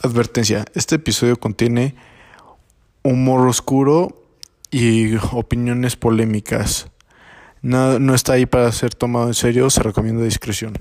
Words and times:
Advertencia, 0.00 0.64
este 0.74 0.94
episodio 0.94 1.36
contiene 1.40 1.96
humor 3.02 3.48
oscuro 3.48 4.14
y 4.70 5.16
opiniones 5.32 5.96
polémicas. 5.96 6.86
No, 7.62 7.98
no 7.98 8.14
está 8.14 8.34
ahí 8.34 8.46
para 8.46 8.70
ser 8.70 8.94
tomado 8.94 9.26
en 9.26 9.34
serio, 9.34 9.68
se 9.70 9.82
recomienda 9.82 10.22
discreción. 10.22 10.74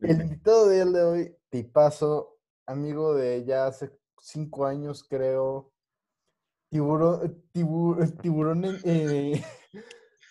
El 0.00 0.22
invitado 0.22 0.68
de 0.68 0.76
día 0.76 0.86
de 0.86 1.02
hoy, 1.02 1.36
tipazo, 1.50 2.38
amigo 2.66 3.14
de 3.14 3.44
ya 3.44 3.66
hace 3.66 3.90
cinco 4.18 4.64
años, 4.64 5.04
creo. 5.06 5.70
Tiburón, 6.70 7.44
tibur, 7.52 8.10
tiburón 8.22 8.64
en, 8.64 8.80
eh, 8.84 9.44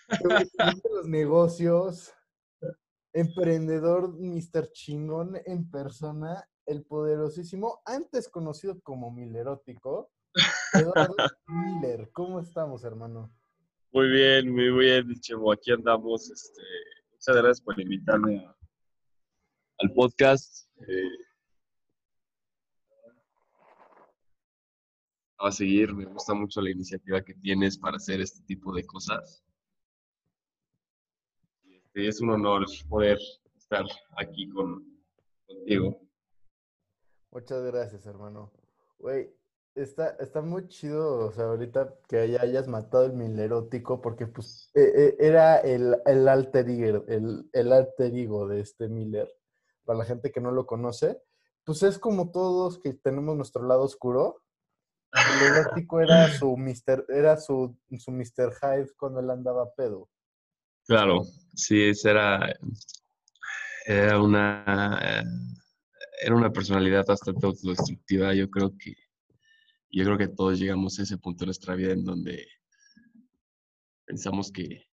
los 0.91 1.07
negocios, 1.07 2.13
emprendedor 3.13 4.13
Mr. 4.19 4.71
Chingón 4.71 5.37
en 5.45 5.69
persona, 5.69 6.47
el 6.65 6.83
poderosísimo, 6.83 7.81
antes 7.85 8.29
conocido 8.29 8.79
como 8.81 9.11
Milerótico, 9.11 10.11
Eduardo 10.73 11.15
Miller. 11.47 12.09
¿Cómo 12.11 12.39
estamos, 12.39 12.83
hermano? 12.83 13.31
Muy 13.91 14.07
bien, 14.09 14.51
muy 14.53 14.69
bien, 14.71 15.19
Chemo. 15.19 15.51
Aquí 15.51 15.71
andamos. 15.71 16.29
Este, 16.29 16.61
muchas 17.11 17.35
gracias 17.35 17.61
por 17.61 17.79
invitarme 17.79 18.45
a- 18.45 18.55
al 19.79 19.93
podcast. 19.93 20.67
Eh, 20.87 21.09
a 25.39 25.51
seguir, 25.51 25.93
me 25.93 26.05
gusta 26.05 26.33
mucho 26.33 26.61
la 26.61 26.69
iniciativa 26.69 27.21
que 27.23 27.33
tienes 27.33 27.77
para 27.77 27.95
hacer 27.97 28.19
este 28.21 28.43
tipo 28.43 28.73
de 28.73 28.85
cosas. 28.85 29.43
Es 32.07 32.21
un 32.21 32.29
honor 32.29 32.65
poder 32.87 33.17
estar 33.57 33.85
aquí 34.17 34.49
con, 34.49 34.85
contigo. 35.45 35.99
Muchas 37.31 37.63
gracias, 37.63 38.05
hermano. 38.05 38.51
Güey, 38.97 39.31
está, 39.75 40.09
está 40.19 40.41
muy 40.41 40.67
chido, 40.67 41.27
o 41.27 41.31
sea, 41.31 41.45
ahorita 41.45 41.95
que 42.07 42.29
ya 42.29 42.41
hayas 42.41 42.67
matado 42.67 43.05
el 43.05 43.13
milerótico, 43.13 44.01
porque 44.01 44.27
pues 44.27 44.71
eh, 44.73 44.91
eh, 44.95 45.15
era 45.19 45.57
el, 45.57 45.97
el 46.05 46.27
alter 46.27 46.69
ego, 46.69 47.05
el, 47.07 47.49
el 47.53 47.73
alter 47.73 48.15
ego 48.15 48.47
de 48.47 48.61
este 48.61 48.87
Miller. 48.87 49.31
Para 49.85 49.99
la 49.99 50.05
gente 50.05 50.31
que 50.31 50.41
no 50.41 50.51
lo 50.51 50.65
conoce, 50.65 51.21
pues 51.63 51.83
es 51.83 51.97
como 51.97 52.31
todos 52.31 52.79
que 52.79 52.93
tenemos 52.93 53.35
nuestro 53.35 53.63
lado 53.63 53.83
oscuro. 53.83 54.41
El 55.11 55.49
milerótico 55.49 55.99
era 55.99 56.29
su 56.29 56.55
Mr. 56.55 57.05
era 57.09 57.37
su, 57.37 57.75
su 57.97 58.11
Mr. 58.11 58.53
Hyde 58.61 58.91
cuando 58.97 59.19
él 59.19 59.29
andaba 59.29 59.73
pedo. 59.73 60.09
Claro, 60.89 61.21
sí, 61.53 61.91
era, 62.03 62.51
era 63.85 64.19
una, 64.19 64.99
eh, 65.03 65.23
era 66.23 66.35
una 66.35 66.51
personalidad 66.51 67.05
bastante 67.05 67.45
autodestructiva. 67.45 68.33
Yo 68.33 68.49
creo 68.49 68.75
que, 68.75 68.95
yo 69.91 70.03
creo 70.03 70.17
que 70.17 70.29
todos 70.29 70.57
llegamos 70.57 70.97
a 70.97 71.03
ese 71.03 71.19
punto 71.19 71.43
en 71.43 71.49
nuestra 71.49 71.75
vida 71.75 71.93
en 71.93 72.03
donde 72.03 72.43
pensamos 74.07 74.51
que, 74.51 74.87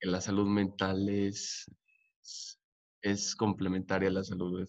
la 0.00 0.20
salud 0.20 0.48
mental 0.48 1.08
es, 1.08 1.66
es 3.00 3.36
complementaria 3.36 4.08
a 4.08 4.12
la 4.12 4.24
salud 4.24 4.68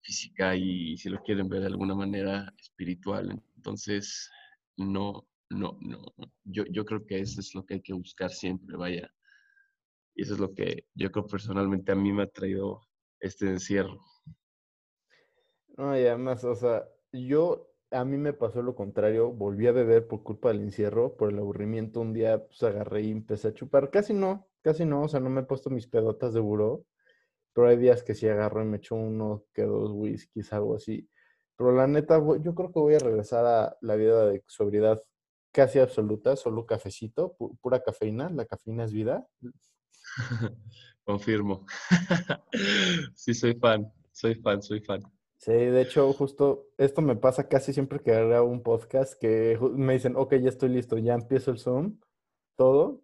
física 0.00 0.56
y 0.56 0.96
si 0.96 1.08
lo 1.08 1.22
quieren 1.22 1.48
ver 1.48 1.60
de 1.60 1.66
alguna 1.68 1.94
manera 1.94 2.52
espiritual. 2.58 3.40
Entonces, 3.54 4.28
no, 4.76 5.24
no, 5.50 5.78
no. 5.80 5.98
Yo, 6.44 6.64
yo 6.70 6.84
creo 6.84 7.06
que 7.06 7.20
eso 7.20 7.40
es 7.40 7.54
lo 7.54 7.64
que 7.64 7.74
hay 7.74 7.82
que 7.82 7.92
buscar 7.92 8.30
siempre, 8.30 8.76
vaya. 8.76 9.10
Y 10.14 10.22
eso 10.22 10.34
es 10.34 10.40
lo 10.40 10.54
que 10.54 10.86
yo 10.94 11.10
creo 11.10 11.26
personalmente 11.26 11.92
a 11.92 11.96
mí 11.96 12.12
me 12.12 12.24
ha 12.24 12.28
traído 12.28 12.82
este 13.20 13.46
encierro. 13.46 14.00
No, 15.76 15.98
y 15.98 16.06
además, 16.06 16.44
o 16.44 16.54
sea, 16.54 16.88
yo, 17.12 17.68
a 17.90 18.04
mí 18.04 18.16
me 18.16 18.32
pasó 18.32 18.62
lo 18.62 18.76
contrario, 18.76 19.32
volví 19.32 19.66
a 19.66 19.72
beber 19.72 20.06
por 20.06 20.22
culpa 20.22 20.48
del 20.48 20.60
encierro, 20.60 21.16
por 21.16 21.30
el 21.32 21.38
aburrimiento, 21.38 22.00
un 22.00 22.12
día 22.12 22.44
pues 22.46 22.62
agarré 22.62 23.02
y 23.02 23.10
empecé 23.10 23.48
a 23.48 23.54
chupar, 23.54 23.90
casi 23.90 24.14
no, 24.14 24.46
casi 24.62 24.84
no, 24.84 25.02
o 25.02 25.08
sea, 25.08 25.20
no 25.20 25.30
me 25.30 25.40
he 25.40 25.44
puesto 25.44 25.70
mis 25.70 25.88
pedotas 25.88 26.32
de 26.32 26.40
buró, 26.40 26.84
pero 27.52 27.68
hay 27.68 27.76
días 27.76 28.04
que 28.04 28.14
sí 28.14 28.28
agarro 28.28 28.62
y 28.62 28.66
me 28.66 28.76
echo 28.76 28.94
uno 28.94 29.44
que 29.52 29.62
dos 29.62 29.90
whiskies, 29.92 30.52
algo 30.52 30.76
así, 30.76 31.08
pero 31.56 31.72
la 31.72 31.86
neta, 31.88 32.18
yo 32.40 32.54
creo 32.54 32.72
que 32.72 32.80
voy 32.80 32.94
a 32.94 32.98
regresar 33.00 33.44
a 33.44 33.76
la 33.80 33.96
vida 33.96 34.26
de 34.28 34.44
sobriedad 34.46 35.02
casi 35.54 35.78
absoluta, 35.78 36.34
solo 36.34 36.66
cafecito, 36.66 37.36
pu- 37.38 37.56
pura 37.62 37.80
cafeína, 37.82 38.28
la 38.28 38.44
cafeína 38.44 38.84
es 38.84 38.92
vida, 38.92 39.26
Confirmo. 41.04 41.64
sí, 43.14 43.34
soy 43.34 43.54
fan, 43.54 43.90
soy 44.12 44.34
fan, 44.34 44.62
soy 44.62 44.80
fan. 44.80 45.00
Sí, 45.38 45.52
de 45.52 45.82
hecho, 45.82 46.12
justo 46.14 46.66
esto 46.78 47.02
me 47.02 47.16
pasa 47.16 47.48
casi 47.48 47.72
siempre 47.72 48.00
que 48.00 48.12
hago 48.12 48.48
un 48.48 48.62
podcast 48.62 49.14
que 49.20 49.58
me 49.74 49.92
dicen, 49.94 50.14
ok, 50.16 50.34
ya 50.36 50.48
estoy 50.48 50.70
listo, 50.70 50.96
ya 50.98 51.14
empiezo 51.14 51.50
el 51.50 51.58
Zoom, 51.58 51.98
todo, 52.56 53.02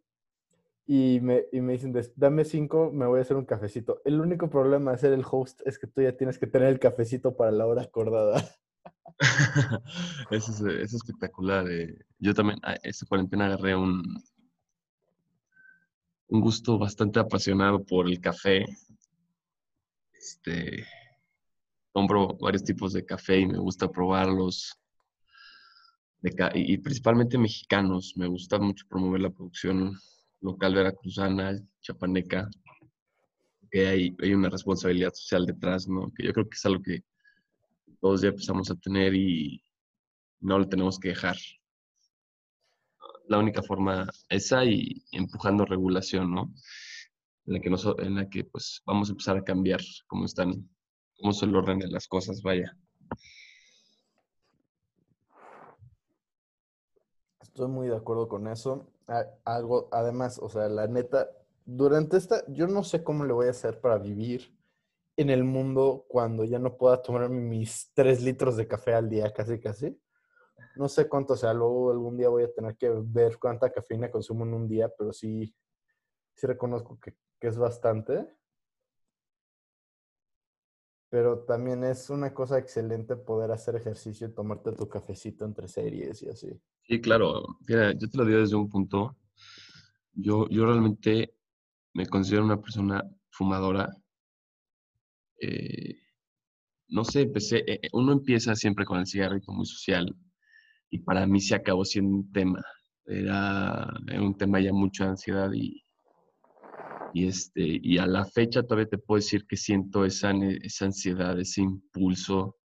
y 0.87 1.21
me, 1.21 1.45
y 1.53 1.61
me 1.61 1.75
dicen, 1.75 1.93
"Des- 1.93 2.13
dame 2.17 2.45
cinco, 2.45 2.91
me 2.93 3.07
voy 3.07 3.19
a 3.21 3.23
hacer 3.23 3.37
un 3.37 3.45
cafecito. 3.45 4.01
El 4.05 4.21
único 4.21 4.49
problema 4.51 4.93
de 4.93 4.99
ser 4.99 5.13
el 5.13 5.25
host 5.31 5.61
es 5.67 5.79
que 5.79 5.87
tú 5.87 6.03
ya 6.03 6.17
tienes 6.17 6.39
que 6.39 6.47
tener 6.47 6.69
el 6.69 6.81
cafecito 6.81 7.37
para 7.37 7.53
la 7.53 7.67
hora 7.67 7.83
acordada. 7.83 8.43
Eso 10.31 10.53
es, 10.53 10.61
es 10.61 10.95
espectacular. 10.95 11.71
eh. 11.71 11.99
Yo 12.19 12.35
también, 12.35 12.59
esta 12.83 13.07
cuarentena 13.07 13.47
agarré 13.47 13.77
un, 13.77 14.03
un 16.29 16.41
gusto 16.41 16.79
bastante 16.79 17.19
apasionado 17.21 17.85
por 17.85 18.09
el 18.09 18.21
café. 18.21 18.65
Este, 20.13 20.87
compro 21.93 22.37
varios 22.41 22.65
tipos 22.65 22.93
de 22.93 23.05
café 23.05 23.41
y 23.41 23.47
me 23.47 23.59
gusta 23.59 23.91
probarlos. 23.91 24.75
Y 26.55 26.79
principalmente 26.79 27.39
mexicanos. 27.39 28.15
Me 28.17 28.27
gusta 28.27 28.59
mucho 28.59 28.85
promover 28.89 29.23
la 29.23 29.31
producción 29.31 29.95
local 30.41 30.75
veracruzana, 30.75 31.59
chapaneca. 31.81 32.49
Que 33.71 33.87
hay, 33.87 34.17
hay 34.21 34.35
una 34.35 34.49
responsabilidad 34.51 35.13
social 35.15 35.47
detrás, 35.47 35.89
¿no? 35.89 36.11
Que 36.15 36.27
yo 36.27 36.33
creo 36.33 36.49
que 36.49 36.57
es 36.57 36.67
algo 36.67 36.83
que 36.83 37.05
todos 38.01 38.23
ya 38.23 38.29
empezamos 38.29 38.71
a 38.71 38.77
tener 38.77 39.15
y 39.15 39.63
no 40.41 40.59
lo 40.59 40.69
tenemos 40.69 40.99
que 40.99 41.09
dejar. 41.09 41.37
La 43.29 43.39
única 43.39 43.63
forma 43.63 44.09
esa 44.29 44.65
y 44.65 45.05
empujando 45.13 45.65
regulación, 45.65 46.35
¿no? 46.35 46.53
En 47.47 47.55
la 47.55 47.61
que, 47.61 47.71
nos, 47.71 47.87
en 47.99 48.17
la 48.17 48.29
que 48.29 48.45
pues 48.45 48.83
vamos 48.87 49.09
a 49.09 49.13
empezar 49.13 49.37
a 49.37 49.45
cambiar 49.45 49.81
cómo 50.07 50.25
están, 50.25 50.69
cómo 51.19 51.33
se 51.33 51.47
el 51.47 51.55
orden 51.55 51.79
de 51.79 51.89
las 51.89 52.09
cosas, 52.09 52.43
vaya. 52.43 52.77
Estoy 57.41 57.69
muy 57.69 57.89
de 57.89 57.97
acuerdo 57.97 58.29
con 58.29 58.49
eso. 58.49 58.91
Algo, 59.45 59.89
además, 59.93 60.39
o 60.41 60.49
sea, 60.49 60.69
la 60.69 60.87
neta, 60.87 61.29
durante 61.65 62.17
esta, 62.17 62.45
yo 62.49 62.67
no 62.67 62.85
sé 62.85 63.05
cómo 63.05 63.25
le 63.25 63.33
voy 63.33 63.49
a 63.49 63.51
hacer 63.51 63.81
para 63.81 63.99
vivir 63.99 64.60
en 65.17 65.31
el 65.31 65.45
mundo 65.45 66.07
cuando 66.09 66.45
ya 66.45 66.59
no 66.59 66.77
pueda 66.77 67.03
tomarme 67.03 67.41
mis 67.41 67.91
tres 67.95 68.23
litros 68.23 68.57
de 68.57 68.67
café 68.67 68.95
al 68.95 69.09
día, 69.09 69.33
casi, 69.33 69.61
casi. 69.61 70.01
No 70.77 70.89
sé 70.89 71.09
cuánto 71.09 71.37
sea, 71.37 71.53
luego 71.53 71.91
algún 71.91 72.17
día 72.17 72.29
voy 72.29 72.45
a 72.45 72.53
tener 72.53 72.77
que 72.77 72.91
ver 73.05 73.39
cuánta 73.39 73.71
cafeína 73.71 74.11
consumo 74.11 74.45
en 74.45 74.55
un 74.55 74.69
día, 74.69 74.89
pero 74.97 75.13
sí, 75.13 75.55
sí 76.35 76.47
reconozco 76.47 76.99
que, 76.99 77.17
que 77.39 77.49
es 77.49 77.59
bastante. 77.59 78.27
Pero 81.11 81.41
también 81.41 81.83
es 81.83 82.09
una 82.09 82.33
cosa 82.33 82.59
excelente 82.59 83.17
poder 83.17 83.51
hacer 83.51 83.75
ejercicio 83.75 84.29
y 84.29 84.33
tomarte 84.33 84.73
tu 84.73 84.89
cafecito 84.89 85.45
entre 85.45 85.67
series 85.67 86.23
y 86.23 86.29
así. 86.29 86.61
Sí, 86.83 87.01
claro. 87.01 87.59
Mira, 87.69 87.93
yo 87.93 88.09
te 88.09 88.17
lo 88.17 88.25
digo 88.25 88.39
desde 88.39 88.57
un 88.57 88.69
punto. 88.69 89.17
Yo, 90.13 90.49
yo 90.49 90.67
realmente 90.67 91.35
me 91.95 92.07
considero 92.07 92.45
una 92.45 92.61
persona 92.61 93.03
fumadora. 93.31 93.89
Eh, 95.41 95.97
no 96.89 97.05
sé, 97.05 97.23
empecé, 97.23 97.59
eh, 97.59 97.81
eh, 97.83 97.89
uno 97.93 98.13
empieza 98.13 98.55
siempre 98.55 98.85
con 98.85 98.99
el 98.99 99.07
cigarrito 99.07 99.53
muy 99.53 99.67
social 99.67 100.15
y 100.91 100.99
para 100.99 101.27
mí 101.27 101.41
se 101.41 101.55
acabó 101.55 101.85
siendo 101.85 102.17
un 102.17 102.33
tema. 102.33 102.63
Era, 103.07 103.89
un 104.21 104.37
tema 104.37 104.61
ya 104.61 104.73
mucha 104.73 105.09
ansiedad 105.09 105.51
y, 105.53 105.85
y, 107.15 107.27
este, 107.27 107.63
y 107.83 107.99
a 107.99 108.07
la 108.07 108.25
fecha 108.25 108.63
todavía 108.63 108.89
te 108.89 108.99
puedo 108.99 109.17
decir 109.19 109.47
que 109.47 109.57
siento 109.57 110.05
esa, 110.05 110.33
esa 110.63 110.87
ansiedad, 110.87 111.39
ese 111.41 111.63
impulso, 111.63 112.57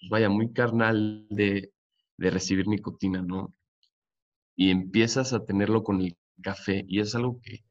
pues 0.00 0.10
vaya, 0.10 0.28
muy 0.28 0.52
carnal 0.52 1.26
de, 1.30 1.72
de 2.16 2.30
recibir 2.30 2.66
nicotina, 2.68 3.22
¿no? 3.22 3.54
Y 4.56 4.70
empiezas 4.70 5.32
a 5.32 5.44
tenerlo 5.44 5.82
con 5.82 6.00
el 6.00 6.16
café 6.42 6.84
y 6.88 7.00
es 7.00 7.14
algo 7.14 7.40
que 7.42 7.64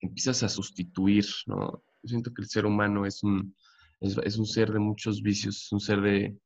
empiezas 0.00 0.42
a 0.42 0.48
sustituir, 0.48 1.26
¿no? 1.46 1.82
Yo 2.02 2.08
siento 2.08 2.32
que 2.32 2.42
el 2.42 2.48
ser 2.48 2.64
humano 2.64 3.04
es 3.04 3.22
un, 3.22 3.54
es, 4.00 4.16
es 4.24 4.38
un 4.38 4.46
ser 4.46 4.70
de 4.72 4.78
muchos 4.78 5.22
vicios, 5.22 5.56
es 5.64 5.72
un 5.72 5.80
ser 5.80 6.00
de, 6.00 6.36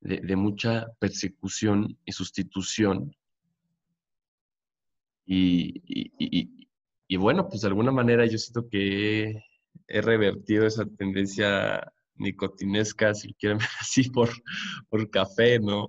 de, 0.00 0.20
de 0.20 0.36
mucha 0.36 0.86
persecución 0.98 1.98
y 2.04 2.12
sustitución. 2.12 3.14
Y, 5.26 5.82
y, 5.86 6.10
y- 6.18 6.68
y 7.08 7.16
bueno, 7.16 7.46
pues 7.48 7.60
de 7.62 7.68
alguna 7.68 7.92
manera 7.92 8.24
yo 8.26 8.38
siento 8.38 8.68
que 8.70 9.42
he 9.86 10.00
revertido 10.00 10.66
esa 10.66 10.86
tendencia 10.86 11.92
nicotinesca, 12.16 13.14
si 13.14 13.34
quieren 13.34 13.58
ver 13.60 13.68
así, 13.80 14.08
por, 14.10 14.30
por 14.88 15.10
café, 15.10 15.58
¿no? 15.60 15.86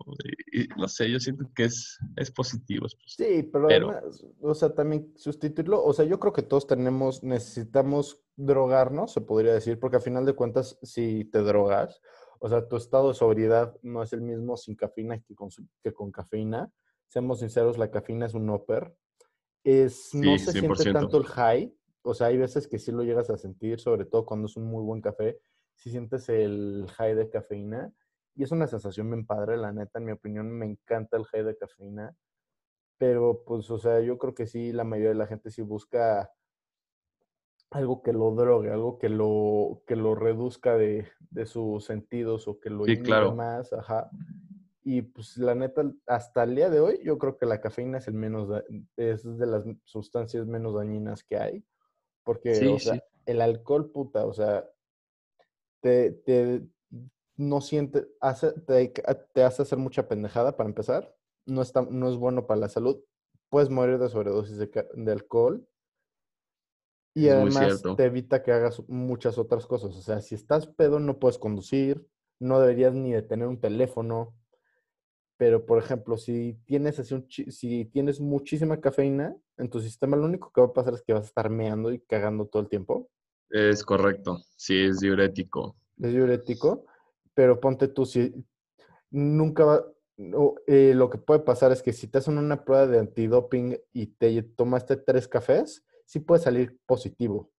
Y, 0.52 0.68
no 0.78 0.88
sé, 0.88 1.10
yo 1.10 1.20
siento 1.20 1.50
que 1.56 1.66
es, 1.66 1.98
es 2.18 2.32
positivo. 2.32 2.88
Sí, 3.06 3.44
pero, 3.52 3.68
además, 3.70 4.26
o 4.42 4.54
sea, 4.54 4.74
también 4.74 5.14
sustituirlo, 5.16 5.84
o 5.84 5.94
sea, 5.94 6.06
yo 6.06 6.20
creo 6.20 6.34
que 6.34 6.42
todos 6.44 6.68
tenemos, 6.68 7.24
necesitamos 7.24 8.22
drogarnos, 8.36 9.14
se 9.14 9.22
podría 9.22 9.54
decir, 9.54 9.80
porque 9.80 9.98
a 9.98 10.02
final 10.02 10.26
de 10.26 10.34
cuentas, 10.34 10.78
si 10.82 11.26
te 11.26 11.40
drogas, 11.40 12.02
o 12.40 12.50
sea, 12.50 12.68
tu 12.68 12.76
estado 12.76 13.10
de 13.10 13.14
sobriedad 13.14 13.78
no 13.82 14.04
es 14.04 14.12
el 14.14 14.22
mismo 14.22 14.58
sin 14.58 14.76
cafeína 14.76 15.20
que 15.22 15.36
con, 15.36 15.50
que 15.82 15.94
con 15.94 16.12
cafeína. 16.12 16.72
Seamos 17.08 17.40
sinceros, 17.40 17.78
la 17.78 17.90
cafeína 17.90 18.26
es 18.26 18.34
un 18.34 18.50
upper. 18.50 18.94
Es, 19.64 20.14
no 20.14 20.38
se 20.38 20.52
siente 20.52 20.92
tanto 20.92 21.18
el 21.18 21.26
high, 21.26 21.74
o 22.02 22.14
sea, 22.14 22.28
hay 22.28 22.38
veces 22.38 22.68
que 22.68 22.80
sí 22.80 22.92
lo 22.92 23.04
llegas 23.04 23.30
a 23.30 23.38
sentir, 23.38 23.80
sobre 23.80 24.06
todo 24.06 24.26
cuando 24.26 24.48
es 24.48 24.58
un 24.58 24.66
muy 24.66 24.84
buen 24.84 25.02
café, 25.02 25.40
si 25.76 25.90
sientes 25.90 26.28
el 26.28 26.86
high 26.98 27.16
de 27.16 27.30
cafeína. 27.30 27.94
Y 28.36 28.44
es 28.44 28.52
una 28.52 28.68
sensación 28.68 29.10
bien 29.10 29.26
padre, 29.26 29.58
la 29.58 29.72
neta, 29.72 30.00
en 30.00 30.06
mi 30.06 30.12
opinión, 30.12 30.52
me 30.52 30.66
encanta 30.66 31.18
el 31.18 31.26
high 31.26 31.44
de 31.44 31.56
cafeína. 31.56 32.16
Pero, 32.98 33.44
pues, 33.46 33.70
o 33.72 33.78
sea, 33.78 34.02
yo 34.02 34.18
creo 34.18 34.34
que 34.34 34.48
sí, 34.48 34.74
la 34.74 34.84
mayoría 34.84 35.10
de 35.10 35.16
la 35.16 35.28
gente 35.28 35.50
sí 35.50 35.62
busca 35.62 36.30
algo 37.76 38.02
que 38.02 38.14
lo 38.14 38.32
drogue, 38.32 38.72
algo 38.72 38.98
que 38.98 39.10
lo, 39.10 39.84
que 39.88 39.96
lo 39.96 40.16
reduzca 40.16 40.78
de, 40.78 41.08
sus 41.46 41.86
sentidos 41.86 42.48
o 42.48 42.60
que 42.60 42.70
lo 42.70 42.86
sí, 42.86 43.02
claro. 43.02 43.34
más, 43.36 43.74
ajá. 43.74 44.10
Y 44.84 45.02
pues 45.02 45.38
la 45.38 45.56
neta, 45.56 45.90
hasta 46.08 46.44
el 46.44 46.56
día 46.56 46.70
de 46.70 46.80
hoy, 46.80 47.00
yo 47.04 47.18
creo 47.18 47.38
que 47.38 47.46
la 47.46 47.62
cafeína 47.62 48.00
es 48.00 48.08
el 48.08 48.16
menos, 48.16 48.50
es 48.98 49.24
de 49.38 49.46
las 49.46 49.64
sustancias 49.86 50.46
menos 50.46 50.76
dañinas 50.76 51.24
que 51.24 51.38
hay. 51.38 51.66
Porque, 52.24 52.68
o 52.68 52.80
sea, 52.80 53.04
el 53.26 53.42
alcohol, 53.42 53.92
puta, 53.92 54.26
o 54.26 54.34
sea, 54.34 54.66
te, 55.82 56.62
no 57.36 57.62
siente, 57.62 58.08
hace, 58.20 58.52
te, 58.54 59.44
hace 59.44 59.62
hacer 59.62 59.78
mucha 59.78 60.08
pendejada 60.08 60.56
para 60.56 60.70
empezar. 60.70 61.16
No, 61.46 61.62
está, 61.62 61.82
no 61.82 62.10
es 62.10 62.16
bueno 62.16 62.46
para 62.46 62.62
la 62.62 62.70
salud. 62.70 63.02
Puedes 63.50 63.70
morir 63.70 64.00
de 64.00 64.10
sobredosis 64.10 64.58
de, 64.58 65.12
alcohol. 65.12 65.68
Y 67.14 67.30
además 67.30 67.84
te 67.96 68.06
evita 68.06 68.42
que 68.42 68.52
hagas 68.52 68.82
muchas 68.88 69.38
otras 69.38 69.68
cosas. 69.68 69.96
O 69.96 70.02
sea, 70.02 70.20
si 70.22 70.36
estás 70.36 70.68
pedo, 70.68 71.00
no 71.00 71.20
puedes 71.20 71.38
conducir, 71.38 72.08
no 72.40 72.60
deberías 72.60 72.94
ni 72.94 73.14
de 73.14 73.22
tener 73.22 73.48
un 73.48 73.60
teléfono. 73.60 74.36
Pero, 75.38 75.66
por 75.66 75.78
ejemplo, 75.78 76.18
si 76.18 76.58
tienes, 76.66 77.00
así 77.00 77.14
un, 77.14 77.28
si 77.30 77.86
tienes 77.86 78.20
muchísima 78.20 78.80
cafeína 78.80 79.36
en 79.58 79.70
tu 79.70 79.80
sistema, 79.80 80.18
lo 80.18 80.26
único 80.26 80.52
que 80.52 80.62
va 80.62 80.68
a 80.68 80.74
pasar 80.74 80.94
es 80.94 81.02
que 81.02 81.14
vas 81.14 81.24
a 81.24 81.28
estar 81.28 81.50
meando 81.50 81.92
y 81.92 82.00
cagando 82.00 82.48
todo 82.48 82.62
el 82.62 82.70
tiempo. 82.70 83.10
Es 83.50 83.84
correcto, 83.84 84.40
sí, 84.56 84.86
es 84.86 85.00
diurético. 85.00 85.76
Es 86.00 86.12
diurético, 86.12 86.86
pero 87.36 87.60
ponte 87.60 87.88
tú, 87.88 88.06
si 88.06 88.34
nunca 89.12 89.66
va, 89.66 89.86
eh, 90.66 90.94
lo 90.96 91.10
que 91.10 91.20
puede 91.20 91.42
pasar 91.42 91.72
es 91.72 91.84
que 91.84 91.94
si 91.94 92.08
te 92.08 92.18
hacen 92.18 92.38
una 92.38 92.66
prueba 92.66 92.88
de 92.88 93.00
antidoping 93.00 93.78
y 93.92 94.08
te 94.08 94.42
tomaste 94.42 94.96
tres 94.96 95.28
cafés, 95.28 95.86
sí 96.06 96.20
puede 96.20 96.42
salir 96.42 96.80
positivo, 96.86 97.52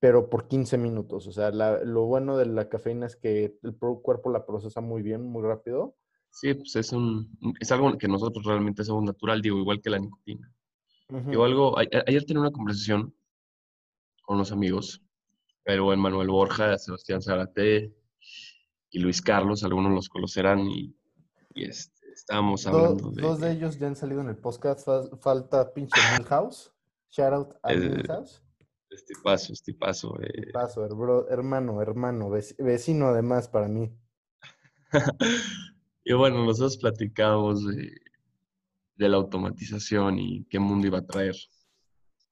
pero 0.00 0.28
por 0.28 0.48
15 0.48 0.78
minutos. 0.78 1.26
O 1.26 1.32
sea, 1.32 1.50
lo 1.50 2.04
bueno 2.04 2.36
de 2.36 2.46
la 2.46 2.68
cafeína 2.68 3.06
es 3.06 3.16
que 3.16 3.58
el 3.62 3.76
cuerpo 3.76 4.30
la 4.30 4.46
procesa 4.46 4.80
muy 4.80 5.02
bien, 5.02 5.22
muy 5.22 5.42
rápido. 5.42 5.96
Sí, 6.30 6.54
pues 6.54 6.74
es, 6.76 6.92
un, 6.92 7.38
es 7.60 7.70
algo 7.70 7.96
que 7.96 8.08
nosotros 8.08 8.44
realmente 8.44 8.82
hacemos 8.82 9.04
natural, 9.04 9.40
digo, 9.40 9.58
igual 9.58 9.80
que 9.80 9.90
la 9.90 9.98
nicotina. 9.98 10.52
Digo, 11.08 11.44
algo, 11.44 11.78
ayer 11.78 12.24
tenía 12.24 12.40
una 12.40 12.50
conversación 12.50 13.14
con 14.22 14.36
unos 14.36 14.50
amigos 14.50 15.04
pero 15.64 15.92
en 15.92 15.98
Manuel 15.98 16.28
Borja, 16.28 16.78
Sebastián 16.78 17.22
Zarate 17.22 17.92
y 18.90 18.98
Luis 19.00 19.20
Carlos, 19.20 19.64
algunos 19.64 19.92
los 19.92 20.08
conocerán 20.08 20.68
y, 20.68 20.94
este, 21.54 22.12
estábamos 22.12 22.66
hablando 22.66 23.10
de... 23.10 23.22
Dos 23.22 23.40
de 23.40 23.52
ellos 23.52 23.78
ya 23.78 23.86
han 23.88 23.96
salido 23.96 24.20
en 24.20 24.28
el 24.28 24.36
podcast, 24.36 24.86
falta 25.20 25.72
pinche 25.72 25.98
Milhouse, 26.18 26.72
shout 27.14 27.32
out 27.32 27.54
a 27.62 27.74
Milhouse. 27.74 28.42
Este 28.90 29.14
paso, 29.22 29.52
este 29.52 29.74
paso. 29.74 30.16
Eh. 30.20 30.52
paso, 30.52 30.84
hermano, 31.28 31.80
hermano, 31.80 32.30
vecino 32.58 33.08
además 33.08 33.48
para 33.48 33.68
mí. 33.68 33.92
y 36.04 36.12
bueno, 36.12 36.44
nosotros 36.44 36.76
platicamos 36.76 37.66
de, 37.66 37.92
de, 38.96 39.08
la 39.08 39.16
automatización 39.16 40.18
y 40.18 40.44
qué 40.44 40.58
mundo 40.60 40.86
iba 40.86 40.98
a 40.98 41.06
traer. 41.06 41.34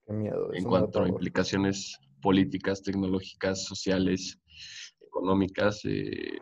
Qué 0.06 0.12
miedo. 0.12 0.50
En 0.52 0.64
cuanto 0.64 1.02
a 1.02 1.08
implicaciones 1.08 1.98
políticas, 2.20 2.82
tecnológicas, 2.82 3.64
sociales, 3.64 4.38
económicas. 5.00 5.84
Eh, 5.84 6.38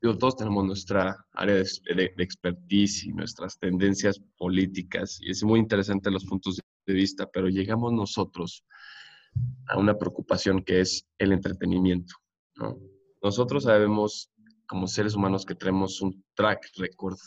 todos 0.00 0.36
tenemos 0.36 0.64
nuestra 0.64 1.16
área 1.32 1.54
de, 1.54 2.12
expertise 2.18 3.04
y 3.04 3.12
nuestras 3.12 3.58
tendencias 3.58 4.20
políticas, 4.36 5.20
y 5.22 5.30
es 5.30 5.44
muy 5.44 5.60
interesante 5.60 6.10
los 6.10 6.24
puntos 6.24 6.60
de 6.86 6.94
vista, 6.94 7.28
pero 7.30 7.48
llegamos 7.48 7.92
nosotros 7.92 8.64
a 9.68 9.78
una 9.78 9.96
preocupación 9.96 10.62
que 10.62 10.80
es 10.80 11.06
el 11.18 11.32
entretenimiento. 11.32 12.14
Nosotros 13.22 13.64
sabemos, 13.64 14.30
como 14.66 14.86
seres 14.86 15.14
humanos, 15.14 15.46
que 15.46 15.54
tenemos 15.54 16.00
un 16.00 16.24
track 16.34 16.70
record 16.76 17.18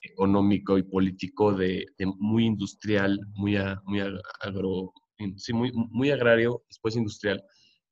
económico 0.00 0.78
y 0.78 0.82
político 0.82 1.52
de, 1.52 1.86
muy 2.18 2.46
industrial, 2.46 3.18
muy, 3.34 3.56
muy 3.84 4.00
agro, 4.40 4.92
sí, 5.36 5.52
muy, 5.52 5.72
muy 5.72 6.10
agrario, 6.10 6.62
después 6.68 6.96
industrial, 6.96 7.42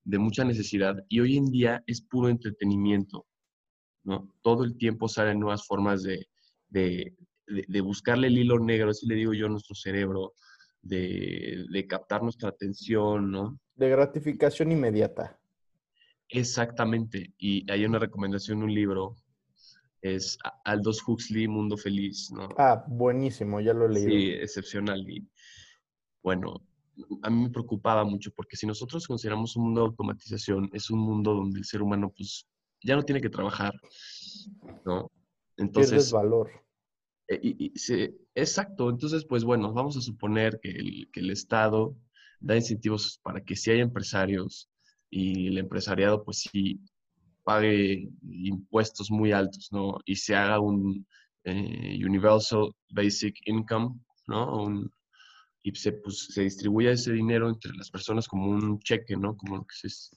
de 0.05 0.19
mucha 0.19 0.45
necesidad, 0.45 0.97
y 1.09 1.21
hoy 1.21 1.37
en 1.37 1.47
día 1.47 1.83
es 1.87 2.03
puro 2.03 2.29
entretenimiento, 2.29 3.27
¿no? 4.05 4.31
Todo 4.43 4.65
el 4.65 4.77
tiempo 4.77 5.09
salen 5.09 5.41
nuevas 5.41 5.67
formas 5.67 6.03
de, 6.03 6.29
de, 6.69 7.17
de, 7.47 7.81
buscarle 7.81 8.27
el 8.27 8.39
hilo 8.39 8.59
negro, 8.59 8.91
así 8.91 9.07
le 9.07 9.15
digo 9.15 9.33
yo 9.33 9.47
a 9.47 9.51
nuestro 9.51 9.75
cerebro, 9.75 10.35
de, 10.85 11.65
de 11.71 11.87
captar 11.87 12.23
nuestra 12.23 12.51
atención, 12.51 13.31
¿no? 13.31 13.59
De 13.75 13.89
gratificación 13.89 14.71
inmediata. 14.73 15.39
Exactamente, 16.29 17.33
y 17.39 17.71
hay 17.71 17.85
una 17.85 17.99
recomendación, 17.99 18.63
un 18.63 18.73
libro, 18.75 19.17
es 20.01 20.39
Aldous 20.65 21.03
Huxley, 21.07 21.49
Mundo 21.49 21.77
Feliz, 21.77 22.31
¿no? 22.31 22.49
Ah, 22.59 22.85
buenísimo, 22.87 23.61
ya 23.61 23.73
lo 23.73 23.89
leí. 23.89 24.05
Sí, 24.05 24.31
excepcional. 24.33 25.01
Y 25.09 25.27
bueno, 26.23 26.63
a 27.23 27.31
mí 27.31 27.43
me 27.43 27.51
preocupaba 27.51 28.05
mucho 28.05 28.31
porque 28.33 28.57
si 28.57 28.67
nosotros 28.67 29.07
consideramos 29.07 29.57
un 29.57 29.65
mundo 29.65 29.81
de 29.81 29.87
automatización, 29.89 30.71
es 30.73 30.91
un 30.91 31.01
mundo 31.01 31.35
donde 31.35 31.59
el 31.59 31.65
ser 31.65 31.83
humano 31.83 32.13
pues 32.15 32.47
ya 32.83 32.97
no 32.97 33.03
tiene 33.03 33.21
que 33.21 33.31
trabajar, 33.31 33.73
¿no? 34.85 35.11
Entonces... 35.57 36.13
valor. 36.13 36.51
Eh, 37.29 37.71
exacto, 38.35 38.91
entonces 38.91 39.25
pues 39.25 39.45
bueno, 39.45 39.73
vamos 39.73 39.97
a 39.97 40.01
suponer 40.03 40.61
que 40.63 40.71
el, 40.71 41.09
que 41.13 41.21
el 41.21 41.31
Estado 41.31 41.97
da 42.41 42.57
incentivos 42.57 43.19
para 43.23 43.43
que 43.43 43.57
si 43.57 43.71
hay 43.71 43.81
empresarios 43.81 44.69
y 45.11 45.49
el 45.49 45.59
empresariado 45.59 46.25
pues 46.25 46.41
sí 46.53 46.81
pague 47.45 48.09
impuestos 48.23 49.11
muy 49.11 49.33
altos, 49.33 49.69
¿no? 49.71 49.99
Y 50.05 50.17
se 50.17 50.35
haga 50.35 50.59
un 50.61 51.07
eh, 51.45 51.99
Universal 52.05 52.73
Basic 52.91 53.37
Income, 53.47 54.01
¿no? 54.27 54.83
Y 55.63 55.75
se, 55.75 55.93
pues, 55.93 56.27
se 56.31 56.43
distribuye 56.43 56.91
ese 56.91 57.13
dinero 57.13 57.49
entre 57.49 57.73
las 57.75 57.91
personas 57.91 58.29
como 58.29 58.49
un 58.51 58.79
cheque, 58.81 59.17
¿no? 59.17 59.37
Como 59.37 59.59
lo 59.59 59.65
que 59.65 59.89
se... 59.89 60.17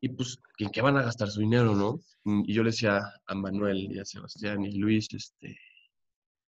Y 0.00 0.10
pues, 0.10 0.38
¿en 0.58 0.70
qué 0.70 0.82
van 0.82 0.96
a 0.98 1.02
gastar 1.02 1.28
su 1.28 1.40
dinero, 1.40 1.74
no? 1.74 2.00
Y 2.46 2.52
yo 2.52 2.62
le 2.62 2.70
decía 2.70 3.00
a 3.26 3.34
Manuel 3.34 3.90
y 3.90 3.98
a 3.98 4.04
Sebastián 4.04 4.64
y 4.64 4.78
Luis, 4.78 5.08
este, 5.12 5.56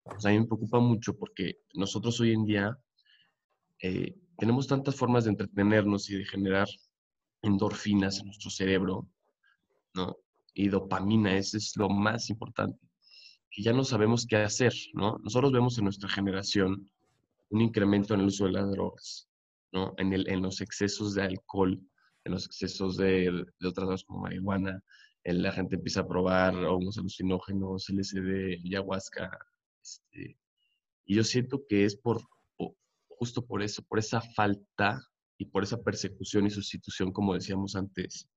a 0.06 0.30
mí 0.30 0.40
me 0.40 0.46
preocupa 0.46 0.80
mucho 0.80 1.18
porque 1.18 1.60
nosotros 1.74 2.20
hoy 2.20 2.34
en 2.34 2.46
día 2.46 2.78
eh, 3.82 4.16
tenemos 4.38 4.68
tantas 4.68 4.96
formas 4.96 5.26
de 5.26 5.32
entretenernos 5.32 6.10
y 6.10 6.18
de 6.18 6.26
generar 6.26 6.68
endorfinas 7.42 8.20
en 8.20 8.28
nuestro 8.28 8.50
cerebro, 8.50 9.08
¿no? 9.94 10.18
Y 10.54 10.70
dopamina, 10.70 11.36
eso 11.36 11.58
es 11.58 11.76
lo 11.76 11.90
más 11.90 12.30
importante, 12.30 12.80
que 13.52 13.62
ya 13.62 13.74
no 13.74 13.84
sabemos 13.84 14.26
qué 14.26 14.38
hacer, 14.38 14.74
¿no? 14.94 15.18
Nosotros 15.24 15.52
vemos 15.52 15.78
en 15.78 15.86
nuestra 15.86 16.10
generación 16.10 16.90
un 17.50 17.62
incremento 17.62 18.14
en 18.14 18.22
el 18.22 18.28
uso 18.28 18.46
de 18.46 18.52
las 18.52 18.70
drogas, 18.72 19.30
¿no? 19.72 19.94
En, 19.98 20.14
el, 20.14 20.30
en 20.30 20.42
los 20.42 20.62
excesos 20.62 21.14
de 21.14 21.24
alcohol, 21.24 21.80
en 22.24 22.32
los 22.32 22.46
excesos 22.46 22.98
de, 22.98 23.46
de 23.60 23.68
otras 23.68 23.86
drogas 23.86 24.04
como 24.04 24.22
marihuana, 24.22 24.82
la 25.24 25.52
gente 25.52 25.76
empieza 25.76 26.02
a 26.02 26.08
probar 26.08 26.56
hongos 26.56 26.98
alucinógenos, 26.98 27.90
LSD, 27.90 28.62
ayahuasca. 28.64 29.32
Este, 30.16 30.38
y 31.06 31.16
yo 31.16 31.24
siento 31.24 31.66
que 31.68 31.86
es 31.86 31.96
por, 31.96 32.22
justo 33.08 33.46
por 33.46 33.62
eso, 33.62 33.84
por 33.84 34.00
esa 34.00 34.22
falta 34.22 35.02
y 35.38 35.46
por 35.46 35.64
esa 35.64 35.82
persecución 35.82 36.48
y 36.48 36.50
sustitución, 36.50 37.12
como 37.12 37.34
decíamos 37.34 37.76
antes, 37.76 38.28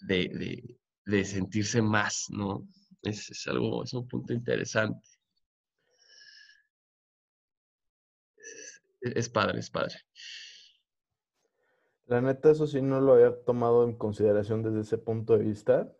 de, 0.00 0.78
de, 1.04 1.24
sentirse 1.24 1.82
más, 1.82 2.26
¿no? 2.30 2.66
Es, 3.02 3.46
algo, 3.46 3.84
es 3.84 3.92
un 3.92 4.08
punto 4.08 4.32
interesante. 4.32 5.06
es 9.02 9.28
padre, 9.28 9.60
es 9.60 9.70
padre. 9.70 9.94
La 12.06 12.20
neta, 12.20 12.50
eso 12.50 12.66
sí 12.66 12.82
no 12.82 13.00
lo 13.00 13.14
había 13.14 13.44
tomado 13.44 13.84
en 13.84 13.96
consideración 13.96 14.62
desde 14.62 14.80
ese 14.80 14.98
punto 14.98 15.36
de 15.36 15.44
vista. 15.44 15.94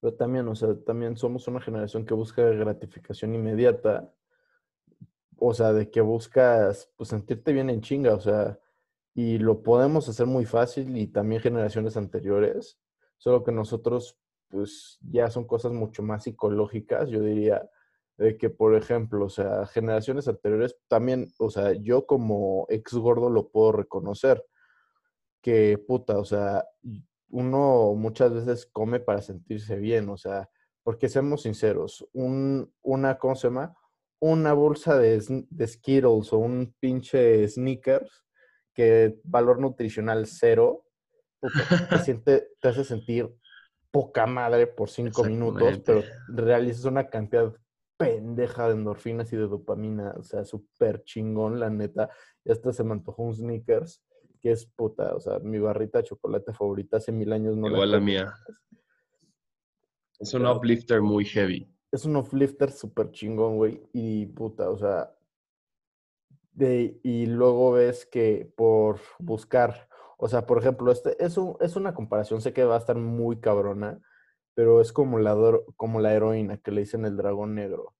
Pero 0.00 0.14
también, 0.14 0.46
o 0.48 0.54
sea, 0.54 0.74
también 0.84 1.16
somos 1.16 1.48
una 1.48 1.60
generación 1.60 2.04
que 2.04 2.14
busca 2.14 2.42
gratificación 2.42 3.34
inmediata. 3.34 4.12
O 5.38 5.52
sea, 5.54 5.72
de 5.72 5.90
que 5.90 6.00
buscas 6.00 6.90
pues 6.96 7.10
sentirte 7.10 7.52
bien 7.52 7.70
en 7.70 7.80
chinga, 7.80 8.14
o 8.14 8.20
sea, 8.20 8.58
y 9.14 9.38
lo 9.38 9.62
podemos 9.62 10.08
hacer 10.08 10.26
muy 10.26 10.44
fácil 10.44 10.96
y 10.96 11.06
también 11.06 11.40
generaciones 11.40 11.96
anteriores, 11.96 12.78
solo 13.16 13.42
que 13.42 13.52
nosotros 13.52 14.18
pues 14.48 14.98
ya 15.00 15.30
son 15.30 15.46
cosas 15.46 15.72
mucho 15.72 16.02
más 16.02 16.24
psicológicas, 16.24 17.08
yo 17.08 17.20
diría, 17.20 17.68
de 18.18 18.36
que 18.36 18.50
por 18.50 18.74
ejemplo, 18.74 19.24
o 19.24 19.28
sea, 19.28 19.66
generaciones 19.66 20.28
anteriores 20.28 20.76
también, 20.88 21.28
o 21.38 21.50
sea, 21.50 21.72
yo 21.72 22.06
como 22.06 22.66
ex 22.68 22.92
gordo 22.94 23.30
lo 23.30 23.48
puedo 23.48 23.72
reconocer, 23.72 24.44
que 25.42 25.78
puta, 25.78 26.18
o 26.18 26.24
sea, 26.24 26.64
uno 27.28 27.94
muchas 27.94 28.32
veces 28.32 28.66
come 28.66 29.00
para 29.00 29.22
sentirse 29.22 29.76
bien, 29.76 30.08
o 30.08 30.16
sea, 30.16 30.48
porque 30.82 31.08
seamos 31.08 31.42
sinceros, 31.42 32.06
un, 32.12 32.72
una, 32.82 33.18
¿cómo 33.18 33.34
se 33.34 33.48
llama? 33.48 33.76
Una 34.20 34.52
bolsa 34.52 34.98
de, 34.98 35.22
de 35.50 35.66
Skittles 35.66 36.32
o 36.32 36.38
un 36.38 36.74
pinche 36.78 37.46
Snickers 37.48 38.24
que 38.72 39.18
valor 39.24 39.58
nutricional 39.58 40.26
cero, 40.26 40.84
te, 41.40 41.48
siente, 42.04 42.48
te 42.60 42.68
hace 42.68 42.84
sentir 42.84 43.34
poca 43.90 44.26
madre 44.26 44.66
por 44.66 44.90
cinco 44.90 45.24
minutos, 45.24 45.80
pero 45.84 46.02
realizas 46.28 46.84
una 46.84 47.08
cantidad 47.08 47.54
pendeja 47.96 48.68
de 48.68 48.74
endorfinas 48.74 49.32
y 49.32 49.36
de 49.36 49.48
dopamina, 49.48 50.14
o 50.18 50.22
sea, 50.22 50.44
súper 50.44 51.02
chingón, 51.04 51.58
la 51.58 51.70
neta. 51.70 52.10
Y 52.44 52.52
hasta 52.52 52.72
se 52.72 52.84
me 52.84 52.92
antojó 52.92 53.22
un 53.22 53.34
sneakers, 53.34 54.02
que 54.40 54.52
es 54.52 54.66
puta, 54.66 55.14
o 55.14 55.20
sea, 55.20 55.38
mi 55.38 55.58
barrita 55.58 55.98
de 55.98 56.04
chocolate 56.04 56.52
favorita 56.52 56.98
hace 56.98 57.12
mil 57.12 57.32
años 57.32 57.56
no 57.56 57.68
Igual 57.68 57.90
la, 57.90 57.98
la 57.98 58.04
mía. 58.04 58.34
Es 60.18 60.32
un 60.34 60.46
uplifter 60.46 61.02
muy 61.02 61.24
heavy. 61.24 61.70
Es 61.92 62.04
un 62.04 62.16
uplifter 62.16 62.70
súper 62.72 63.10
chingón, 63.10 63.56
güey, 63.56 63.82
y 63.92 64.26
puta, 64.26 64.70
o 64.70 64.76
sea, 64.76 65.16
y 66.58 67.26
luego 67.26 67.72
ves 67.72 68.06
que 68.06 68.50
por 68.56 69.00
buscar, 69.18 69.88
o 70.16 70.28
sea, 70.28 70.46
por 70.46 70.58
ejemplo, 70.58 70.90
este 70.90 71.22
es, 71.22 71.36
un, 71.36 71.56
es 71.60 71.76
una 71.76 71.94
comparación, 71.94 72.40
sé 72.40 72.52
que 72.52 72.64
va 72.64 72.76
a 72.76 72.78
estar 72.78 72.96
muy 72.96 73.40
cabrona, 73.40 74.00
pero 74.54 74.80
es 74.80 74.92
como 74.92 75.18
la, 75.18 75.36
como 75.76 76.00
la 76.00 76.14
heroína 76.14 76.56
que 76.58 76.70
le 76.70 76.80
dicen 76.80 77.04
el 77.04 77.16
dragón 77.16 77.54
negro, 77.54 77.94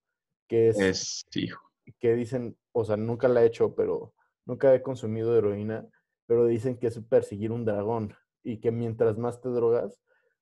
que 0.49 0.69
es, 0.69 0.79
es 0.79 1.27
hijo. 1.35 1.71
que 1.99 2.15
dicen, 2.15 2.57
o 2.73 2.85
sea, 2.85 2.97
nunca 2.97 3.29
la 3.29 3.43
he 3.43 3.47
hecho, 3.47 3.75
pero 3.75 4.15
nunca 4.47 4.75
he 4.75 4.81
consumido 4.81 5.37
heroína, 5.37 5.87
pero 6.27 6.47
dicen 6.47 6.79
que 6.79 6.89
es 6.89 6.99
perseguir 7.01 7.53
un 7.53 7.65
dragón 7.65 8.15
y 8.43 8.59
que 8.59 8.71
mientras 8.71 9.19
más 9.19 9.41
te 9.41 9.49
drogas, 9.49 10.01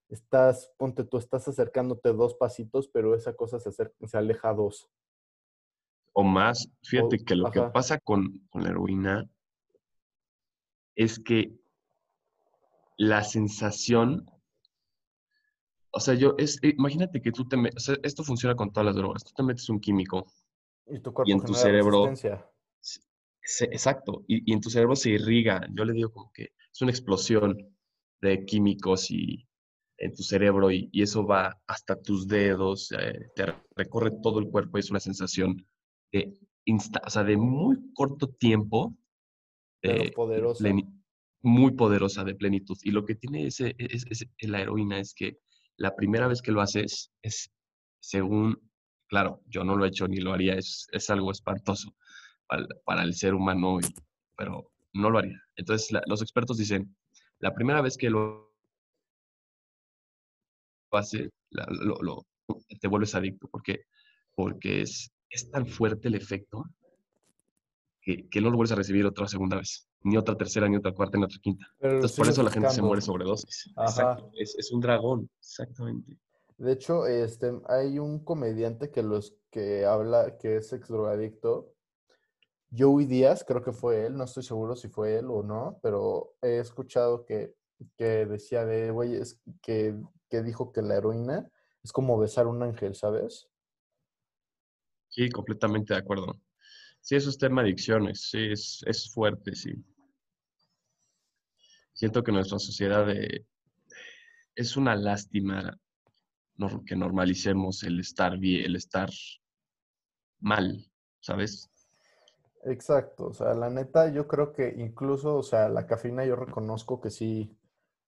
estás, 0.09 0.73
ponte 0.77 1.05
tú, 1.05 1.19
estás 1.19 1.49
acercándote 1.49 2.13
dos 2.13 2.35
pasitos, 2.35 2.89
pero 2.89 3.15
esa 3.15 3.35
cosa 3.35 3.59
se, 3.59 3.71
acerca, 3.71 4.07
se 4.07 4.19
aleja 4.19 4.53
dos 4.53 4.91
o 6.15 6.23
más. 6.23 6.71
Fíjate 6.83 7.19
que 7.19 7.37
lo 7.37 7.51
que 7.51 7.61
pasa 7.61 7.99
con, 7.99 8.49
la 8.55 8.71
heroína 8.71 9.29
es 10.97 11.19
que 11.19 11.53
la 12.97 13.25
sensación, 13.25 14.31
o 15.91 16.01
sea, 16.01 16.15
yo, 16.15 16.35
es, 16.39 16.63
eh, 16.63 16.75
imagínate 16.79 17.21
que 17.21 17.33
tú 17.33 17.47
te 17.47 17.57
metes, 17.57 17.91
esto 18.03 18.23
funciona 18.23 18.55
con 18.55 18.73
todas 18.73 18.87
las 18.87 18.97
drogas, 18.97 19.25
tú 19.25 19.33
te 19.35 19.43
metes 19.43 19.69
un 19.69 19.81
químico 19.81 20.27
y, 20.87 21.01
tu 21.01 21.13
cuerpo 21.13 21.29
y 21.29 21.33
en 21.33 21.45
tu 21.45 21.53
cerebro, 21.55 22.13
exacto, 23.45 24.25
y, 24.27 24.53
en 24.53 24.61
tu 24.61 24.71
cerebro 24.71 24.97
se 24.97 25.11
irriga, 25.11 25.67
yo 25.73 25.85
le 25.85 25.93
digo 25.93 26.11
como 26.11 26.33
que 26.33 26.53
es 26.73 26.83
una 26.83 26.91
explosión 26.91 27.57
de 28.21 28.45
químicos 28.45 29.11
y 29.11 29.47
en 29.99 30.15
tu 30.15 30.23
cerebro 30.23 30.71
y, 30.71 30.91
eso 30.95 31.27
va 31.27 31.61
hasta 31.67 32.01
tus 32.01 32.27
dedos, 32.27 32.91
eh, 32.93 33.31
te 33.35 33.47
recorre 33.77 34.11
todo 34.23 34.39
el 34.39 34.49
cuerpo 34.49 34.79
y 34.79 34.81
es 34.81 34.91
una 34.91 35.01
sensación 35.01 35.67
de, 36.13 36.35
o 36.67 37.11
sea, 37.11 37.25
de 37.25 37.37
muy 37.37 37.93
corto 37.93 38.29
tiempo. 38.29 38.97
Eh, 39.83 40.13
poderosa. 40.13 40.65
Muy 41.43 41.73
poderosa 41.73 42.25
de 42.25 42.35
plenitud. 42.35 42.79
Y 42.83 42.91
lo 42.91 43.05
que 43.05 43.17
tiene 43.17 43.47
ese, 43.47 43.75
es, 43.77 44.27
la 44.41 44.63
heroína 44.63 44.99
es 44.99 45.13
que 45.13 45.39
la 45.77 45.95
primera 45.95 46.27
vez 46.27 46.41
que 46.41 46.53
lo 46.53 46.63
haces 46.63 47.13
es 47.21 47.53
según, 48.01 48.59
claro, 49.09 49.43
yo 49.47 49.63
no 49.63 49.77
lo 49.77 49.85
he 49.85 49.89
hecho 49.89 50.09
ni 50.09 50.17
lo 50.17 50.33
haría, 50.33 50.55
es, 50.55 50.87
es 50.93 51.11
algo 51.11 51.31
espantoso 51.31 51.95
para, 52.47 52.67
para, 52.85 53.03
el 53.03 53.15
ser 53.15 53.35
humano, 53.35 53.79
pero 54.37 54.71
no 54.93 55.11
lo 55.11 55.19
haría. 55.19 55.41
Entonces, 55.57 55.97
los 56.07 56.23
expertos 56.23 56.59
dicen, 56.59 56.95
la 57.39 57.55
primera 57.55 57.81
vez 57.81 57.97
que 57.97 58.11
lo 58.11 58.53
hace, 60.93 61.31
lo, 61.51 61.97
lo, 62.01 62.27
te 62.81 62.89
vuelves 62.89 63.15
adicto, 63.15 63.49
porque, 63.49 63.85
porque 64.35 64.83
es, 64.83 65.11
es 65.31 65.51
tan 65.51 65.67
fuerte 65.67 66.09
el 66.09 66.15
efecto 66.15 66.65
que, 68.05 68.41
no 68.41 68.51
lo 68.51 68.57
vuelves 68.57 68.73
a 68.73 68.77
recibir 68.77 69.07
otra 69.07 69.27
segunda 69.27 69.57
vez, 69.57 69.89
ni 70.03 70.17
otra 70.17 70.37
tercera, 70.37 70.69
ni 70.69 70.77
otra 70.77 70.93
cuarta, 70.93 71.17
ni 71.17 71.25
otra 71.25 71.39
quinta. 71.43 71.67
Entonces, 71.81 72.17
por 72.17 72.29
eso 72.29 72.43
la 72.43 72.51
gente 72.51 72.71
se 72.71 72.83
muere 72.83 73.01
sobredosis. 73.01 73.73
Exacto. 73.77 74.31
Es, 74.35 74.55
es, 74.59 74.71
un 74.73 74.81
dragón, 74.81 75.31
exactamente. 75.39 76.19
De 76.59 76.73
hecho, 76.73 77.07
este, 77.07 77.53
hay 77.67 77.99
un 77.99 78.23
comediante 78.23 78.91
que 78.91 79.03
los 79.03 79.37
que 79.51 79.85
habla 79.87 80.37
que 80.39 80.57
es 80.57 80.73
ex 80.73 80.89
drogadicto. 80.89 81.74
Joey 82.77 83.07
Díaz, 83.07 83.45
creo 83.47 83.63
que 83.63 83.73
fue 83.73 84.07
él, 84.07 84.17
no 84.17 84.25
estoy 84.25 84.43
seguro 84.43 84.75
si 84.75 84.89
fue 84.89 85.19
él 85.19 85.27
o 85.29 85.43
no, 85.43 85.79
pero 85.83 86.37
he 86.43 86.59
escuchado 86.59 87.25
que, 87.25 87.55
que 87.97 88.27
decía 88.27 88.65
de, 88.65 88.91
güey, 88.91 89.15
es 89.15 89.41
que, 89.63 89.95
dijo 90.31 90.73
que 90.73 90.83
la 90.83 90.97
heroína 90.97 91.49
es 91.85 91.93
como 91.93 92.19
besar 92.19 92.49
un 92.49 92.61
ángel, 92.63 92.97
¿sabes? 92.97 93.49
Sí, 95.09 95.31
completamente 95.31 95.95
de 95.95 96.01
acuerdo. 96.01 96.41
Sí, 97.01 97.15
eso 97.15 97.31
es 97.31 97.39
tema 97.39 97.63
de 97.63 97.69
adicciones, 97.69 98.31
sí, 98.31 98.49
es, 98.51 99.11
fuerte, 99.13 99.55
sí. 99.55 99.75
Siento 101.93 102.25
que 102.25 102.33
nuestra 102.33 102.59
sociedad 102.59 103.09
eh, 103.11 103.47
es 104.57 104.77
una 104.77 104.97
lástima 104.97 105.79
que 106.87 106.97
normalicemos 106.97 107.85
el 107.85 108.01
estar 108.01 108.39
bien, 108.39 108.65
el 108.65 108.75
estar 108.75 109.11
mal, 110.41 110.85
¿sabes? 111.21 111.71
Exacto, 112.67 113.27
o 113.27 113.35
sea, 113.35 113.53
la 113.53 113.69
neta, 113.69 114.09
yo 114.09 114.27
creo 114.27 114.53
que 114.53 114.75
incluso, 114.79 115.37
o 115.37 115.43
sea, 115.43 115.69
la 115.69 115.87
cafeína 115.87 116.25
yo 116.25 116.35
reconozco 116.35 116.99
que 116.99 117.11
sí, 117.11 117.59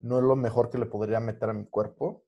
no 0.01 0.19
es 0.19 0.25
lo 0.25 0.35
mejor 0.35 0.71
que 0.71 0.79
le 0.79 0.87
podría 0.87 1.21
meter 1.21 1.51
a 1.51 1.53
mi 1.53 1.67
cuerpo. 1.67 2.25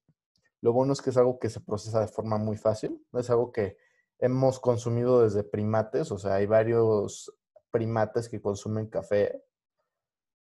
Lo 0.60 0.74
bueno 0.74 0.92
es 0.92 1.00
que 1.00 1.10
es 1.10 1.16
algo 1.16 1.38
que 1.38 1.48
se 1.48 1.60
procesa 1.60 2.00
de 2.00 2.08
forma 2.08 2.36
muy 2.36 2.58
fácil, 2.58 3.02
es 3.14 3.30
algo 3.30 3.50
que 3.50 3.78
hemos 4.18 4.60
consumido 4.60 5.22
desde 5.22 5.42
primates, 5.42 6.12
o 6.12 6.18
sea, 6.18 6.34
hay 6.34 6.46
varios 6.46 7.32
primates 7.70 8.28
que 8.28 8.42
consumen 8.42 8.88
café. 8.88 9.42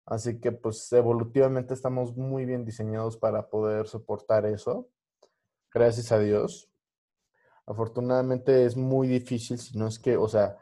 Así 0.07 0.41
que 0.41 0.51
pues 0.53 0.93
evolutivamente 0.93 1.75
estamos 1.75 2.17
muy 2.17 2.47
bien 2.47 2.65
diseñados 2.65 3.17
para 3.17 3.49
poder 3.49 3.87
soportar 3.87 4.47
eso. 4.47 4.89
Gracias 5.73 6.11
a 6.11 6.19
Dios. 6.19 6.69
Afortunadamente 7.67 8.65
es 8.65 8.77
muy 8.77 9.07
difícil, 9.07 9.59
si 9.59 9.79
no 9.79 9.87
es 9.89 9.99
que, 9.99 10.17
o 10.17 10.29
sea, 10.29 10.57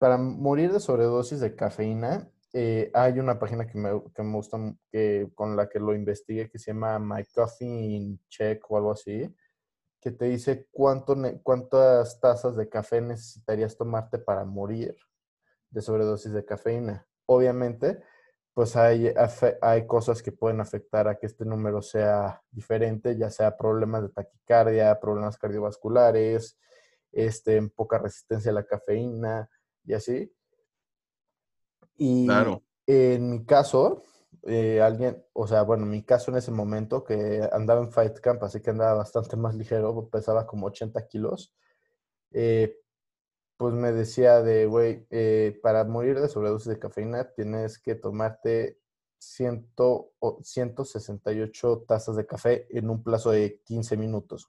para 0.00 0.18
morir 0.18 0.72
de 0.72 0.80
sobredosis 0.80 1.38
de 1.38 1.54
cafeína, 1.54 2.28
eh, 2.52 2.90
hay 2.94 3.20
una 3.20 3.38
página 3.38 3.68
que 3.68 3.78
me, 3.78 4.02
que 4.12 4.22
me 4.24 4.34
gusta, 4.34 4.58
que, 4.90 5.30
con 5.36 5.56
la 5.56 5.68
que 5.68 5.78
lo 5.78 5.94
investigué, 5.94 6.50
que 6.50 6.58
se 6.58 6.72
llama 6.72 6.98
My 6.98 7.24
Coffee 7.32 8.18
Check 8.28 8.68
o 8.68 8.76
algo 8.76 8.90
así 8.90 9.32
que 10.00 10.10
te 10.10 10.24
dice 10.26 10.66
cuánto, 10.70 11.16
cuántas 11.42 12.20
tazas 12.20 12.56
de 12.56 12.68
café 12.68 13.00
necesitarías 13.00 13.76
tomarte 13.76 14.18
para 14.18 14.44
morir 14.44 14.96
de 15.70 15.82
sobredosis 15.82 16.32
de 16.32 16.44
cafeína. 16.44 17.06
Obviamente, 17.26 18.02
pues 18.54 18.76
hay, 18.76 19.12
hay 19.60 19.86
cosas 19.86 20.22
que 20.22 20.32
pueden 20.32 20.60
afectar 20.60 21.06
a 21.06 21.16
que 21.16 21.26
este 21.26 21.44
número 21.44 21.82
sea 21.82 22.42
diferente, 22.50 23.16
ya 23.16 23.30
sea 23.30 23.56
problemas 23.56 24.02
de 24.02 24.08
taquicardia, 24.08 24.98
problemas 24.98 25.36
cardiovasculares, 25.36 26.58
este, 27.12 27.60
poca 27.68 27.98
resistencia 27.98 28.50
a 28.50 28.54
la 28.54 28.64
cafeína 28.64 29.50
y 29.90 29.94
así. 29.94 30.32
Y 31.96 32.26
claro. 32.26 32.62
en 32.86 33.30
mi 33.30 33.44
caso, 33.44 34.04
eh, 34.42 34.80
alguien, 34.80 35.22
o 35.32 35.46
sea, 35.46 35.62
bueno, 35.62 35.84
mi 35.84 36.02
caso 36.02 36.30
en 36.30 36.38
ese 36.38 36.50
momento 36.50 37.04
que 37.04 37.46
andaba 37.52 37.80
en 37.82 37.92
Fight 37.92 38.20
Camp, 38.20 38.42
así 38.42 38.60
que 38.60 38.70
andaba 38.70 38.94
bastante 38.94 39.36
más 39.36 39.54
ligero, 39.54 40.08
pesaba 40.08 40.46
como 40.46 40.66
80 40.66 41.06
kilos, 41.08 41.54
eh, 42.30 42.78
pues 43.56 43.74
me 43.74 43.92
decía 43.92 44.40
de, 44.42 44.66
güey, 44.66 45.06
eh, 45.10 45.58
para 45.62 45.84
morir 45.84 46.20
de 46.20 46.28
sobredosis 46.28 46.68
de 46.68 46.78
cafeína 46.78 47.30
tienes 47.32 47.78
que 47.78 47.96
tomarte 47.96 48.78
100, 49.18 49.72
o 49.76 50.38
168 50.42 51.84
tazas 51.86 52.16
de 52.16 52.26
café 52.26 52.66
en 52.70 52.88
un 52.88 53.02
plazo 53.02 53.32
de 53.32 53.60
15 53.64 53.96
minutos, 53.96 54.48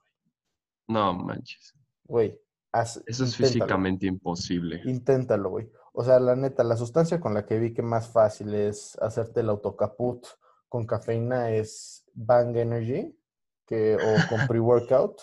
No 0.86 1.12
manches. 1.12 1.74
Güey, 2.04 2.40
Haz- 2.72 3.02
Eso 3.06 3.24
es 3.24 3.30
inténtalo. 3.32 3.46
físicamente 3.52 4.06
imposible. 4.06 4.80
Inténtalo, 4.84 5.50
güey. 5.50 5.70
O 5.92 6.02
sea, 6.04 6.18
la 6.18 6.34
neta, 6.34 6.64
la 6.64 6.76
sustancia 6.76 7.20
con 7.20 7.34
la 7.34 7.44
que 7.44 7.58
vi 7.58 7.74
que 7.74 7.82
más 7.82 8.08
fácil 8.08 8.54
es 8.54 8.96
hacerte 9.02 9.40
el 9.40 9.50
autocaput 9.50 10.24
con 10.68 10.86
cafeína 10.86 11.50
es 11.50 12.04
Bang 12.14 12.56
Energy 12.56 13.14
que, 13.66 13.96
o 13.96 14.28
con 14.28 14.46
pre-workout, 14.50 15.20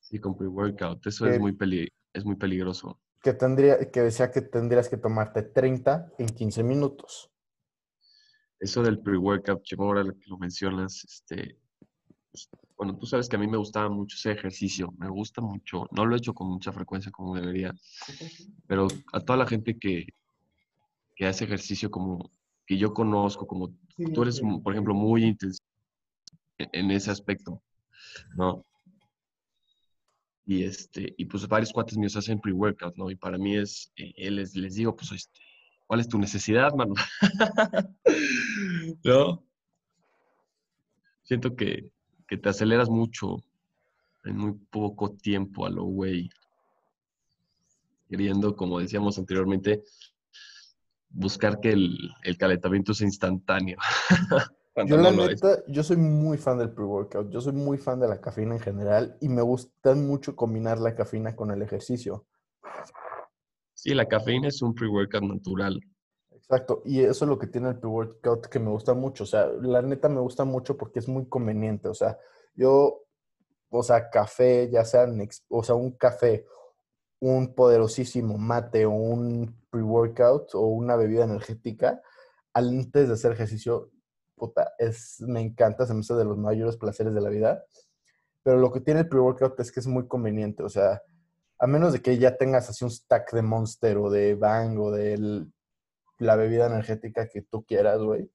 Sí, 0.00 0.18
con 0.18 0.36
pre-workout. 0.36 1.06
Eso 1.06 1.24
Que- 1.24 1.34
es 1.34 1.40
muy, 1.40 1.52
peli- 1.52 1.88
es 2.12 2.24
muy 2.24 2.34
peligroso. 2.34 2.98
que, 3.22 3.32
tendría, 3.32 3.90
que 3.92 4.00
decía 4.00 4.32
que 4.32 4.40
tendrías 4.42 4.88
que 4.88 4.96
tomarte 4.96 5.42
30 5.42 6.10
en 6.18 6.26
15 6.30 6.64
minutos. 6.64 7.30
Eso 8.58 8.82
del 8.82 8.98
pre-workout, 9.00 9.62
ahora 9.78 10.02
que 10.02 10.26
lo 10.28 10.36
mencionas, 10.38 11.04
este, 11.04 11.58
pues, 12.32 12.48
bueno, 12.80 12.96
tú 12.96 13.04
sabes 13.04 13.28
que 13.28 13.36
a 13.36 13.38
mí 13.38 13.46
me 13.46 13.58
gustaba 13.58 13.90
mucho 13.90 14.16
ese 14.16 14.32
ejercicio, 14.32 14.94
me 14.96 15.10
gusta 15.10 15.42
mucho, 15.42 15.86
no 15.90 16.06
lo 16.06 16.14
he 16.14 16.18
hecho 16.18 16.32
con 16.32 16.48
mucha 16.48 16.72
frecuencia 16.72 17.12
como 17.12 17.36
debería, 17.36 17.74
pero 18.66 18.88
a 19.12 19.20
toda 19.20 19.36
la 19.36 19.46
gente 19.46 19.78
que, 19.78 20.06
que 21.14 21.26
hace 21.26 21.44
ejercicio 21.44 21.90
como 21.90 22.30
que 22.66 22.78
yo 22.78 22.94
conozco, 22.94 23.46
como 23.46 23.74
tú 24.14 24.22
eres, 24.22 24.40
por 24.64 24.72
ejemplo, 24.72 24.94
muy 24.94 25.24
intenso 25.24 25.62
en, 26.56 26.90
ese 26.90 27.10
aspecto, 27.10 27.62
¿no? 28.34 28.64
Y 30.46 30.62
este, 30.64 31.12
y 31.18 31.26
pues 31.26 31.46
varios 31.46 31.74
cuates 31.74 31.98
míos 31.98 32.16
hacen 32.16 32.40
pre-workout, 32.40 32.96
¿no? 32.96 33.10
Y 33.10 33.14
para 33.14 33.36
mí 33.36 33.58
es, 33.58 33.92
eh, 33.96 34.30
les, 34.30 34.56
les 34.56 34.76
digo, 34.76 34.96
pues, 34.96 35.12
este, 35.12 35.38
¿cuál 35.86 36.00
es 36.00 36.08
tu 36.08 36.18
necesidad, 36.18 36.72
mano? 36.72 36.94
¿No? 39.04 39.44
Siento 41.24 41.54
que, 41.54 41.90
que 42.30 42.36
te 42.36 42.48
aceleras 42.48 42.88
mucho 42.88 43.38
en 44.24 44.36
muy 44.36 44.52
poco 44.52 45.10
tiempo 45.10 45.66
a 45.66 45.70
lo 45.70 45.82
güey. 45.82 46.30
Queriendo, 48.08 48.54
como 48.54 48.78
decíamos 48.78 49.18
anteriormente, 49.18 49.82
buscar 51.08 51.58
que 51.58 51.72
el, 51.72 51.98
el 52.22 52.38
calentamiento 52.38 52.94
sea 52.94 53.08
instantáneo. 53.08 53.78
Yo 54.86 54.96
la 54.96 55.10
es. 55.26 55.42
yo 55.66 55.82
soy 55.82 55.96
muy 55.96 56.38
fan 56.38 56.56
del 56.56 56.70
pre-workout, 56.70 57.28
yo 57.28 57.40
soy 57.40 57.52
muy 57.52 57.76
fan 57.76 58.00
de 58.00 58.08
la 58.08 58.20
cafeína 58.20 58.54
en 58.54 58.60
general 58.60 59.18
y 59.20 59.28
me 59.28 59.42
gusta 59.42 59.94
mucho 59.94 60.36
combinar 60.36 60.78
la 60.78 60.94
cafeína 60.94 61.36
con 61.36 61.50
el 61.50 61.60
ejercicio. 61.60 62.24
Sí, 63.74 63.92
la 63.92 64.06
cafeína 64.06 64.48
es 64.48 64.62
un 64.62 64.72
pre-workout 64.72 65.24
natural. 65.24 65.80
Exacto, 66.50 66.82
y 66.84 66.98
eso 67.04 67.24
es 67.24 67.28
lo 67.28 67.38
que 67.38 67.46
tiene 67.46 67.68
el 67.68 67.78
pre-workout 67.78 68.48
que 68.48 68.58
me 68.58 68.70
gusta 68.70 68.92
mucho, 68.92 69.22
o 69.22 69.26
sea, 69.26 69.46
la 69.62 69.82
neta 69.82 70.08
me 70.08 70.18
gusta 70.18 70.44
mucho 70.44 70.76
porque 70.76 70.98
es 70.98 71.06
muy 71.06 71.28
conveniente, 71.28 71.86
o 71.86 71.94
sea, 71.94 72.18
yo, 72.56 73.04
o 73.68 73.82
sea, 73.84 74.10
café, 74.10 74.68
ya 74.68 74.84
sea, 74.84 75.06
o 75.48 75.62
sea, 75.62 75.76
un 75.76 75.92
café, 75.92 76.44
un 77.20 77.54
poderosísimo 77.54 78.36
mate 78.36 78.84
o 78.84 78.90
un 78.90 79.60
pre-workout 79.70 80.52
o 80.54 80.62
una 80.66 80.96
bebida 80.96 81.22
energética, 81.22 82.02
antes 82.52 83.06
de 83.06 83.14
hacer 83.14 83.30
ejercicio, 83.30 83.92
puta, 84.34 84.72
es, 84.76 85.20
me 85.20 85.40
encanta, 85.40 85.86
se 85.86 85.94
me 85.94 86.00
hace 86.00 86.14
de 86.14 86.24
los 86.24 86.36
mayores 86.36 86.76
placeres 86.76 87.14
de 87.14 87.20
la 87.20 87.28
vida, 87.30 87.64
pero 88.42 88.58
lo 88.58 88.72
que 88.72 88.80
tiene 88.80 89.00
el 89.00 89.08
pre-workout 89.08 89.60
es 89.60 89.70
que 89.70 89.78
es 89.78 89.86
muy 89.86 90.08
conveniente, 90.08 90.64
o 90.64 90.68
sea, 90.68 91.00
a 91.60 91.68
menos 91.68 91.92
de 91.92 92.02
que 92.02 92.18
ya 92.18 92.36
tengas 92.36 92.68
así 92.68 92.84
un 92.84 92.90
stack 92.90 93.34
de 93.34 93.42
Monster 93.42 93.98
o 93.98 94.10
de 94.10 94.34
Bang 94.34 94.80
o 94.80 94.90
de 94.90 95.46
la 96.20 96.36
bebida 96.36 96.66
energética 96.66 97.28
que 97.28 97.42
tú 97.42 97.64
quieras, 97.64 97.98
güey. 97.98 98.30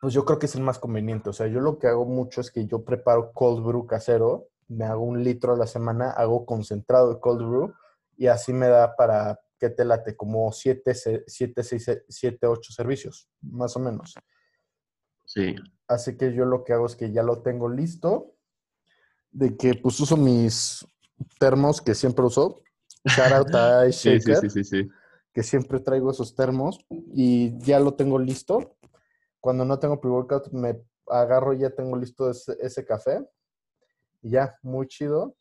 Pues 0.00 0.14
yo 0.14 0.24
creo 0.24 0.38
que 0.38 0.46
es 0.46 0.54
el 0.54 0.62
más 0.62 0.78
conveniente. 0.78 1.30
O 1.30 1.32
sea, 1.32 1.46
yo 1.46 1.60
lo 1.60 1.78
que 1.78 1.88
hago 1.88 2.04
mucho 2.04 2.40
es 2.40 2.50
que 2.50 2.66
yo 2.66 2.84
preparo 2.84 3.32
cold 3.32 3.64
brew 3.64 3.86
casero, 3.86 4.48
me 4.68 4.84
hago 4.84 5.02
un 5.02 5.24
litro 5.24 5.54
a 5.54 5.56
la 5.56 5.66
semana, 5.66 6.10
hago 6.10 6.46
concentrado 6.46 7.14
de 7.14 7.20
cold 7.20 7.48
brew 7.48 7.74
y 8.16 8.28
así 8.28 8.52
me 8.52 8.68
da 8.68 8.94
para, 8.96 9.40
¿qué 9.58 9.70
te 9.70 9.84
late? 9.84 10.16
Como 10.16 10.52
7, 10.52 10.94
7, 11.26 11.62
6, 11.62 12.02
7, 12.08 12.46
8 12.46 12.72
servicios, 12.72 13.28
más 13.40 13.74
o 13.76 13.80
menos. 13.80 14.14
Sí. 15.24 15.54
Así 15.88 16.16
que 16.16 16.32
yo 16.34 16.44
lo 16.44 16.64
que 16.64 16.72
hago 16.72 16.86
es 16.86 16.96
que 16.96 17.12
ya 17.12 17.22
lo 17.22 17.42
tengo 17.42 17.68
listo, 17.68 18.34
de 19.32 19.56
que 19.56 19.74
pues 19.74 19.98
uso 20.00 20.16
mis 20.16 20.86
termos 21.38 21.80
que 21.80 21.94
siempre 21.94 22.24
uso. 22.24 22.62
Shout 23.04 23.32
out 23.32 23.54
a 23.54 23.84
Sí, 23.92 24.20
sí, 24.20 24.34
sí, 24.34 24.50
sí, 24.50 24.64
sí. 24.64 24.90
Que 25.32 25.42
siempre 25.42 25.80
traigo 25.80 26.10
esos 26.10 26.34
termos 26.34 26.84
y 26.88 27.56
ya 27.58 27.78
lo 27.80 27.94
tengo 27.94 28.18
listo. 28.18 28.76
Cuando 29.40 29.64
no 29.64 29.78
tengo 29.78 30.00
pre-workout 30.00 30.52
me 30.52 30.82
agarro 31.06 31.52
y 31.54 31.58
ya 31.60 31.70
tengo 31.70 31.96
listo 31.96 32.30
ese, 32.30 32.56
ese 32.60 32.84
café 32.84 33.26
y 34.22 34.30
ya, 34.30 34.58
muy 34.62 34.86
chido. 34.86 35.36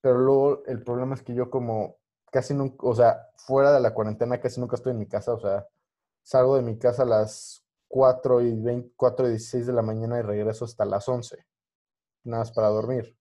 Pero 0.00 0.18
luego 0.18 0.62
el 0.66 0.82
problema 0.82 1.14
es 1.14 1.22
que 1.22 1.34
yo 1.34 1.50
como 1.50 1.96
casi 2.30 2.54
nunca, 2.54 2.86
o 2.86 2.94
sea, 2.94 3.28
fuera 3.36 3.72
de 3.72 3.80
la 3.80 3.92
cuarentena 3.92 4.40
casi 4.40 4.60
nunca 4.60 4.76
estoy 4.76 4.92
en 4.92 4.98
mi 4.98 5.06
casa, 5.06 5.34
o 5.34 5.40
sea, 5.40 5.66
salgo 6.22 6.56
de 6.56 6.62
mi 6.62 6.78
casa 6.78 7.02
a 7.02 7.06
las 7.06 7.64
4 7.88 8.40
y 8.42 8.54
20, 8.54 8.92
4 8.96 9.26
y 9.26 9.30
16 9.30 9.66
de 9.66 9.72
la 9.72 9.82
mañana 9.82 10.18
y 10.18 10.22
regreso 10.22 10.64
hasta 10.64 10.84
las 10.84 11.08
11, 11.08 11.44
nada 12.24 12.42
más 12.42 12.52
para 12.52 12.68
dormir. 12.68 13.16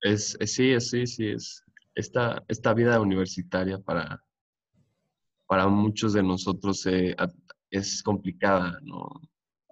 Es, 0.00 0.38
sí, 0.46 0.78
sí, 0.80 1.06
sí, 1.06 1.30
es. 1.30 1.64
Esta, 1.94 2.44
esta 2.46 2.72
vida 2.74 3.00
universitaria 3.00 3.80
para, 3.80 4.24
para 5.48 5.66
muchos 5.66 6.12
de 6.12 6.22
nosotros 6.22 6.86
eh, 6.86 7.16
es 7.70 8.02
complicada, 8.02 8.78
¿no? 8.82 9.08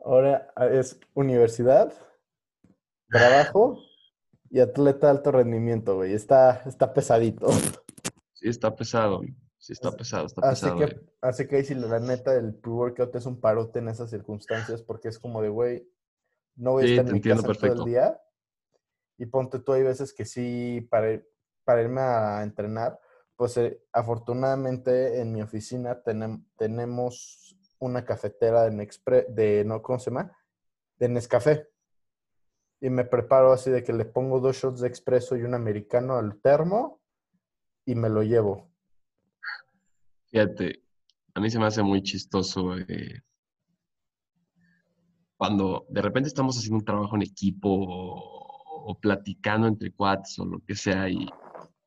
Ahora 0.05 0.51
ah, 0.57 0.67
es 0.67 0.99
universidad, 1.15 1.93
trabajo 3.09 3.79
y 4.51 4.61
atleta 4.61 5.07
de 5.07 5.11
alto 5.13 5.33
rendimiento, 5.33 5.97
güey. 5.97 6.15
Está, 6.15 6.63
está 6.67 6.93
pesadito. 6.93 7.49
Sí, 8.33 8.49
está 8.49 8.75
pesado, 8.75 9.21
sí, 9.59 9.73
está 9.73 9.89
Así- 9.89 9.97
pesado, 9.99 10.27
está 10.27 10.49
Así 10.49 10.65
pesado. 10.67 10.79
que, 10.79 10.85
eh. 10.95 11.01
así 11.21 11.47
que 11.47 11.75
la 11.75 12.01
neta, 12.01 12.35
el 12.35 12.55
pre-workout 12.55 13.15
es 13.17 13.27
un 13.27 13.41
parote 13.41 13.79
en 13.81 13.89
esas 13.89 14.11
circunstancias 14.11 14.83
porque 14.83 15.09
es 15.09 15.19
como 15.19 15.43
de, 15.43 15.51
güey, 15.51 15.89
no 16.57 16.73
voy 16.73 16.85
a 16.85 16.87
Sí, 16.87 16.93
estar 16.95 17.07
en 17.07 17.13
mi 17.13 17.21
casa 17.21 17.53
todo 17.53 17.73
el 17.73 17.85
día. 17.85 18.19
Y 19.19 19.27
ponte 19.27 19.59
tú, 19.59 19.73
hay 19.73 19.83
veces 19.83 20.13
que 20.15 20.25
sí, 20.25 20.87
para, 20.91 21.21
para 21.65 21.83
irme 21.83 22.01
a 22.01 22.43
entrenar, 22.43 22.99
pues 23.37 23.57
eh, 23.59 23.83
afortunadamente 23.93 25.21
en 25.21 25.33
mi 25.33 25.43
oficina 25.43 26.03
tenem- 26.03 26.45
tenemos 26.57 27.57
una 27.79 28.05
cafetera 28.05 28.65
de, 28.65 28.71
Nexpre- 28.73 29.27
de, 29.29 29.65
no, 29.65 29.83
¿cómo 29.83 29.99
se 29.99 30.11
llama? 30.11 30.33
De 30.99 31.09
Nescafé. 31.09 31.69
Y 32.81 32.91
me 32.91 33.05
preparo 33.05 33.53
así 33.53 33.71
de 33.71 33.83
que 33.85 33.93
le 33.93 34.05
pongo 34.05 34.41
dos 34.41 34.57
shots 34.57 34.81
de 34.81 34.89
expreso 34.89 35.37
y 35.37 35.43
un 35.43 35.55
americano 35.55 36.17
al 36.17 36.41
termo 36.41 37.01
y 37.85 37.95
me 37.95 38.09
lo 38.09 38.23
llevo. 38.23 38.71
Fíjate, 40.31 40.83
a 41.35 41.41
mí 41.41 41.51
se 41.51 41.59
me 41.59 41.67
hace 41.67 41.83
muy 41.83 42.03
chistoso 42.03 42.77
eh, 42.77 43.23
cuando 45.37 45.87
de 45.89 46.03
repente 46.03 46.29
estamos 46.29 46.57
haciendo 46.57 46.79
un 46.79 46.85
trabajo 46.85 47.17
en 47.17 47.23
equipo 47.23 47.69
o, 47.71 48.91
o 48.91 48.99
platicando 48.99 49.67
entre 49.67 49.93
cuates 49.93 50.39
o 50.39 50.45
lo 50.47 50.61
que 50.65 50.75
sea 50.75 51.09
y, 51.09 51.29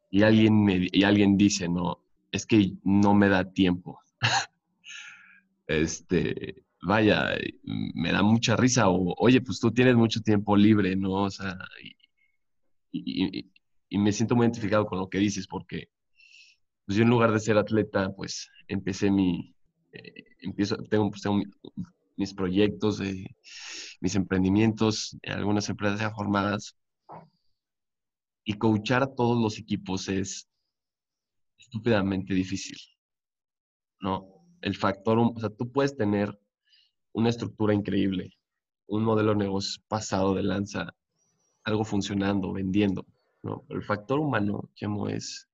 y 0.10 0.24
alguien 0.24 0.64
me, 0.64 0.88
y 0.92 1.04
alguien 1.04 1.38
dice, 1.38 1.70
no, 1.70 2.00
es 2.32 2.46
que 2.46 2.74
no 2.84 3.14
me 3.14 3.30
da 3.30 3.46
tiempo. 3.52 4.00
este, 5.68 6.64
vaya, 6.82 7.36
me 7.64 8.12
da 8.12 8.24
mucha 8.24 8.56
risa 8.56 8.90
o, 8.90 9.14
oye, 9.18 9.42
pues 9.42 9.60
tú 9.60 9.72
tienes 9.72 9.96
mucho 9.96 10.22
tiempo 10.22 10.56
libre, 10.56 10.96
¿no? 10.96 11.12
O 11.24 11.30
sea, 11.32 11.58
y, 12.92 13.40
y- 13.90 13.98
me 13.98 14.12
siento 14.12 14.36
muy 14.36 14.46
identificado 14.46 14.86
con 14.86 15.00
lo 15.00 15.10
que 15.10 15.18
dices 15.20 15.48
porque 15.48 15.90
pues 16.86 16.98
yo 16.98 17.04
en 17.04 17.10
lugar 17.10 17.32
de 17.32 17.40
ser 17.40 17.58
atleta, 17.58 18.12
pues 18.16 18.50
empecé 18.68 19.12
mi, 19.12 19.56
eh, 19.94 20.14
empiezo, 20.42 20.78
tengo, 20.90 21.10
pues, 21.12 21.22
tengo 21.22 21.38
mi- 21.38 21.46
mis 22.18 22.34
proyectos, 22.36 23.02
eh, 23.02 23.36
mis 24.02 24.16
emprendimientos, 24.16 25.18
en 25.24 25.34
algunas 25.34 25.70
empresas 25.70 26.02
ya 26.02 26.12
formadas. 26.12 26.78
Y 28.50 28.56
coachar 28.56 29.04
a 29.04 29.14
todos 29.14 29.40
los 29.40 29.60
equipos 29.60 30.10
es 30.10 30.50
estúpidamente 31.56 32.34
difícil, 32.34 32.78
¿no? 34.02 34.26
El 34.60 34.76
factor, 34.76 35.20
o 35.20 35.34
tú 35.52 35.72
puedes 35.72 35.96
tener 35.96 36.36
una 37.12 37.30
estructura 37.30 37.76
increíble, 37.76 38.32
un 38.88 39.04
modelo 39.04 39.34
de 39.34 39.38
negocio 39.46 39.80
pasado 39.88 40.34
de 40.34 40.42
lanza, 40.42 40.96
algo 41.64 41.86
funcionando, 41.86 42.52
vendiendo, 42.52 43.06
¿no? 43.44 43.64
Pero 43.68 43.82
el 43.82 43.86
factor 43.86 44.20
humano, 44.20 44.68
Chemo, 44.74 45.08
es 45.08 45.48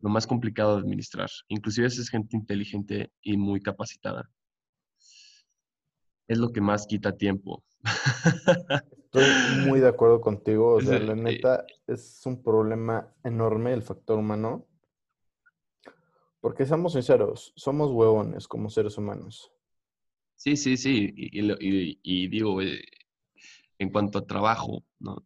lo 0.00 0.10
más 0.10 0.26
complicado 0.26 0.74
de 0.74 0.82
administrar. 0.82 1.30
Inclusive 1.48 1.88
si 1.88 2.02
es 2.02 2.10
gente 2.10 2.36
inteligente 2.36 3.10
y 3.22 3.38
muy 3.38 3.62
capacitada. 3.62 4.30
Es 6.26 6.36
lo 6.36 6.52
que 6.52 6.60
más 6.60 6.86
quita 6.86 7.16
tiempo. 7.16 7.64
Estoy 7.84 9.24
muy 9.66 9.80
de 9.80 9.88
acuerdo 9.88 10.20
contigo. 10.20 10.74
O 10.74 10.80
sea, 10.80 10.98
la 10.98 11.14
neta 11.14 11.64
es 11.86 12.22
un 12.26 12.42
problema 12.42 13.12
enorme 13.24 13.72
el 13.72 13.82
factor 13.82 14.18
humano. 14.18 14.66
Porque 16.40 16.66
seamos 16.66 16.92
sinceros, 16.92 17.52
somos 17.56 17.90
huevones 17.90 18.46
como 18.46 18.70
seres 18.70 18.96
humanos. 18.96 19.50
Sí, 20.36 20.56
sí, 20.56 20.76
sí. 20.76 21.12
Y, 21.16 22.28
digo, 22.28 22.62
eh, 22.62 22.84
en 23.78 23.90
cuanto 23.90 24.18
a 24.18 24.26
trabajo, 24.26 24.84
¿no? 25.00 25.24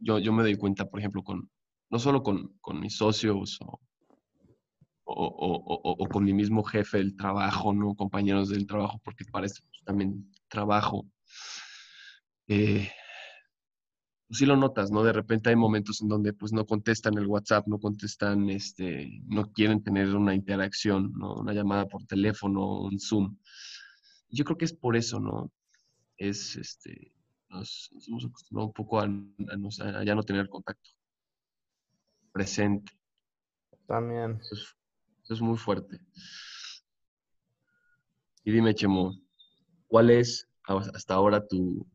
Yo, 0.00 0.18
yo 0.18 0.32
me 0.32 0.42
doy 0.42 0.56
cuenta, 0.56 0.90
por 0.90 0.98
ejemplo, 0.98 1.22
con, 1.22 1.48
no 1.88 1.98
solo 1.98 2.22
con, 2.22 2.52
mis 2.80 2.96
socios 2.96 3.60
o, 5.04 6.08
con 6.08 6.24
mi 6.24 6.32
mismo 6.32 6.64
jefe 6.64 6.98
del 6.98 7.16
trabajo, 7.16 7.72
¿no? 7.72 7.94
Compañeros 7.94 8.48
del 8.48 8.66
trabajo, 8.66 9.00
porque 9.04 9.24
parece 9.30 9.62
pues, 9.62 9.84
también 9.84 10.32
trabajo. 10.48 11.06
Eh, 12.52 12.90
pues 14.26 14.38
sí 14.38 14.44
lo 14.44 14.56
notas, 14.56 14.90
¿no? 14.90 15.04
De 15.04 15.12
repente 15.12 15.50
hay 15.50 15.56
momentos 15.56 16.02
en 16.02 16.08
donde 16.08 16.32
pues 16.32 16.52
no 16.52 16.66
contestan 16.66 17.16
el 17.16 17.28
WhatsApp, 17.28 17.68
no 17.68 17.78
contestan, 17.78 18.50
este, 18.50 19.22
no 19.26 19.52
quieren 19.52 19.84
tener 19.84 20.16
una 20.16 20.34
interacción, 20.34 21.12
¿no? 21.16 21.34
Una 21.34 21.52
llamada 21.52 21.86
por 21.86 22.04
teléfono, 22.06 22.80
un 22.80 22.98
Zoom. 22.98 23.36
Yo 24.30 24.44
creo 24.44 24.58
que 24.58 24.64
es 24.64 24.72
por 24.72 24.96
eso, 24.96 25.20
¿no? 25.20 25.52
Es, 26.16 26.56
este, 26.56 27.12
nos, 27.50 27.88
hemos 28.08 28.24
acostumbrado 28.24 28.66
un 28.66 28.72
poco 28.72 28.98
a, 28.98 29.06
ya 30.04 30.16
no 30.16 30.24
tener 30.24 30.48
contacto 30.48 30.90
presente. 32.32 32.90
También. 33.86 34.40
Eso 34.40 35.34
es, 35.34 35.40
muy 35.40 35.56
fuerte. 35.56 36.00
Y 38.42 38.50
dime, 38.50 38.74
Chemo, 38.74 39.14
¿cuál 39.86 40.10
es 40.10 40.48
hasta 40.66 41.14
ahora 41.14 41.46
tu, 41.46 41.86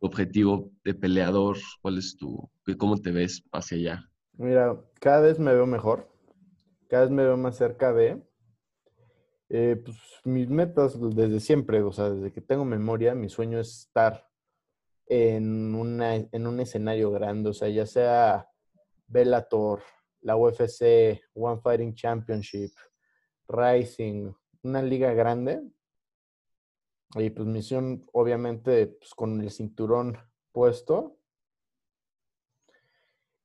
objetivo 0.00 0.70
de 0.84 0.94
peleador? 0.94 1.56
¿Cuál 1.82 1.98
es 1.98 2.16
tu, 2.16 2.50
cómo 2.78 2.96
te 2.96 3.10
ves 3.10 3.42
hacia 3.52 3.76
allá? 3.76 4.10
Mira, 4.34 4.80
cada 5.00 5.20
vez 5.20 5.38
me 5.38 5.52
veo 5.52 5.66
mejor, 5.66 6.08
cada 6.88 7.04
vez 7.04 7.10
me 7.10 7.24
veo 7.24 7.36
más 7.36 7.56
cerca 7.56 7.92
de 7.92 8.22
eh, 9.50 9.80
pues, 9.82 9.96
mis 10.24 10.48
metas 10.48 10.98
desde 11.14 11.40
siempre, 11.40 11.82
o 11.82 11.92
sea, 11.92 12.10
desde 12.10 12.32
que 12.32 12.40
tengo 12.40 12.64
memoria, 12.64 13.14
mi 13.14 13.28
sueño 13.28 13.58
es 13.58 13.86
estar 13.86 14.28
en, 15.06 15.74
una, 15.74 16.16
en 16.16 16.46
un 16.46 16.60
escenario 16.60 17.10
grande, 17.10 17.50
o 17.50 17.54
sea, 17.54 17.68
ya 17.68 17.86
sea 17.86 18.46
Bellator, 19.06 19.82
la 20.20 20.36
UFC, 20.36 21.20
One 21.34 21.60
Fighting 21.62 21.94
Championship, 21.94 22.72
Rising, 23.48 24.32
una 24.62 24.82
liga 24.82 25.14
grande, 25.14 25.62
y 27.14 27.30
pues 27.30 27.46
misión, 27.46 28.06
obviamente, 28.12 28.86
pues 28.86 29.14
con 29.14 29.40
el 29.40 29.50
cinturón 29.50 30.18
puesto. 30.52 31.16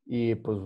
Y 0.06 0.36
pues 0.36 0.60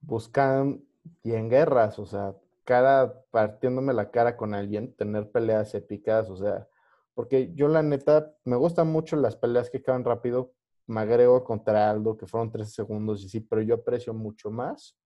buscan 0.00 0.84
y 1.22 1.32
en 1.34 1.48
guerras, 1.48 1.98
o 1.98 2.06
sea, 2.06 2.34
cara 2.64 3.24
partiéndome 3.30 3.92
la 3.92 4.10
cara 4.10 4.36
con 4.36 4.54
alguien, 4.54 4.94
tener 4.94 5.30
peleas 5.30 5.74
épicas, 5.74 6.28
o 6.30 6.36
sea, 6.36 6.66
porque 7.14 7.54
yo 7.54 7.68
la 7.68 7.82
neta 7.82 8.34
me 8.44 8.56
gustan 8.56 8.88
mucho 8.88 9.16
las 9.16 9.36
peleas 9.36 9.70
que 9.70 9.78
acaban 9.78 10.04
rápido. 10.04 10.52
Me 10.86 11.00
agrego 11.00 11.44
contra 11.44 11.90
Aldo, 11.90 12.16
que 12.16 12.26
fueron 12.26 12.50
13 12.50 12.70
segundos 12.70 13.22
y 13.22 13.28
sí, 13.28 13.40
pero 13.40 13.62
yo 13.62 13.76
aprecio 13.76 14.12
mucho 14.12 14.50
más 14.50 14.98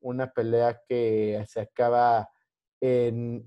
una 0.00 0.32
pelea 0.32 0.80
que 0.88 1.44
se 1.46 1.60
acaba 1.60 2.30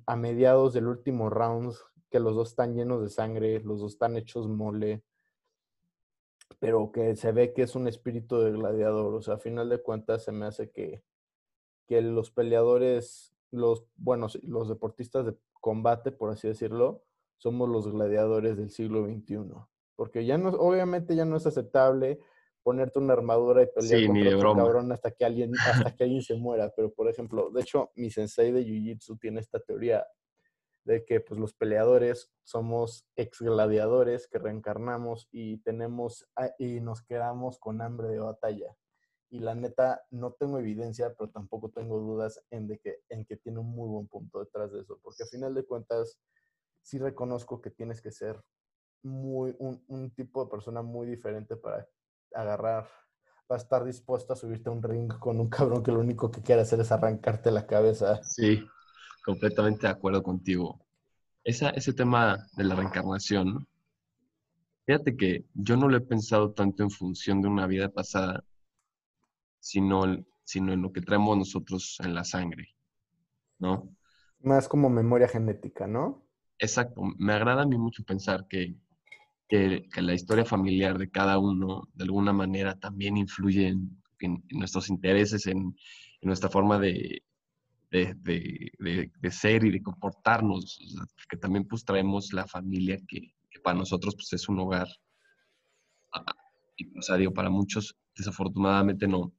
a 0.06 0.15
mediados 0.15 0.73
del 0.73 0.88
último 0.88 1.29
round 1.29 1.73
que 2.13 2.19
los 2.19 2.36
dos 2.36 2.49
están 2.49 2.76
llenos 2.76 3.02
de 3.02 3.10
sangre, 3.10 3.60
los 3.62 3.80
dos 3.80 3.93
están 3.93 4.15
hechos 4.15 4.47
mole, 4.47 5.04
pero 6.60 6.91
que 6.91 7.15
se 7.15 7.32
ve 7.32 7.54
que 7.54 7.63
es 7.63 7.73
un 7.73 7.88
espíritu 7.88 8.38
de 8.38 8.52
gladiador. 8.52 9.15
O 9.15 9.21
sea, 9.23 9.34
a 9.34 9.39
final 9.39 9.67
de 9.67 9.82
cuentas 9.82 10.23
se 10.23 10.32
me 10.32 10.45
hace 10.45 10.69
que, 10.69 11.04
que 11.88 12.04
los 12.04 12.30
peleadores, 12.30 13.34
los, 13.49 13.88
bueno, 13.95 14.28
los 14.43 14.69
deportistas 14.69 15.26
de 15.26 15.36
combate, 15.60 16.12
por 16.12 16.30
así 16.30 16.47
decirlo, 16.47 17.04
somos 17.38 17.67
los 17.67 17.91
gladiadores 17.91 18.58
del 18.58 18.69
siglo 18.69 19.08
XXI. 19.08 19.52
Porque 19.95 20.23
ya 20.23 20.38
no, 20.38 20.49
obviamente 20.49 21.15
ya 21.15 21.26
no 21.26 21.38
es 21.38 21.47
aceptable 21.47 22.19
ponerte 22.62 22.99
una 22.99 23.13
armadura 23.13 23.63
y 23.63 23.67
pelear 23.73 24.06
contra 24.06 24.38
otro 24.38 24.56
cabrón 24.56 24.91
hasta 24.91 25.10
que 25.10 25.26
alguien, 25.26 25.52
hasta 25.58 25.95
que 25.95 26.04
alguien 26.04 26.21
se 26.21 26.36
muera. 26.36 26.71
Pero, 26.76 26.93
por 26.93 27.10
ejemplo, 27.10 27.49
de 27.49 27.62
hecho, 27.62 27.89
mi 27.95 28.12
sensei 28.12 28.52
de 28.52 28.63
Jiu-Jitsu 28.63 29.17
tiene 29.19 29.39
esta 29.39 29.60
teoría 29.60 30.06
de 30.85 31.05
que 31.05 31.19
pues 31.21 31.39
los 31.39 31.53
peleadores 31.53 32.31
somos 32.43 33.07
ex 33.15 33.41
gladiadores 33.41 34.27
que 34.27 34.39
reencarnamos 34.39 35.27
y 35.31 35.57
tenemos 35.59 36.27
y 36.57 36.81
nos 36.81 37.01
quedamos 37.01 37.59
con 37.59 37.81
hambre 37.81 38.09
de 38.09 38.19
batalla. 38.19 38.75
Y 39.29 39.39
la 39.39 39.55
neta 39.55 40.03
no 40.11 40.33
tengo 40.33 40.59
evidencia, 40.59 41.13
pero 41.17 41.29
tampoco 41.29 41.69
tengo 41.69 41.99
dudas 41.99 42.43
en 42.51 42.67
de 42.67 42.79
que 42.79 42.99
en 43.09 43.25
que 43.25 43.37
tiene 43.37 43.59
un 43.59 43.71
muy 43.71 43.89
buen 43.89 44.07
punto 44.07 44.39
detrás 44.39 44.71
de 44.71 44.81
eso, 44.81 44.99
porque 45.01 45.23
al 45.23 45.29
final 45.29 45.53
de 45.55 45.65
cuentas 45.65 46.19
sí 46.81 46.99
reconozco 46.99 47.61
que 47.61 47.71
tienes 47.71 48.01
que 48.01 48.11
ser 48.11 48.43
muy 49.01 49.55
un, 49.59 49.83
un 49.87 50.11
tipo 50.11 50.43
de 50.43 50.51
persona 50.51 50.81
muy 50.81 51.07
diferente 51.07 51.55
para 51.55 51.87
agarrar 52.33 52.87
va 53.51 53.55
a 53.55 53.59
estar 53.59 53.83
dispuesto 53.83 54.33
a 54.33 54.35
subirte 54.35 54.69
a 54.69 54.73
un 54.73 54.83
ring 54.83 55.11
con 55.19 55.39
un 55.39 55.49
cabrón 55.49 55.83
que 55.83 55.91
lo 55.91 55.99
único 55.99 56.31
que 56.31 56.41
quiere 56.41 56.61
hacer 56.61 56.79
es 56.79 56.91
arrancarte 56.91 57.51
la 57.51 57.67
cabeza. 57.67 58.21
Sí, 58.23 58.65
completamente 59.23 59.88
de 59.88 59.93
acuerdo 59.93 60.21
contigo. 60.21 60.86
Esa, 61.43 61.69
ese 61.71 61.93
tema 61.93 62.45
de 62.55 62.63
la 62.63 62.75
reencarnación, 62.75 63.67
fíjate 64.86 65.15
que 65.15 65.45
yo 65.53 65.75
no 65.77 65.88
lo 65.88 65.97
he 65.97 66.01
pensado 66.01 66.53
tanto 66.53 66.83
en 66.83 66.91
función 66.91 67.41
de 67.41 67.47
una 67.47 67.67
vida 67.67 67.89
pasada, 67.89 68.43
sino, 69.59 70.03
sino 70.43 70.73
en 70.73 70.81
lo 70.81 70.91
que 70.91 71.01
traemos 71.01 71.38
nosotros 71.38 71.97
en 72.03 72.13
la 72.13 72.23
sangre, 72.23 72.69
¿no? 73.59 73.89
Más 74.39 74.67
como 74.67 74.89
memoria 74.89 75.27
genética, 75.27 75.88
¿no? 75.88 76.25
Exacto. 76.59 77.01
Me 77.17 77.33
agrada 77.33 77.63
a 77.63 77.65
mí 77.65 77.77
mucho 77.77 78.03
pensar 78.03 78.45
que, 78.47 78.75
que, 79.47 79.88
la 79.97 80.13
historia 80.13 80.45
familiar 80.45 80.97
de 80.97 81.09
cada 81.09 81.39
uno, 81.39 81.88
de 81.93 82.03
alguna 82.03 82.33
manera, 82.33 82.77
también 82.77 83.17
influye 83.17 83.67
en, 83.67 84.03
nuestros 84.51 84.89
intereses, 84.89 85.47
en 85.47 85.75
nuestra 86.21 86.49
forma 86.49 86.79
de, 86.79 87.21
de, 87.93 89.32
ser 89.32 89.65
y 89.65 89.71
de 89.71 89.82
comportarnos, 89.82 90.79
que 91.29 91.38
también 91.38 91.67
pues 91.67 91.86
traemos 91.86 92.34
la 92.34 92.47
familia 92.47 92.97
que, 93.08 93.34
para 93.63 93.77
nosotros 93.77 94.15
pues 94.15 94.34
es 94.34 94.49
un 94.49 94.60
hogar. 94.60 94.88
Y, 96.75 96.97
o 96.97 97.01
sea, 97.01 97.17
digo, 97.17 97.34
para 97.34 97.49
muchos 97.49 97.95
desafortunadamente 98.15 99.08
no. 99.08 99.32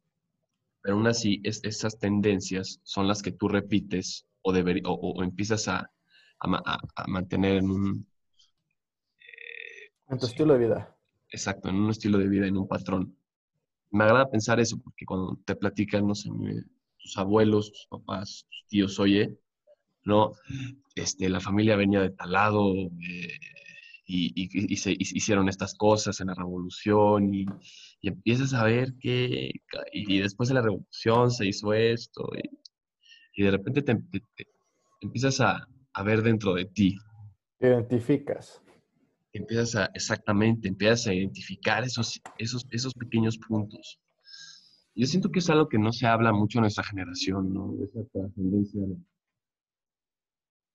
Pero 0.83 0.97
aún 0.97 1.07
así, 1.07 1.41
esas 1.45 1.99
tendencias 1.99 2.81
son 2.85 3.09
las 3.09 3.23
que 3.23 3.33
tú 3.33 3.49
repites 3.49 4.27
o, 4.43 4.53
deber, 4.53 4.83
o, 4.85 5.23
empiezas 5.23 5.67
a, 5.69 5.91
a, 6.41 7.09
mantener 7.09 7.57
en 7.57 7.71
un... 7.71 8.07
Eh, 9.19 9.93
en 10.09 10.19
tu 10.19 10.27
estilo 10.27 10.53
de 10.55 10.67
vida. 10.67 10.97
Exacto, 11.31 11.71
en 11.71 11.77
un 11.77 11.91
estilo 11.91 12.19
de 12.19 12.29
vida, 12.29 12.47
en 12.47 12.57
un 12.57 12.69
patrón. 12.69 13.17
Me 13.91 14.05
agrada 14.05 14.31
pensar 14.31 14.61
eso, 14.61 14.79
porque 14.79 15.07
cuando 15.07 15.39
te 15.45 15.57
platican, 15.57 16.07
no 16.07 16.15
sé, 16.15 16.29
tus 17.05 17.19
abuelos, 17.19 17.71
tus 17.71 17.87
papás, 17.89 18.47
tus 18.49 18.67
tíos, 18.69 18.99
oye, 18.99 19.39
¿no? 20.05 20.33
Este, 20.95 21.29
la 21.29 21.41
familia 21.41 21.77
venía 21.77 22.01
de 22.01 22.11
tal 22.11 22.33
lado 22.33 22.75
eh, 22.75 23.39
y, 24.07 24.77
se 24.77 24.95
hicieron 24.99 25.49
estas 25.49 25.75
cosas 25.75 26.21
en 26.21 26.29
la 26.29 26.35
revolución 26.35 27.35
y, 27.35 27.47
empiezas 28.03 28.53
a 28.55 28.65
ver 28.65 28.95
que, 29.01 29.51
y, 29.93 30.19
después 30.21 30.49
de 30.49 30.55
la 30.55 30.63
revolución 30.63 31.31
se 31.31 31.47
hizo 31.47 31.73
esto 31.73 32.31
y, 33.35 33.43
de 33.43 33.51
repente 33.51 33.83
te, 33.83 33.99
empiezas 35.01 35.41
a, 35.41 35.67
ver 36.05 36.23
dentro 36.23 36.55
de 36.55 36.65
ti. 36.65 36.97
Te 37.59 37.69
identificas. 37.69 38.63
Empiezas 39.33 39.75
a, 39.75 39.91
exactamente, 39.95 40.69
empiezas 40.69 41.09
a 41.09 41.15
identificar 41.15 41.85
esos, 41.85 42.21
esos, 42.39 42.67
esos 42.71 42.95
pequeños 42.95 43.37
puntos. 43.39 44.01
Yo 44.97 45.07
siento 45.07 45.31
que 45.31 45.41
es 45.41 45.51
algo 45.51 45.69
que 45.69 45.79
no 45.79 45.93
se 45.93 46.07
habla 46.07 46.33
mucho 46.33 46.59
en 46.59 46.63
nuestra 46.63 46.85
generación, 46.85 47.53
¿no? 47.53 47.75
Esa 47.83 48.09
trascendencia. 48.13 48.81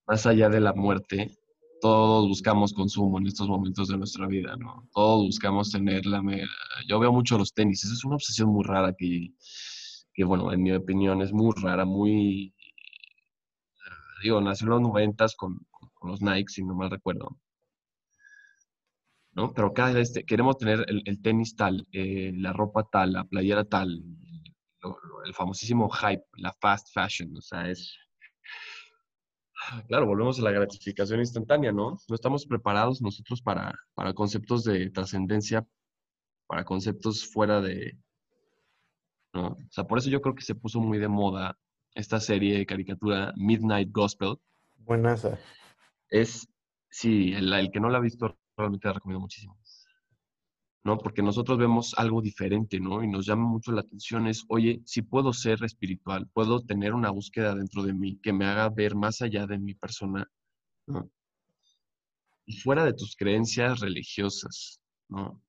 Más 0.08 0.26
allá 0.26 0.50
de 0.50 0.60
la 0.60 0.74
muerte, 0.74 1.38
todos 1.80 2.28
buscamos 2.28 2.74
consumo 2.74 3.20
en 3.20 3.28
estos 3.28 3.48
momentos 3.48 3.88
de 3.88 3.98
nuestra 3.98 4.28
vida, 4.28 4.58
¿no? 4.58 4.90
Todos 4.94 5.26
buscamos 5.26 5.72
tener 5.72 6.06
la... 6.06 6.22
Yo 6.88 7.00
veo 7.00 7.14
mucho 7.14 7.38
los 7.38 7.54
tenis, 7.54 7.86
esa 7.86 7.94
es 7.94 8.04
una 8.04 8.16
obsesión 8.16 8.50
muy 8.50 8.66
rara 8.66 8.94
que, 8.98 9.34
que, 10.14 10.24
bueno, 10.26 10.52
en 10.52 10.64
mi 10.64 10.74
opinión 10.74 11.22
es 11.22 11.32
muy 11.32 11.54
rara, 11.56 11.86
muy... 11.86 12.54
Digo, 14.22 14.42
nació 14.42 14.66
en 14.66 14.72
los 14.72 14.82
noventas 14.82 15.36
con, 15.36 15.66
con 15.94 16.12
los 16.12 16.22
Nike, 16.22 16.52
si 16.52 16.64
no 16.64 16.76
mal 16.76 16.90
recuerdo. 16.90 17.38
¿No? 19.34 19.54
Pero 19.54 19.74
cada 19.74 19.94
vez 19.94 20.14
queremos 20.28 20.58
tener 20.58 20.86
el, 20.88 21.22
tenis 21.22 21.56
tal, 21.56 21.88
eh, 21.92 22.32
la 22.36 22.54
ropa 22.54 22.88
tal, 22.92 23.14
la 23.14 23.24
playera 23.24 23.64
tal, 23.66 24.04
el 25.26 25.34
famosísimo 25.34 25.90
hype, 25.90 26.24
la 26.38 26.54
fast 26.60 26.88
fashion, 26.94 27.36
o 27.38 27.42
sea, 27.42 27.70
es... 27.70 27.96
Claro, 29.88 30.08
volvemos 30.08 30.40
a 30.40 30.44
la 30.44 30.52
gratificación 30.52 31.20
instantánea, 31.20 31.72
¿no? 31.72 31.98
No 32.08 32.16
estamos 32.16 32.46
preparados 32.46 33.02
nosotros 33.02 33.42
para, 33.42 33.78
para 33.94 34.14
conceptos 34.14 34.64
de 34.64 34.90
trascendencia, 34.90 35.68
para 36.48 36.64
conceptos 36.64 37.28
fuera 37.28 37.62
de... 37.62 37.98
¿no? 39.34 39.48
O 39.48 39.68
sea, 39.70 39.84
por 39.84 40.00
eso 40.00 40.10
yo 40.10 40.22
creo 40.22 40.34
que 40.34 40.44
se 40.44 40.56
puso 40.56 40.80
muy 40.80 40.98
de 40.98 41.10
moda 41.10 41.58
esta 41.94 42.20
serie 42.20 42.58
de 42.58 42.66
caricatura 42.66 43.34
Midnight 43.36 43.92
Gospel. 43.92 44.38
Buenas. 44.78 45.28
Es, 46.10 46.48
sí, 46.90 47.34
el, 47.34 47.52
el 47.54 47.70
que 47.70 47.80
no 47.80 47.90
la 47.90 47.98
ha 47.98 48.02
visto 48.02 48.40
realmente 48.60 48.88
la 48.88 48.94
recomiendo 48.94 49.22
muchísimo. 49.22 49.58
¿no? 50.84 50.98
Porque 50.98 51.22
nosotros 51.22 51.58
vemos 51.58 51.94
algo 51.98 52.22
diferente, 52.22 52.80
¿no? 52.80 53.04
Y 53.04 53.08
nos 53.08 53.26
llama 53.26 53.48
mucho 53.48 53.72
la 53.72 53.82
atención 53.82 54.28
es, 54.28 54.46
oye, 54.48 54.82
si 54.86 55.02
puedo 55.02 55.34
ser 55.34 55.64
espiritual, 55.64 56.28
puedo 56.34 56.62
tener 56.62 56.94
una 56.94 57.10
búsqueda 57.10 57.54
dentro 57.54 57.84
de 57.84 57.94
mí 57.94 58.18
que 58.22 58.34
me 58.34 58.46
haga 58.46 58.70
ver 58.70 58.96
más 58.96 59.22
allá 59.22 59.46
de 59.46 59.60
mi 59.60 59.76
persona, 59.76 60.30
¿no? 60.88 61.10
Y 62.46 62.58
fuera 62.58 62.86
de 62.86 62.94
tus 62.94 63.16
creencias 63.16 63.82
religiosas, 63.82 64.82
¿no? 65.10 65.42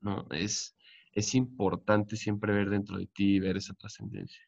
No, 0.00 0.26
es, 0.30 0.76
es 1.12 1.34
importante 1.34 2.16
siempre 2.16 2.52
ver 2.52 2.70
dentro 2.70 2.98
de 2.98 3.06
ti 3.06 3.36
y 3.36 3.40
ver 3.40 3.56
esa 3.56 3.74
trascendencia. 3.74 4.42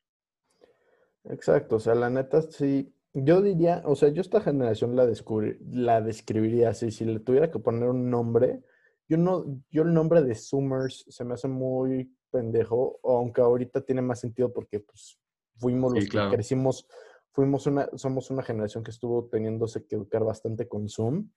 Exacto, 1.25 1.77
o 1.77 1.81
sea, 1.81 1.95
la 1.95 2.11
neta 2.11 2.43
sí, 2.43 2.95
yo 3.25 3.41
diría, 3.43 3.83
o 3.85 3.95
sea, 3.95 4.09
yo 4.11 4.21
esta 4.21 4.41
generación 4.41 4.97
la, 4.97 5.11
la 5.71 6.01
describiría 6.01 6.71
así, 6.71 6.91
si 6.91 7.05
le 7.05 7.21
tuviera 7.21 7.51
que 7.51 7.59
poner 7.59 7.89
un 7.89 8.11
nombre, 8.11 8.63
yo 9.09 9.17
no, 9.17 9.45
yo 9.71 9.83
el 9.83 9.95
nombre 9.95 10.23
de 10.23 10.35
Summers 10.35 11.05
se 11.09 11.25
me 11.25 11.35
hace 11.35 11.49
muy 11.49 12.15
pendejo, 12.31 13.01
aunque 13.03 13.41
ahorita 13.41 13.81
tiene 13.81 14.03
más 14.03 14.21
sentido 14.21 14.53
porque 14.53 14.81
pues 14.81 15.19
fuimos 15.57 15.95
los 15.95 16.09
que 16.09 16.19
crecimos, 16.31 16.87
fuimos 17.31 17.67
una, 17.67 17.89
somos 17.95 18.31
una 18.31 18.43
generación 18.43 18.85
que 18.85 18.91
estuvo 18.91 19.27
teniéndose 19.29 19.87
que 19.87 19.97
educar 19.97 20.25
bastante 20.25 20.69
con 20.69 20.89
Zoom. 20.89 21.31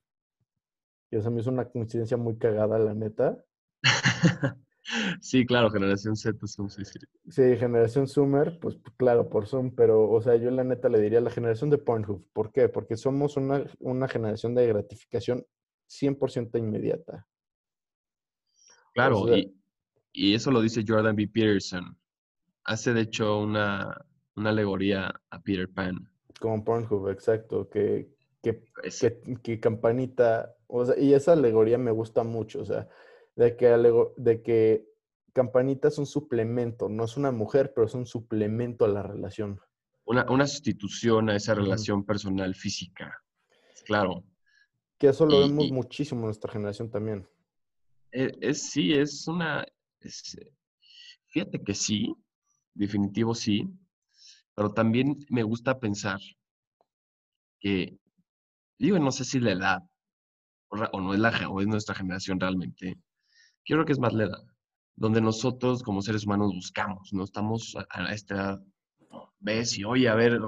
Y 1.10 1.18
eso 1.18 1.32
me 1.32 1.42
hizo 1.42 1.50
una 1.50 1.70
coincidencia 1.70 2.18
muy 2.18 2.38
cagada, 2.38 2.80
la 2.80 2.94
neta. 2.94 3.44
Sí, 5.22 5.46
claro, 5.46 5.70
generación 5.70 6.16
Z, 6.16 6.48
Zoom, 6.48 6.70
sí, 6.70 6.84
sí. 6.84 7.00
Sí, 7.30 7.58
generación 7.58 8.08
Zoomer, 8.08 8.60
pues 8.60 8.78
claro, 8.98 9.30
por 9.30 9.48
Zoom, 9.48 9.72
pero, 9.76 10.10
o 10.10 10.22
sea, 10.22 10.36
yo 10.36 10.50
la 10.52 10.64
neta 10.64 10.90
le 10.90 11.00
diría 11.00 11.22
la 11.22 11.30
generación 11.30 11.70
de 11.70 11.78
Pornhub. 11.78 12.26
¿Por 12.34 12.52
qué? 12.52 12.68
Porque 12.68 12.98
somos 12.98 13.38
una, 13.38 13.64
una 13.80 14.08
generación 14.08 14.56
de 14.56 14.68
gratificación 14.68 15.46
100% 15.88 16.58
inmediata. 16.58 17.28
Claro, 18.94 19.36
y, 19.36 19.56
y, 20.12 20.34
eso 20.34 20.52
lo 20.52 20.62
dice 20.62 20.84
Jordan 20.86 21.16
B. 21.16 21.28
Peterson. 21.28 21.98
Hace, 22.64 22.94
de 22.94 23.02
hecho, 23.02 23.40
una, 23.40 24.06
una 24.36 24.50
alegoría 24.50 25.14
a 25.30 25.42
Peter 25.42 25.70
Pan. 25.70 26.10
Como 26.40 26.64
Pornhub, 26.64 27.10
exacto, 27.10 27.70
que, 27.70 28.10
que, 28.42 28.66
que, 29.00 29.38
que 29.42 29.60
campanita, 29.60 30.56
o 30.68 30.86
sea, 30.86 30.98
y 31.00 31.14
esa 31.14 31.34
alegoría 31.34 31.78
me 31.78 31.92
gusta 31.92 32.24
mucho, 32.24 32.62
o 32.62 32.66
sea, 32.66 32.90
de 33.36 33.56
que, 33.56 33.68
de 34.18 34.42
que 34.42 34.86
Campanita 35.34 35.88
es 35.88 35.98
un 35.98 36.06
suplemento, 36.06 36.90
no 36.90 37.06
es 37.06 37.18
una 37.18 37.32
mujer, 37.32 37.74
pero 37.74 37.88
es 37.88 37.94
un 37.94 38.06
suplemento 38.06 38.86
a 38.86 38.90
la 38.90 39.04
relación. 39.04 39.60
Una, 40.06 40.30
una 40.30 40.48
sustitución 40.48 41.30
a 41.30 41.36
esa 41.36 41.54
relación 41.54 42.06
personal 42.06 42.54
física. 42.56 43.24
Claro. 43.86 44.24
Que 44.98 45.08
eso 45.08 45.26
lo 45.26 45.40
vemos 45.40 45.72
muchísimo 45.72 46.22
en 46.22 46.26
nuestra 46.26 46.52
generación 46.52 46.90
también. 46.90 47.28
E, 48.12 48.32
es, 48.42 48.70
sí, 48.70 48.94
es 48.94 49.28
una. 49.28 49.66
fíjate 51.28 51.64
que 51.64 51.74
sí, 51.74 52.14
definitivo 52.74 53.34
sí, 53.34 53.68
pero 54.54 54.74
también 54.74 55.18
me 55.30 55.44
gusta 55.44 55.80
pensar 55.80 56.20
que, 57.60 57.98
digo, 58.78 59.00
no 59.00 59.12
sé 59.12 59.24
si 59.24 59.40
la 59.40 59.52
edad 59.52 59.80
o, 60.68 61.02
no 61.02 61.14
es, 61.14 61.20
la, 61.20 61.50
o 61.50 61.62
es 61.62 61.68
nuestra 61.68 61.96
generación 61.96 62.40
realmente, 62.40 62.98
yo 63.66 63.76
creo 63.76 63.86
que 63.86 63.94
es 63.94 64.00
más 64.00 64.14
la 64.14 64.26
edad, 64.26 64.44
donde 64.96 65.22
nosotros 65.22 65.84
como 65.84 66.02
seres 66.02 66.26
humanos 66.26 66.52
buscamos, 66.54 67.14
no 67.14 67.24
estamos 67.24 67.76
a, 67.90 68.14
esta 68.14 68.36
edad, 68.36 68.64
ves 69.40 69.78
y 69.78 69.84
oye, 69.84 70.10
a 70.10 70.16
ver, 70.16 70.40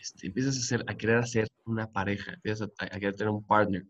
este, 0.00 0.28
empiezas 0.28 0.56
a, 0.56 0.60
hacer, 0.60 0.84
a 0.86 0.94
querer 0.94 1.18
hacer 1.18 1.48
una 1.64 1.90
pareja, 1.90 2.32
empiezas 2.32 2.68
a, 2.78 2.88
querer 2.88 3.14
tener 3.14 3.32
un 3.32 3.44
partner, 3.44 3.84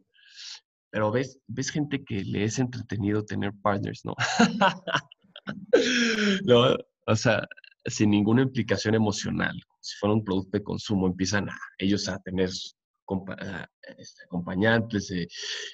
pero 0.91 1.11
ves, 1.11 1.38
ves 1.47 1.71
gente 1.71 2.03
que 2.05 2.25
le 2.25 2.45
es 2.45 2.59
entretenido 2.59 3.25
tener 3.25 3.53
partners, 3.62 4.05
¿no? 4.05 4.14
no, 6.45 6.77
o 7.07 7.17
sea, 7.17 7.47
sin 7.87 8.11
ninguna 8.11 8.43
implicación 8.43 8.95
emocional, 8.95 9.61
si 9.81 9.97
fuera 9.99 10.14
un 10.14 10.25
producto 10.25 10.59
de 10.59 10.64
consumo, 10.64 11.07
empiezan 11.07 11.49
ellos 11.79 12.09
a 12.09 12.19
tener 12.19 12.49
este, 12.49 14.25
acompañantes 14.25 15.11
eh, 15.11 15.27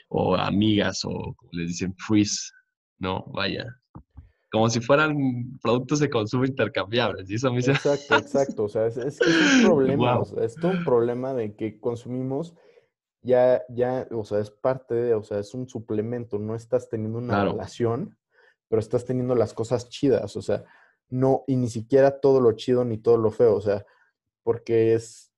o 0.08 0.36
amigas 0.36 1.04
o 1.04 1.34
como 1.36 1.52
les 1.52 1.68
dicen, 1.68 1.94
freeze, 1.96 2.52
¿no? 3.04 3.24
Vaya. 3.28 3.78
Como 4.50 4.70
si 4.70 4.80
fueran 4.80 5.58
productos 5.62 6.00
de 6.00 6.08
consumo 6.08 6.44
intercambiables. 6.44 7.30
Y 7.30 7.34
eso 7.34 7.52
me 7.52 7.60
Exacto, 7.60 8.16
exacto. 8.16 8.64
O 8.64 8.68
sea, 8.68 8.86
es, 8.86 8.96
es, 8.96 9.20
un 9.20 9.66
problema. 9.66 10.22
es 10.40 10.54
todo 10.54 10.70
un 10.72 10.84
problema 10.84 11.34
de 11.34 11.54
que 11.54 11.78
consumimos 11.78 12.54
ya, 13.22 13.64
ya, 13.68 14.06
o 14.10 14.24
sea, 14.24 14.38
es 14.38 14.50
parte 14.50 14.94
de, 14.94 15.14
o 15.14 15.22
sea, 15.22 15.38
es 15.38 15.54
un 15.54 15.68
suplemento. 15.68 16.38
No 16.38 16.54
estás 16.54 16.88
teniendo 16.88 17.18
una 17.18 17.44
relación, 17.44 18.16
pero 18.68 18.80
estás 18.80 19.04
teniendo 19.04 19.34
las 19.34 19.52
cosas 19.54 19.88
chidas. 19.88 20.36
O 20.36 20.42
sea, 20.42 20.64
no, 21.08 21.44
y 21.46 21.56
ni 21.56 21.68
siquiera 21.68 22.20
todo 22.20 22.40
lo 22.40 22.52
chido 22.52 22.84
ni 22.84 22.98
todo 22.98 23.16
lo 23.16 23.30
feo. 23.30 23.56
O 23.56 23.60
sea, 23.60 23.84
porque 24.44 24.94
es, 24.94 25.32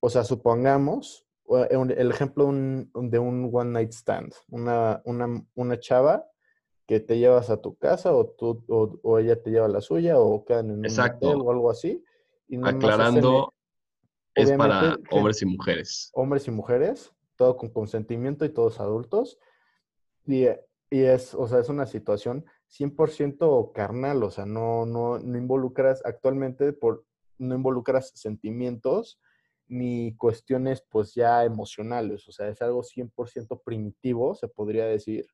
o 0.00 0.10
sea, 0.10 0.22
supongamos, 0.22 1.26
el 1.70 2.10
ejemplo 2.10 2.44
de 2.44 2.50
un, 2.50 2.90
de 3.10 3.18
un 3.18 3.50
one 3.52 3.70
night 3.70 3.92
stand, 3.92 4.32
una, 4.48 5.02
una, 5.04 5.44
una 5.54 5.80
chava 5.80 6.29
que 6.90 6.98
te 6.98 7.20
llevas 7.20 7.50
a 7.50 7.62
tu 7.62 7.76
casa 7.76 8.12
o, 8.12 8.26
tú, 8.26 8.64
o, 8.66 9.18
ella 9.20 9.40
te 9.40 9.50
lleva 9.50 9.66
a 9.66 9.68
la 9.68 9.80
suya 9.80 10.18
o 10.18 10.44
quedan 10.44 10.70
en 10.70 10.78
un 10.80 10.86
hotel 10.86 11.40
o 11.40 11.52
algo 11.52 11.70
así. 11.70 12.02
Y 12.48 12.56
Aclarando, 12.56 13.54
es 14.34 14.50
para 14.50 14.98
hombres 15.12 15.40
y 15.40 15.46
mujeres. 15.46 16.10
Hombres 16.14 16.48
y 16.48 16.50
mujeres, 16.50 17.14
todo 17.36 17.56
con 17.56 17.68
consentimiento 17.68 18.44
y 18.44 18.48
todos 18.48 18.80
adultos. 18.80 19.38
Y, 20.26 20.46
y 20.46 21.02
es, 21.02 21.32
o 21.32 21.46
sea, 21.46 21.60
es 21.60 21.68
una 21.68 21.86
situación 21.86 22.44
100% 22.76 23.70
carnal, 23.70 24.24
o 24.24 24.32
sea, 24.32 24.44
no, 24.44 24.84
no, 24.84 25.20
no 25.20 25.38
involucras 25.38 26.02
actualmente, 26.04 26.72
por, 26.72 27.04
no 27.38 27.54
involucras 27.54 28.10
sentimientos 28.16 29.20
ni 29.68 30.16
cuestiones 30.16 30.84
pues 30.90 31.14
ya 31.14 31.44
emocionales, 31.44 32.28
o 32.28 32.32
sea, 32.32 32.48
es 32.48 32.60
algo 32.60 32.82
100% 32.82 33.62
primitivo, 33.62 34.34
se 34.34 34.48
podría 34.48 34.86
decir, 34.86 35.28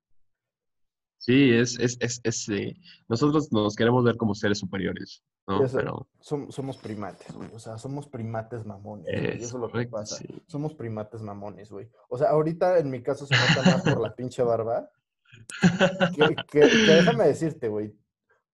Sí, 1.19 1.53
es, 1.53 1.79
es, 1.79 1.97
es, 2.01 2.21
es 2.23 2.49
eh, 2.51 2.77
nosotros 3.09 3.51
nos 3.51 3.75
queremos 3.75 4.05
ver 4.05 4.17
como 4.17 4.35
seres 4.35 4.59
superiores, 4.59 5.25
¿no? 5.47 5.67
Pero... 5.73 6.09
Somos, 6.21 6.77
primates, 6.77 7.35
güey. 7.35 7.49
O 7.53 7.59
sea, 7.59 7.79
somos 7.79 8.07
primates 8.07 8.65
mamones. 8.65 9.07
Eso 9.09 9.45
es 9.45 9.53
lo 9.55 9.71
que 9.71 9.87
pasa. 9.87 10.25
Somos 10.47 10.75
primates 10.75 11.23
mamones, 11.23 11.71
güey. 11.71 11.89
O 12.09 12.19
sea, 12.19 12.31
ahorita 12.31 12.79
en 12.79 12.91
mi 12.91 13.03
caso 13.03 13.27
se 13.27 13.35
nota 13.35 13.71
más 13.71 13.83
por 13.83 14.01
la 14.01 14.15
pinche 14.15 14.43
barba. 14.43 14.91
que 16.51 16.61
déjame 16.61 17.25
decirte, 17.27 17.69
güey 17.69 17.93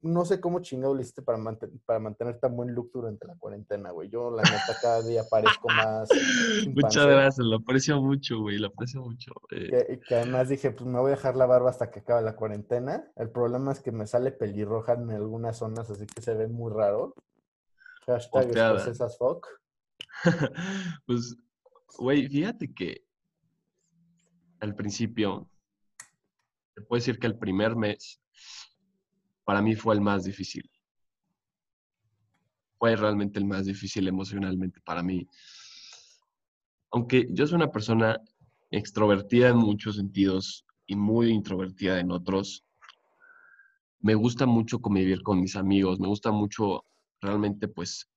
no 0.03 0.25
sé 0.25 0.41
cómo 0.41 0.61
chingado 0.61 0.95
le 0.95 1.03
hiciste 1.03 1.23
para, 1.23 1.39
para 1.87 1.99
mantener 2.01 2.39
tan 2.41 2.57
buen 2.57 2.75
look 2.75 2.91
durante 2.93 3.27
la 3.27 3.37
cuarentena, 3.37 3.93
güey. 3.93 4.09
Yo, 4.09 4.31
la 4.31 4.43
neta, 4.43 4.77
cada 4.81 5.01
día 5.03 5.23
parezco 5.31 5.69
más. 5.69 6.09
Muchas 6.75 7.07
gracias, 7.07 7.47
lo 7.47 7.57
aprecio 7.57 8.01
mucho, 8.03 8.41
güey, 8.41 8.59
lo 8.59 8.67
aprecio 8.69 9.01
mucho. 9.01 9.33
Que, 9.49 10.01
que, 10.07 10.15
además 10.15 10.49
dije, 10.49 10.73
pues 10.73 10.87
me 10.87 10.99
voy 10.99 11.13
a 11.13 11.15
dejar 11.15 11.37
la 11.37 11.47
barba 11.47 11.71
hasta 11.71 11.91
que 11.91 12.01
acabe 12.01 12.23
la 12.23 12.35
cuarentena. 12.35 13.11
El 13.15 13.31
problema 13.31 13.71
es 13.71 13.81
que 13.81 13.93
me 13.93 14.07
sale 14.09 14.33
pelirroja 14.33 14.95
en 14.95 15.11
algunas 15.11 15.59
zonas, 15.59 15.89
así 15.89 16.07
que 16.07 16.21
se 16.21 16.35
ve 16.35 16.49
muy 16.49 16.73
raro. 16.73 17.15
Hashtag 18.07 18.51
esas 18.89 19.17
fuck. 19.17 19.47
pues, 21.07 21.37
güey, 21.97 22.29
fíjate 22.29 22.75
que 22.75 23.05
al 24.59 24.75
principio, 24.75 25.49
te 26.75 26.83
puedo 26.83 26.99
decir 26.99 27.19
que 27.19 27.27
el 27.29 27.39
primer 27.39 27.77
mes 27.77 28.21
para 29.45 29.63
mí 29.63 29.75
fue 29.75 29.95
el 29.95 30.01
más 30.01 30.25
difícil. 30.25 30.69
Fue 32.79 32.97
realmente 32.97 33.39
el 33.39 33.45
más 33.45 33.67
difícil 33.67 34.09
emocionalmente 34.09 34.81
para 34.81 35.03
mí. 35.03 35.27
Aunque 36.91 37.27
yo 37.31 37.47
soy 37.47 37.57
una 37.57 37.71
persona 37.71 38.19
extrovertida 38.71 39.49
en 39.49 39.57
muchos 39.57 39.97
sentidos 39.97 40.67
y 40.87 40.97
muy 40.97 41.31
introvertida 41.31 42.01
en 42.01 42.11
otros, 42.11 42.65
me 44.01 44.15
gusta 44.15 44.47
mucho 44.47 44.81
convivir 44.81 45.23
con 45.23 45.41
mis 45.41 45.57
amigos, 45.57 46.01
me 46.01 46.09
gusta 46.09 46.33
mucho 46.33 46.85
realmente, 47.21 47.69
pues, 47.69 48.11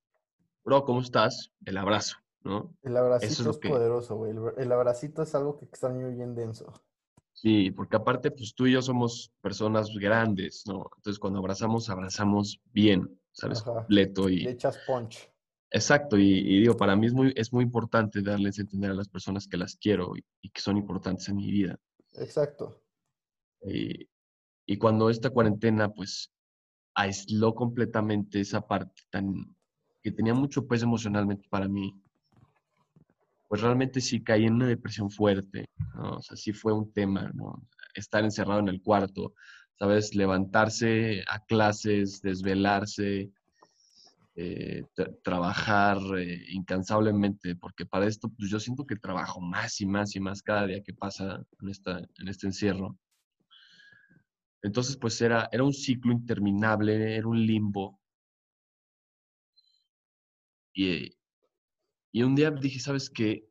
bro, 0.64 0.84
¿cómo 0.84 1.02
estás? 1.02 1.52
El 1.64 1.78
abrazo, 1.78 2.18
¿no? 2.44 2.76
El 2.82 2.98
abracito 2.98 3.52
es, 3.52 3.58
poderoso, 3.60 4.16
güey. 4.16 4.34
El 4.58 4.72
abracito 4.72 5.22
es 5.22 5.36
algo 5.36 5.58
que 5.58 5.66
extraño 5.66 6.10
bien 6.10 6.34
denso. 6.34 6.74
Sí, 7.36 7.70
porque 7.72 7.98
aparte, 7.98 8.32
pues 8.32 8.56
tú 8.56 8.66
y 8.66 8.72
yo 8.72 8.82
somos 8.82 9.32
personas 9.42 9.90
grandes, 9.94 10.64
¿no? 10.66 10.90
Entonces, 10.96 11.20
cuando 11.20 11.40
abrazamos, 11.40 11.90
abrazamos 11.90 12.62
bien, 12.72 13.20
¿sabes? 13.34 13.62
Completo 13.62 14.30
y... 14.30 14.40
Le 14.40 14.52
echas 14.52 14.80
punch. 14.88 15.30
Exacto, 15.70 16.18
y, 16.18 16.62
digo, 16.62 16.78
para 16.78 16.96
mí 16.96 17.08
es 17.08 17.14
muy, 17.14 17.34
es 17.36 17.52
muy 17.52 17.66
importante 17.66 18.22
darles 18.22 18.58
a 18.58 18.62
entender 18.62 18.92
a 18.92 18.94
las 18.96 19.10
personas 19.10 19.48
que 19.48 19.58
las 19.58 19.76
quiero 19.76 20.14
y, 20.16 20.50
que 20.50 20.62
son 20.62 20.78
importantes 20.78 21.28
en 21.28 21.36
mi 21.36 21.52
vida. 21.52 21.78
Exacto. 22.14 22.82
Y, 23.62 24.08
y 24.66 24.78
cuando 24.78 25.10
esta 25.10 25.30
cuarentena, 25.30 25.94
pues, 25.94 26.32
aisló 26.94 27.54
completamente 27.54 28.40
esa 28.40 28.66
parte 28.66 29.02
tan 29.10 29.54
que 30.02 30.12
tenía 30.12 30.34
mucho 30.34 30.66
peso 30.66 30.86
emocionalmente 30.86 31.50
para 31.50 31.68
mí, 31.68 32.02
pues 33.56 33.64
realmente 33.64 34.02
sí 34.02 34.22
caí 34.22 34.44
en 34.44 34.56
una 34.56 34.68
depresión 34.68 35.10
fuerte. 35.10 35.70
O 35.98 36.22
sea, 36.22 36.36
sí 36.36 36.52
fue 36.52 36.74
un 36.74 36.92
tema, 36.92 37.32
estar 37.94 38.22
encerrado 38.26 38.60
en 38.60 38.68
el 38.68 38.82
cuarto, 38.82 39.34
¿sabes? 39.80 40.14
Levantarse 40.14 41.24
a 41.26 41.40
clases, 41.46 42.20
desvelarse, 42.22 43.32
eh, 44.36 44.84
trabajar 45.24 46.00
eh, 46.18 46.44
incansablemente, 46.50 47.56
porque 47.56 47.86
para 47.86 48.08
esto 48.08 48.28
pues 48.28 48.50
yo 48.50 48.60
siento 48.60 48.86
que 48.86 48.98
trabajo 48.98 49.40
más 49.40 49.80
y 49.80 49.86
más 49.86 50.18
y 50.18 50.20
más 50.20 50.42
cada 50.42 50.68
día 50.68 50.84
que 50.84 50.94
pasa 50.94 51.42
en, 51.62 51.70
esta, 51.70 52.00
en 52.00 52.28
este 52.28 52.48
encierro. 52.48 53.00
Entonces, 54.64 54.98
pues 54.98 55.22
era, 55.22 55.48
era 55.50 55.64
un 55.64 55.72
ciclo 55.74 56.12
interminable, 56.12 57.16
era 57.16 57.26
un 57.26 57.40
limbo. 57.46 58.02
Y, 60.74 61.16
y 62.16 62.24
un 62.24 62.34
día 62.34 62.50
dije, 62.50 62.80
¿sabes 62.80 63.10
qué? 63.10 63.46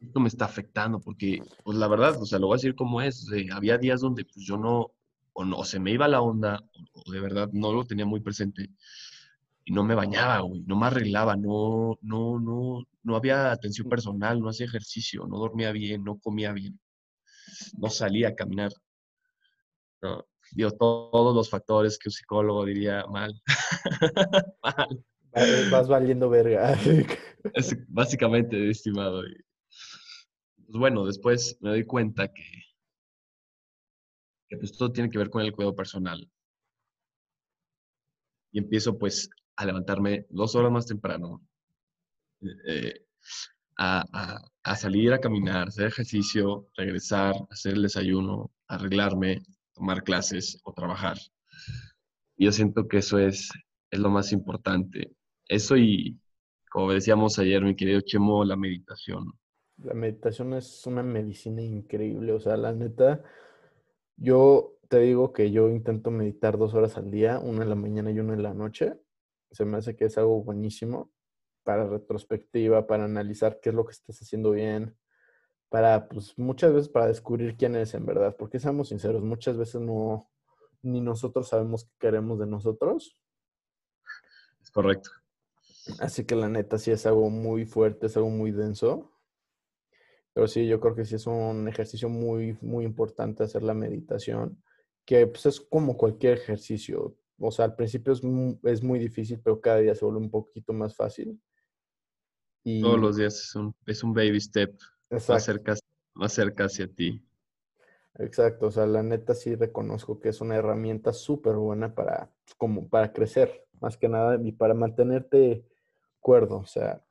Esto 0.00 0.18
me 0.18 0.28
está 0.28 0.46
afectando 0.46 0.98
porque, 0.98 1.42
pues 1.62 1.76
la 1.76 1.86
verdad, 1.86 2.16
o 2.18 2.24
sea, 2.24 2.38
lo 2.38 2.46
voy 2.46 2.54
a 2.54 2.56
decir 2.56 2.74
como 2.74 3.02
es. 3.02 3.28
había 3.52 3.76
días 3.76 4.00
donde 4.00 4.24
pues 4.24 4.46
yo 4.46 4.56
no, 4.56 4.92
o 5.34 5.44
no, 5.44 5.62
se 5.62 5.78
me 5.78 5.90
iba 5.90 6.08
la 6.08 6.22
onda, 6.22 6.58
o, 6.94 7.12
de 7.12 7.20
verdad 7.20 7.50
no 7.52 7.70
lo 7.74 7.84
tenía 7.84 8.06
muy 8.06 8.20
presente 8.20 8.70
y 9.66 9.72
no 9.74 9.84
me 9.84 9.94
bañaba, 9.94 10.40
güey, 10.40 10.62
no 10.62 10.74
me 10.74 10.86
arreglaba, 10.86 11.36
no, 11.36 11.98
no, 12.00 12.40
no, 12.40 12.82
no 13.02 13.16
había 13.16 13.52
atención 13.52 13.90
personal, 13.90 14.40
no 14.40 14.48
hacía 14.48 14.64
ejercicio, 14.64 15.26
no 15.26 15.36
dormía 15.36 15.70
bien, 15.70 16.02
no 16.04 16.18
comía 16.18 16.52
bien, 16.52 16.80
no 17.76 17.90
salía 17.90 18.28
a 18.28 18.34
caminar. 18.34 18.72
No, 20.00 20.24
digo, 20.52 20.70
todos 20.70 21.34
los 21.34 21.50
factores 21.50 21.98
que 21.98 22.08
un 22.08 22.12
psicólogo 22.12 22.64
diría 22.64 23.04
mal. 23.06 23.38
mal. 24.62 25.04
Vas 25.70 25.88
valiendo 25.88 26.28
verga. 26.28 26.74
es 27.54 27.76
básicamente, 27.88 28.70
estimado. 28.70 29.22
Pues 29.22 30.78
bueno, 30.78 31.04
después 31.04 31.56
me 31.60 31.70
doy 31.70 31.84
cuenta 31.84 32.28
que, 32.28 32.44
que 34.48 34.56
pues 34.56 34.72
todo 34.72 34.92
tiene 34.92 35.10
que 35.10 35.18
ver 35.18 35.30
con 35.30 35.42
el 35.42 35.52
cuidado 35.52 35.74
personal. 35.74 36.30
Y 38.52 38.58
empiezo 38.58 38.98
pues 38.98 39.30
a 39.56 39.64
levantarme 39.64 40.26
dos 40.28 40.54
horas 40.54 40.70
más 40.70 40.86
temprano, 40.86 41.42
eh, 42.66 43.06
a, 43.78 44.76
salir 44.76 45.12
a 45.12 45.20
caminar, 45.20 45.68
hacer 45.68 45.86
ejercicio, 45.86 46.68
regresar, 46.76 47.34
hacer 47.50 47.74
el 47.74 47.82
desayuno, 47.82 48.52
arreglarme, 48.68 49.42
tomar 49.74 50.02
clases 50.02 50.60
o 50.64 50.72
trabajar. 50.72 51.16
Yo 52.36 52.52
siento 52.52 52.88
que 52.88 52.98
eso 52.98 53.18
es, 53.18 53.50
es 53.90 53.98
lo 53.98 54.10
más 54.10 54.32
importante. 54.32 55.12
Eso 55.52 55.76
y, 55.76 56.18
como 56.70 56.92
decíamos 56.92 57.38
ayer, 57.38 57.62
mi 57.62 57.76
querido 57.76 58.00
Chemo, 58.00 58.42
la 58.42 58.56
meditación. 58.56 59.34
La 59.84 59.92
meditación 59.92 60.54
es 60.54 60.86
una 60.86 61.02
medicina 61.02 61.60
increíble. 61.60 62.32
O 62.32 62.40
sea, 62.40 62.56
la 62.56 62.72
neta, 62.72 63.22
yo 64.16 64.78
te 64.88 65.00
digo 65.00 65.34
que 65.34 65.50
yo 65.50 65.68
intento 65.68 66.10
meditar 66.10 66.56
dos 66.56 66.72
horas 66.72 66.96
al 66.96 67.10
día, 67.10 67.38
una 67.38 67.64
en 67.64 67.68
la 67.68 67.74
mañana 67.74 68.10
y 68.10 68.18
una 68.18 68.32
en 68.32 68.42
la 68.42 68.54
noche 68.54 68.98
se 69.50 69.66
me 69.66 69.76
hace 69.76 69.94
que 69.94 70.06
es 70.06 70.16
algo 70.16 70.42
buenísimo 70.42 71.12
para 71.64 71.86
retrospectiva, 71.86 72.86
para 72.86 73.04
analizar 73.04 73.60
qué 73.60 73.68
es 73.68 73.74
lo 73.74 73.84
que 73.84 73.92
estás 73.92 74.22
haciendo 74.22 74.52
bien, 74.52 74.96
para, 75.68 76.08
pues 76.08 76.38
muchas 76.38 76.72
veces 76.72 76.88
para 76.88 77.08
descubrir 77.08 77.58
quién 77.58 77.74
eres 77.74 77.92
en 77.92 78.06
verdad, 78.06 78.34
porque 78.38 78.58
seamos 78.58 78.88
sinceros, 78.88 79.22
muchas 79.22 79.58
veces 79.58 79.82
no, 79.82 80.30
ni 80.80 81.02
nosotros 81.02 81.48
sabemos 81.48 81.84
qué 81.84 81.90
queremos 82.00 82.38
de 82.38 82.46
nosotros. 82.46 83.18
Es 84.62 84.70
correcto. 84.70 85.10
Así 85.98 86.24
que 86.24 86.36
la 86.36 86.48
neta 86.48 86.78
sí 86.78 86.90
es 86.90 87.06
algo 87.06 87.30
muy 87.30 87.64
fuerte, 87.64 88.06
es 88.06 88.16
algo 88.16 88.30
muy 88.30 88.52
denso. 88.52 89.10
Pero 90.32 90.46
sí, 90.46 90.66
yo 90.66 90.80
creo 90.80 90.94
que 90.94 91.04
sí 91.04 91.16
es 91.16 91.26
un 91.26 91.68
ejercicio 91.68 92.08
muy, 92.08 92.56
muy 92.60 92.84
importante 92.84 93.42
hacer 93.42 93.62
la 93.62 93.74
meditación, 93.74 94.62
que 95.04 95.26
pues 95.26 95.46
es 95.46 95.60
como 95.60 95.96
cualquier 95.96 96.38
ejercicio 96.38 97.16
o 97.44 97.50
sea, 97.50 97.64
al 97.66 97.74
principio 97.74 98.12
es 98.12 98.22
muy, 98.22 98.58
es 98.62 98.82
muy 98.82 98.98
difícil, 98.98 99.40
pero 99.42 99.60
cada 99.60 99.78
día 99.78 99.94
se 99.94 100.04
vuelve 100.04 100.20
un 100.20 100.30
poquito 100.30 100.72
más 100.72 100.94
fácil. 100.94 101.40
Y... 102.62 102.80
Todos 102.80 103.00
los 103.00 103.16
días 103.16 103.34
es 103.34 103.54
un, 103.56 103.74
es 103.84 104.04
un 104.04 104.14
baby 104.14 104.40
step 104.40 104.78
más 105.10 105.44
cerca, 105.44 105.74
más 106.14 106.32
cerca 106.32 106.64
hacia 106.66 106.86
ti. 106.86 107.20
Exacto, 108.18 108.66
o 108.66 108.70
sea, 108.70 108.86
la 108.86 109.02
neta 109.02 109.34
sí 109.34 109.56
reconozco 109.56 110.20
que 110.20 110.28
es 110.28 110.40
una 110.40 110.56
herramienta 110.56 111.12
súper 111.12 111.56
buena 111.56 111.94
para, 111.94 112.30
como 112.58 112.88
para 112.88 113.12
crecer, 113.12 113.66
más 113.80 113.96
que 113.96 114.08
nada, 114.08 114.38
y 114.40 114.52
para 114.52 114.74
mantenerte 114.74 115.66
cuerdo, 116.22 116.58
o 116.58 116.66
sea, 116.66 117.02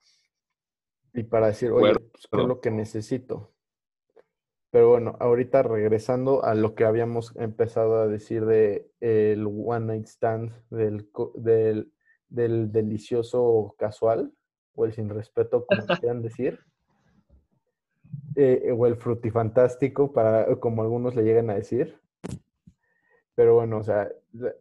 y 1.14 1.24
para 1.24 1.48
decir, 1.48 1.72
oye, 1.72 1.94
pues, 1.94 2.28
¿qué 2.32 2.42
es 2.42 2.48
lo 2.48 2.62
que 2.62 2.72
necesito? 2.72 3.52
Pero 4.72 4.90
bueno, 4.90 5.18
ahorita 5.20 5.64
regresando 5.64 6.46
a 6.46 6.56
lo 6.56 6.74
que 6.76 6.86
habíamos 6.86 7.36
empezado 7.36 8.02
a 8.02 8.08
decir 8.08 8.46
de 8.46 8.90
el 9.02 9.46
one 9.46 9.86
night 9.86 10.06
stand, 10.08 10.54
del, 10.70 11.10
del, 11.36 11.92
del 12.30 12.72
delicioso 12.72 13.76
casual, 13.78 14.34
o 14.74 14.86
el 14.86 14.94
sin 14.94 15.10
respeto, 15.10 15.66
como 15.66 15.86
quieran 16.00 16.22
decir, 16.22 16.60
eh, 18.38 18.74
o 18.76 18.88
el 18.88 18.96
frutifantástico, 18.96 20.14
para, 20.14 20.56
como 20.56 20.82
algunos 20.82 21.16
le 21.16 21.24
llegan 21.24 21.50
a 21.50 21.56
decir. 21.56 22.00
Pero 23.36 23.56
bueno, 23.56 23.80
o 23.80 23.84
sea, 23.84 24.10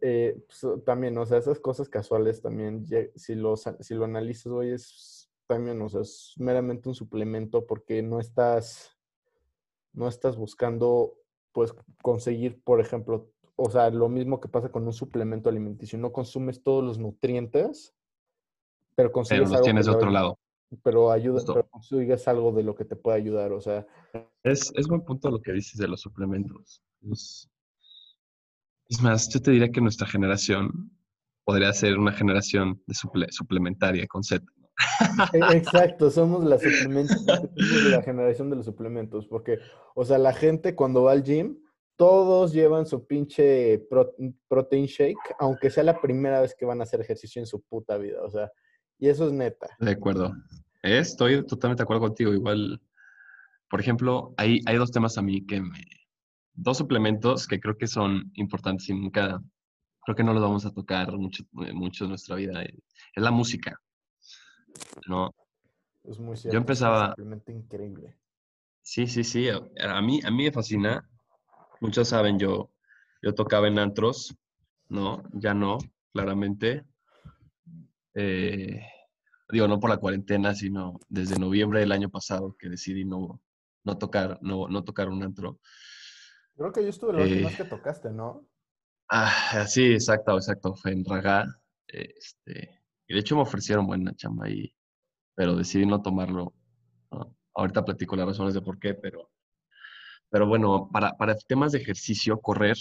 eh, 0.01 0.43
pues, 0.47 0.83
también, 0.83 1.17
o 1.17 1.25
sea, 1.25 1.37
esas 1.37 1.59
cosas 1.59 1.89
casuales 1.89 2.41
también, 2.41 2.85
si 3.15 3.35
lo, 3.35 3.55
si 3.57 3.93
lo 3.93 4.05
analizas 4.05 4.47
hoy, 4.47 4.71
es 4.71 5.29
también, 5.47 5.81
o 5.81 5.89
sea, 5.89 6.01
es 6.01 6.33
meramente 6.37 6.89
un 6.89 6.95
suplemento 6.95 7.65
porque 7.65 8.01
no 8.01 8.19
estás 8.19 8.97
no 9.93 10.07
estás 10.07 10.37
buscando, 10.37 11.15
pues, 11.51 11.73
conseguir, 12.01 12.61
por 12.63 12.79
ejemplo, 12.79 13.29
o 13.55 13.69
sea, 13.69 13.89
lo 13.89 14.09
mismo 14.09 14.39
que 14.39 14.47
pasa 14.47 14.71
con 14.71 14.85
un 14.85 14.93
suplemento 14.93 15.49
alimenticio, 15.49 15.99
no 15.99 16.11
consumes 16.11 16.63
todos 16.63 16.83
los 16.83 16.97
nutrientes, 16.97 17.93
pero 18.95 19.11
consigues 19.11 19.49
pero 19.49 19.57
los 19.57 19.61
tienes 19.63 19.85
de 19.85 19.91
otro 19.91 20.09
lado. 20.09 20.39
Pero 20.83 21.11
ayuda, 21.11 21.43
pero 21.45 21.67
consigues 21.67 22.27
algo 22.29 22.53
de 22.53 22.63
lo 22.63 22.75
que 22.75 22.85
te 22.85 22.95
puede 22.95 23.17
ayudar, 23.17 23.51
o 23.51 23.59
sea. 23.59 23.85
Es, 24.41 24.71
es 24.75 24.87
buen 24.87 25.01
punto 25.01 25.29
lo 25.29 25.41
que 25.41 25.51
dices 25.51 25.77
de 25.77 25.87
los 25.87 25.99
suplementos. 25.99 26.81
Es, 27.11 27.49
es 28.91 29.01
más, 29.01 29.29
yo 29.29 29.41
te 29.41 29.51
diría 29.51 29.71
que 29.71 29.79
nuestra 29.79 30.05
generación 30.05 30.91
podría 31.45 31.71
ser 31.71 31.97
una 31.97 32.11
generación 32.11 32.81
de 32.85 32.93
suplementaria 33.29 34.05
con 34.05 34.21
Z. 34.21 34.45
E, 35.33 35.37
exacto, 35.55 36.11
somos 36.11 36.43
la, 36.43 36.57
la 36.57 38.01
generación 38.03 38.49
de 38.49 38.57
los 38.57 38.65
suplementos, 38.65 39.27
porque, 39.27 39.59
o 39.95 40.03
sea, 40.03 40.17
la 40.17 40.33
gente 40.33 40.75
cuando 40.75 41.03
va 41.03 41.13
al 41.13 41.23
gym, 41.23 41.57
todos 41.95 42.51
llevan 42.51 42.85
su 42.85 43.07
pinche 43.07 43.81
protein 44.49 44.85
shake, 44.87 45.35
aunque 45.39 45.69
sea 45.69 45.83
la 45.83 46.01
primera 46.01 46.41
vez 46.41 46.53
que 46.53 46.65
van 46.65 46.81
a 46.81 46.83
hacer 46.83 46.99
ejercicio 46.99 47.41
en 47.41 47.45
su 47.45 47.61
puta 47.61 47.97
vida, 47.97 48.21
o 48.23 48.29
sea, 48.29 48.51
y 48.99 49.07
eso 49.07 49.25
es 49.25 49.31
neta. 49.31 49.67
De 49.79 49.91
acuerdo. 49.91 50.33
Estoy 50.83 51.45
totalmente 51.45 51.81
de 51.81 51.83
acuerdo 51.83 52.01
contigo. 52.01 52.33
Igual, 52.33 52.81
por 53.69 53.79
ejemplo, 53.79 54.33
hay, 54.35 54.59
hay 54.65 54.75
dos 54.75 54.91
temas 54.91 55.17
a 55.17 55.21
mí 55.21 55.45
que 55.45 55.61
me... 55.61 55.79
Dos 56.63 56.77
suplementos 56.77 57.47
que 57.47 57.59
creo 57.59 57.75
que 57.75 57.87
son 57.87 58.31
importantes 58.35 58.87
y 58.89 58.93
nunca, 58.93 59.41
creo 60.03 60.15
que 60.15 60.23
no 60.23 60.31
los 60.31 60.43
vamos 60.43 60.63
a 60.63 60.71
tocar 60.71 61.11
mucho, 61.17 61.43
mucho 61.51 62.03
en 62.03 62.09
nuestra 62.09 62.35
vida. 62.35 62.61
Es 62.61 63.23
la 63.23 63.31
música. 63.31 63.81
No. 65.07 65.33
Es 66.03 66.19
muy 66.19 66.37
cierto. 66.37 66.53
Yo 66.53 66.59
empezaba. 66.59 67.15
increíble. 67.47 68.15
Sí, 68.83 69.07
sí, 69.07 69.23
sí. 69.23 69.49
A 69.49 70.01
mí, 70.03 70.19
a 70.23 70.29
mí 70.29 70.43
me 70.43 70.51
fascina. 70.51 71.09
Muchos 71.79 72.09
saben, 72.09 72.37
yo, 72.37 72.69
yo 73.23 73.33
tocaba 73.33 73.67
en 73.67 73.79
antros, 73.79 74.37
¿no? 74.87 75.23
Ya 75.33 75.55
no, 75.55 75.79
claramente. 76.13 76.83
Eh, 78.13 78.85
digo, 79.49 79.67
no 79.67 79.79
por 79.79 79.89
la 79.89 79.97
cuarentena, 79.97 80.53
sino 80.53 80.99
desde 81.09 81.39
noviembre 81.39 81.79
del 81.79 81.91
año 81.91 82.09
pasado 82.09 82.55
que 82.55 82.69
decidí 82.69 83.03
no, 83.03 83.41
no 83.83 83.97
tocar, 83.97 84.37
no, 84.43 84.67
no 84.67 84.83
tocar 84.83 85.09
un 85.09 85.23
antro. 85.23 85.59
Creo 86.61 86.73
que 86.73 86.83
yo 86.83 86.89
estuve 86.89 87.13
la 87.13 87.23
última 87.23 87.47
vez 87.47 87.57
que 87.57 87.65
tocaste, 87.65 88.11
¿no? 88.11 88.47
Ah, 89.09 89.65
sí, 89.67 89.93
exacto, 89.93 90.35
exacto. 90.35 90.75
Fue 90.75 90.91
en 90.91 91.03
Raga. 91.03 91.43
Este, 91.87 92.83
y 93.07 93.15
de 93.15 93.19
hecho 93.19 93.35
me 93.35 93.41
ofrecieron 93.41 93.87
buena 93.87 94.13
chamba 94.13 94.45
ahí, 94.45 94.71
pero 95.33 95.55
decidí 95.55 95.87
no 95.87 96.03
tomarlo. 96.03 96.53
Ahorita 97.55 97.83
platico 97.83 98.15
las 98.15 98.27
razones 98.27 98.53
de 98.53 98.61
por 98.61 98.77
qué, 98.77 98.93
pero, 98.93 99.31
pero 100.29 100.45
bueno, 100.45 100.87
para, 100.93 101.17
para 101.17 101.35
temas 101.35 101.71
de 101.71 101.79
ejercicio, 101.79 102.39
correr, 102.39 102.77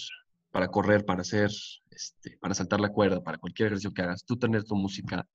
para 0.50 0.68
correr, 0.68 1.07
para 1.07 1.22
hacer, 1.22 1.50
este, 1.90 2.36
para 2.38 2.52
saltar 2.52 2.80
la 2.80 2.90
cuerda, 2.90 3.22
para 3.22 3.38
cualquier 3.38 3.68
ejercicio 3.68 3.94
que 3.94 4.02
hagas, 4.02 4.26
tú 4.26 4.36
tener 4.36 4.62
tu 4.62 4.76
música 4.76 5.26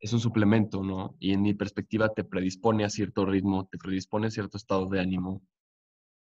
es 0.00 0.14
un 0.14 0.20
suplemento, 0.20 0.82
¿no? 0.82 1.14
Y 1.18 1.34
en 1.34 1.42
mi 1.42 1.52
perspectiva 1.52 2.08
te 2.08 2.24
predispone 2.24 2.84
a 2.86 2.88
cierto 2.88 3.26
ritmo, 3.26 3.68
te 3.70 3.76
predispone 3.76 4.28
a 4.28 4.30
cierto 4.30 4.56
estado 4.56 4.86
de 4.86 5.00
ánimo, 5.00 5.42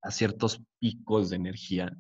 a 0.02 0.10
ciertos 0.10 0.62
picos 0.78 1.30
de 1.30 1.36
energía. 1.36 1.96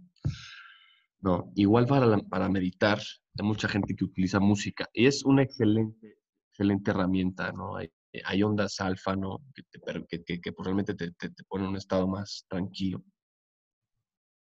No, 1.20 1.52
igual 1.56 1.86
para, 1.86 2.18
para 2.18 2.48
meditar, 2.48 3.00
hay 3.38 3.44
mucha 3.44 3.68
gente 3.68 3.94
que 3.94 4.04
utiliza 4.04 4.38
música 4.40 4.88
es 4.92 5.24
una 5.24 5.42
excelente, 5.42 6.18
excelente 6.50 6.90
herramienta, 6.90 7.52
¿no? 7.52 7.76
Hay, 7.76 8.42
ondas 8.42 8.80
alfa, 8.80 9.14
¿no? 9.16 9.38
Que, 9.54 9.62
te, 9.64 9.80
que, 10.08 10.24
que, 10.24 10.40
que 10.40 10.52
pues, 10.52 10.64
realmente 10.64 10.94
te, 10.94 11.12
te, 11.12 11.30
te 11.30 11.44
ponen 11.44 11.66
en 11.66 11.70
un 11.70 11.76
estado 11.76 12.08
más 12.08 12.46
tranquilo. 12.48 13.02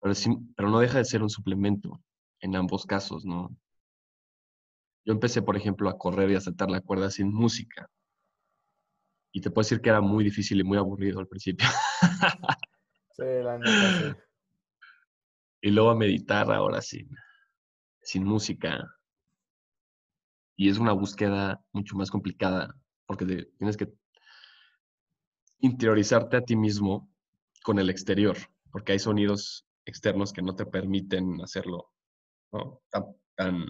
Pero, 0.01 0.15
sí, 0.15 0.31
pero 0.57 0.69
no 0.69 0.81
deja 0.81 0.99
de 0.99 1.05
ser 1.05 1.23
un 1.23 1.31
suplemento 1.31 2.01
en 2.41 2.57
ambos 2.57 2.85
casos, 2.85 3.25
¿no? 3.25 3.57
Yo 5.07 5.13
empecé, 5.13 5.43
por 5.43 5.57
ejemplo, 5.57 5.89
a 5.89 5.99
correr 5.99 6.31
y 6.31 6.35
a 6.35 6.41
saltar 6.41 6.71
la 6.71 6.81
cuerda 6.81 7.11
sin 7.11 7.33
música. 7.33 7.89
Y 9.33 9.41
te 9.41 9.51
puedo 9.51 9.65
decir 9.65 9.81
que 9.81 9.91
era 9.91 10.01
muy 10.01 10.25
difícil 10.25 10.61
y 10.61 10.65
muy 10.65 10.79
aburrido 10.79 11.21
al 11.21 11.27
principio. 11.27 11.67
Y 15.61 15.71
luego 15.71 15.91
a 15.91 15.97
meditar 15.97 16.51
ahora 16.53 16.81
sin, 16.81 17.09
sin 18.03 18.25
música. 18.25 18.85
Y 20.57 20.69
es 20.69 20.79
una 20.79 20.93
búsqueda 20.93 21.63
mucho 21.73 21.97
más 21.97 22.11
complicada 22.11 22.75
porque 23.07 23.47
tienes 23.59 23.77
que 23.77 23.93
interiorizarte 25.61 26.37
a 26.37 26.43
ti 26.43 26.57
mismo 26.57 27.11
con 27.63 27.79
el 27.79 27.89
exterior, 27.89 28.37
porque 28.71 28.93
hay 28.93 28.99
sonidos 28.99 29.67
externos 29.87 30.33
que 30.33 30.43
no 30.43 30.55
te 30.55 30.67
permiten 30.67 31.41
hacerlo 31.43 31.93
tan 33.35 33.67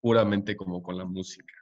puramente 0.00 0.56
como 0.56 0.82
con 0.82 0.96
la 0.96 1.04
música. 1.04 1.54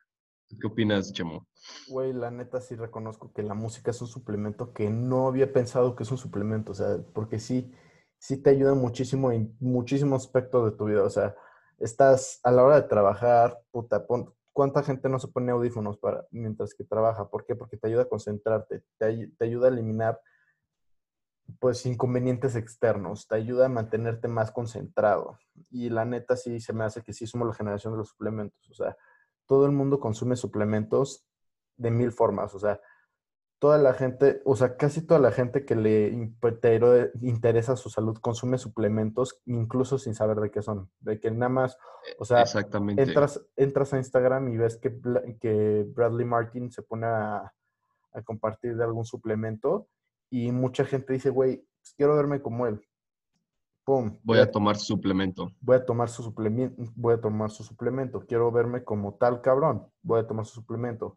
¿Qué 0.49 0.67
opinas, 0.67 1.13
Chemo? 1.13 1.47
Güey, 1.89 2.13
la 2.13 2.31
neta 2.31 2.61
sí 2.61 2.75
reconozco 2.75 3.33
que 3.33 3.43
la 3.43 3.55
música 3.55 3.91
es 3.93 4.01
un 4.01 4.09
suplemento 4.09 4.73
que 4.73 4.91
no 4.91 5.29
había 5.29 5.53
pensado 5.53 5.95
que 5.95 6.03
es 6.03 6.11
un 6.11 6.19
suplemento, 6.19 6.73
o 6.73 6.75
sea, 6.75 6.99
porque 7.15 7.39
sí, 7.39 7.73
sí 8.19 8.43
te 8.43 8.51
ayuda 8.51 8.75
muchísimo 8.75 9.31
en 9.31 9.57
muchísimos 9.61 10.25
aspectos 10.25 10.65
de 10.71 10.77
tu 10.77 10.87
vida, 10.87 11.05
o 11.05 11.11
sea, 11.11 11.37
estás 11.79 12.41
a 12.43 12.51
la 12.51 12.65
hora 12.65 12.81
de 12.81 12.89
trabajar, 12.89 13.61
puta, 13.71 14.05
pon- 14.07 14.35
¿cuánta 14.53 14.83
gente 14.83 15.09
no 15.09 15.19
se 15.21 15.29
pone 15.29 15.53
audífonos 15.53 15.97
para, 15.99 16.27
mientras 16.33 16.75
que 16.75 16.83
trabaja? 16.85 17.29
¿Por 17.29 17.45
qué? 17.45 17.55
Porque 17.55 17.77
te 17.77 17.87
ayuda 17.87 18.03
a 18.03 18.09
concentrarte, 18.09 18.83
te, 18.99 19.29
te 19.39 19.45
ayuda 19.45 19.69
a 19.69 19.71
eliminar, 19.71 20.21
pues, 21.61 21.87
inconvenientes 21.87 22.57
externos, 22.57 23.29
te 23.29 23.37
ayuda 23.37 23.67
a 23.67 23.69
mantenerte 23.69 24.27
más 24.29 24.51
concentrado, 24.51 25.39
y 25.71 25.89
la 25.91 26.05
neta 26.05 26.37
sí 26.37 26.59
se 26.61 26.73
me 26.73 26.85
hace 26.85 27.03
que 27.03 27.13
sí 27.13 27.27
somos 27.29 27.47
la 27.47 27.55
generación 27.55 27.93
de 27.93 27.99
los 27.99 28.09
suplementos, 28.09 28.69
o 28.71 28.75
sea, 28.75 28.97
todo 29.47 29.67
el 29.67 29.73
mundo 29.73 30.01
consume 30.01 30.37
suplementos 30.37 31.27
de 31.77 31.91
mil 31.91 32.13
formas, 32.13 32.55
o 32.55 32.59
sea, 32.59 32.81
toda 33.59 33.79
la 33.79 33.95
gente, 33.95 34.43
o 34.45 34.55
sea, 34.55 34.77
casi 34.77 35.07
toda 35.07 35.19
la 35.21 35.33
gente 35.33 35.65
que 35.65 35.75
le 35.75 36.09
interesa 37.23 37.77
su 37.77 37.89
salud 37.89 38.19
consume 38.19 38.59
suplementos, 38.59 39.41
incluso 39.47 39.99
sin 39.99 40.15
saber 40.15 40.39
de 40.39 40.51
qué 40.51 40.63
son, 40.63 40.91
de 41.01 41.19
que 41.21 41.31
nada 41.31 41.49
más, 41.49 41.79
o 42.19 42.25
sea, 42.25 42.43
Exactamente. 42.43 43.03
entras, 43.03 43.41
entras 43.57 43.93
a 43.93 43.99
Instagram 43.99 44.49
y 44.49 44.59
ves 44.59 44.77
que, 44.77 45.01
que 45.41 45.87
Bradley 45.89 46.27
Martin 46.27 46.71
se 46.71 46.83
pone 46.83 47.07
a, 47.07 47.53
a 48.13 48.23
compartir 48.23 48.77
de 48.77 48.85
algún 48.85 49.07
suplemento 49.07 49.89
y 50.31 50.53
mucha 50.53 50.85
gente 50.85 51.15
dice, 51.15 51.31
güey, 51.31 51.67
pues 51.81 51.95
quiero 51.97 52.17
verme 52.17 52.43
como 52.43 52.67
él. 52.67 52.83
Pum, 53.87 54.19
Voy 54.25 54.39
a 54.41 54.51
tomar 54.51 54.77
suplemento. 54.77 55.53
voy 55.61 55.77
a 55.77 55.87
tomar 55.87 56.09
su 56.09 56.21
suplemento, 56.25 56.83
voy 56.97 57.15
a 57.15 57.21
tomar 57.21 57.53
su 57.53 57.63
suplemento, 57.63 58.27
quiero 58.27 58.51
verme 58.51 58.83
como 58.83 59.15
tal 59.15 59.41
cabrón, 59.41 59.87
voy 60.03 60.19
a 60.19 60.27
tomar 60.27 60.45
su 60.45 60.55
suplemento. 60.55 61.17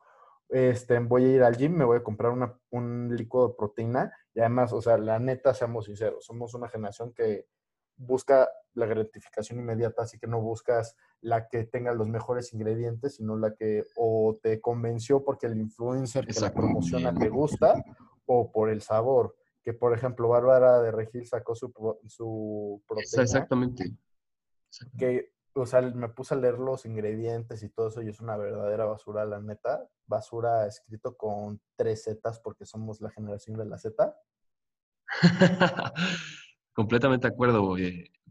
Este, 0.50 1.00
voy 1.00 1.26
a 1.26 1.28
ir 1.30 1.42
al 1.42 1.58
gym, 1.58 1.74
me 1.76 1.84
voy 1.84 1.98
a 1.98 2.04
comprar 2.04 2.32
una, 2.32 2.56
un 2.70 3.10
licuado 3.16 3.48
de 3.48 3.56
proteína 3.56 4.14
y 4.36 4.42
además, 4.42 4.72
o 4.72 4.84
sea, 4.84 5.00
la 5.00 5.18
neta, 5.18 5.56
seamos 5.56 5.86
sinceros, 5.86 6.24
somos 6.24 6.54
una 6.54 6.70
generación 6.70 7.12
que 7.12 7.48
busca 7.98 8.48
la 8.76 8.86
gratificación 8.86 9.60
inmediata, 9.60 10.04
así 10.04 10.20
que 10.20 10.28
no 10.28 10.40
buscas 10.40 10.96
la 11.22 11.48
que 11.48 11.64
tenga 11.64 11.92
los 11.94 12.08
mejores 12.08 12.54
ingredientes, 12.54 13.16
sino 13.16 13.36
la 13.36 13.56
que 13.56 13.84
o 13.98 14.38
te 14.44 14.62
convenció 14.62 15.24
porque 15.24 15.48
el 15.48 15.60
influencer 15.60 16.28
que 16.28 16.40
la 16.40 16.54
promociona 16.54 17.16
te 17.16 17.30
gusta 17.30 17.84
o 18.28 18.52
por 18.52 18.70
el 18.70 18.84
sabor. 18.84 19.36
Que 19.70 19.76
por 19.76 19.94
ejemplo, 19.94 20.30
Bárbara 20.30 20.82
de 20.82 20.90
Regil 20.90 21.28
sacó 21.28 21.54
su, 21.54 21.72
su 22.08 22.82
proteína 22.88 23.22
Exactamente. 23.22 23.96
que, 24.98 25.32
o 25.54 25.64
sea, 25.68 25.84
me 25.84 26.10
puse 26.10 26.34
a 26.34 26.38
leer 26.38 26.58
los 26.58 26.88
ingredientes 26.88 27.62
y 27.62 27.70
todo 27.70 27.90
eso 27.90 28.02
y 28.02 28.10
es 28.10 28.20
una 28.20 28.36
verdadera 28.36 28.86
basura, 28.86 29.26
la 29.26 29.40
neta. 29.40 29.88
Basura 30.08 30.66
escrito 30.66 31.16
con 31.16 31.62
tres 31.76 32.06
Zetas 32.06 32.40
porque 32.40 32.66
somos 32.66 33.00
la 33.00 33.12
generación 33.12 33.58
de 33.58 33.66
la 33.66 33.78
Z. 33.78 34.20
Completamente 36.74 37.28
de 37.28 37.34
acuerdo. 37.36 37.76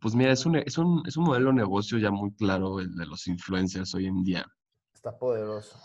Pues 0.01 0.17
mira, 0.17 0.33
es 0.33 0.45
un, 0.45 0.57
es, 0.57 0.77
un, 0.77 1.05
es 1.07 1.17
un 1.17 1.23
modelo 1.23 1.51
de 1.51 1.59
negocio 1.59 1.99
ya 1.99 2.11
muy 2.11 2.35
claro 2.35 2.81
el 2.81 2.97
de 2.97 3.07
los 3.07 3.29
influencers 3.29 3.95
hoy 3.95 4.07
en 4.07 4.25
día. 4.25 4.45
Está 4.93 5.17
poderoso. 5.17 5.79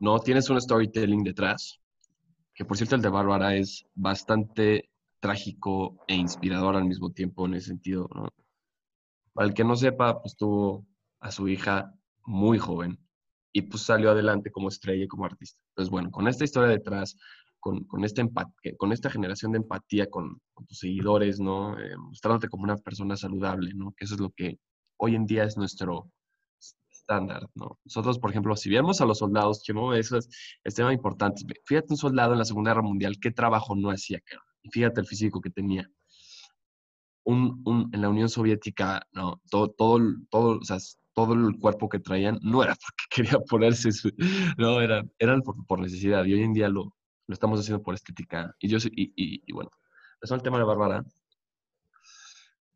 No, 0.00 0.18
tienes 0.18 0.50
un 0.50 0.60
storytelling 0.60 1.24
detrás, 1.24 1.80
que 2.52 2.66
por 2.66 2.76
cierto 2.76 2.94
el 2.94 3.00
de 3.00 3.08
Bárbara 3.08 3.56
es 3.56 3.86
bastante 3.94 4.90
trágico 5.20 6.04
e 6.06 6.14
inspirador 6.14 6.76
al 6.76 6.84
mismo 6.84 7.10
tiempo 7.10 7.46
en 7.46 7.54
ese 7.54 7.68
sentido, 7.68 8.08
¿no? 8.14 8.28
Para 9.32 9.48
el 9.48 9.54
que 9.54 9.64
no 9.64 9.76
sepa, 9.76 10.20
pues 10.20 10.36
tuvo 10.36 10.86
a 11.20 11.30
su 11.30 11.48
hija 11.48 11.92
muy 12.24 12.58
joven 12.58 12.98
y 13.52 13.62
pues 13.62 13.82
salió 13.82 14.10
adelante 14.10 14.50
como 14.50 14.68
estrella 14.68 15.04
y 15.04 15.08
como 15.08 15.24
artista. 15.24 15.60
Entonces, 15.70 15.90
bueno, 15.90 16.10
con 16.10 16.28
esta 16.28 16.44
historia 16.44 16.68
detrás, 16.68 17.16
con, 17.60 17.84
con, 17.84 18.04
esta, 18.04 18.22
con 18.76 18.92
esta 18.92 19.10
generación 19.10 19.52
de 19.52 19.58
empatía 19.58 20.08
con, 20.08 20.40
con 20.54 20.66
tus 20.66 20.78
seguidores, 20.78 21.40
¿no? 21.40 21.78
Eh, 21.78 21.96
mostrándote 21.96 22.48
como 22.48 22.64
una 22.64 22.76
persona 22.76 23.16
saludable, 23.16 23.72
¿no? 23.74 23.94
Eso 23.98 24.14
es 24.14 24.20
lo 24.20 24.30
que 24.30 24.58
hoy 24.96 25.14
en 25.14 25.26
día 25.26 25.44
es 25.44 25.56
nuestro 25.56 26.10
estándar, 26.90 27.48
¿no? 27.54 27.78
Nosotros, 27.84 28.18
por 28.18 28.30
ejemplo, 28.30 28.54
si 28.56 28.68
viéramos 28.68 29.00
a 29.00 29.06
los 29.06 29.18
soldados, 29.18 29.62
Chemo, 29.62 29.94
eso 29.94 30.18
es, 30.18 30.28
es 30.62 30.74
tema 30.74 30.92
importante. 30.92 31.42
Fíjate 31.64 31.86
un 31.90 31.96
soldado 31.96 32.32
en 32.32 32.38
la 32.38 32.44
Segunda 32.44 32.72
Guerra 32.72 32.82
Mundial, 32.82 33.18
¿qué 33.20 33.30
trabajo 33.30 33.74
no 33.74 33.90
hacía? 33.90 34.20
Y 34.62 34.70
fíjate 34.70 35.00
el 35.00 35.06
físico 35.06 35.40
que 35.40 35.50
tenía. 35.50 35.90
Un, 37.24 37.62
un, 37.66 37.90
en 37.92 38.00
la 38.00 38.08
Unión 38.08 38.28
Soviética, 38.28 39.06
no, 39.12 39.40
todo, 39.50 39.68
todo, 39.70 40.00
todo, 40.30 40.58
o 40.58 40.64
sea, 40.64 40.78
todo 41.14 41.34
el 41.34 41.58
cuerpo 41.58 41.88
que 41.88 41.98
traían 41.98 42.38
no 42.42 42.62
era 42.62 42.74
porque 42.80 43.04
quería 43.10 43.38
ponerse 43.40 43.92
su, 43.92 44.10
no, 44.56 44.80
eran, 44.80 45.10
eran 45.18 45.42
por, 45.42 45.54
por, 45.66 45.80
necesidad. 45.80 46.24
Y 46.24 46.34
hoy 46.34 46.42
en 46.42 46.52
día 46.52 46.68
lo, 46.68 46.94
lo 47.26 47.34
estamos 47.34 47.60
haciendo 47.60 47.82
por 47.82 47.94
estética. 47.94 48.54
Y 48.58 48.68
yo, 48.68 48.78
y, 48.92 49.12
y, 49.16 49.42
y 49.46 49.52
bueno, 49.52 49.70
eso 50.22 50.34
es 50.34 50.38
el 50.38 50.42
tema 50.42 50.58
de 50.58 50.64
Bárbara. 50.64 51.04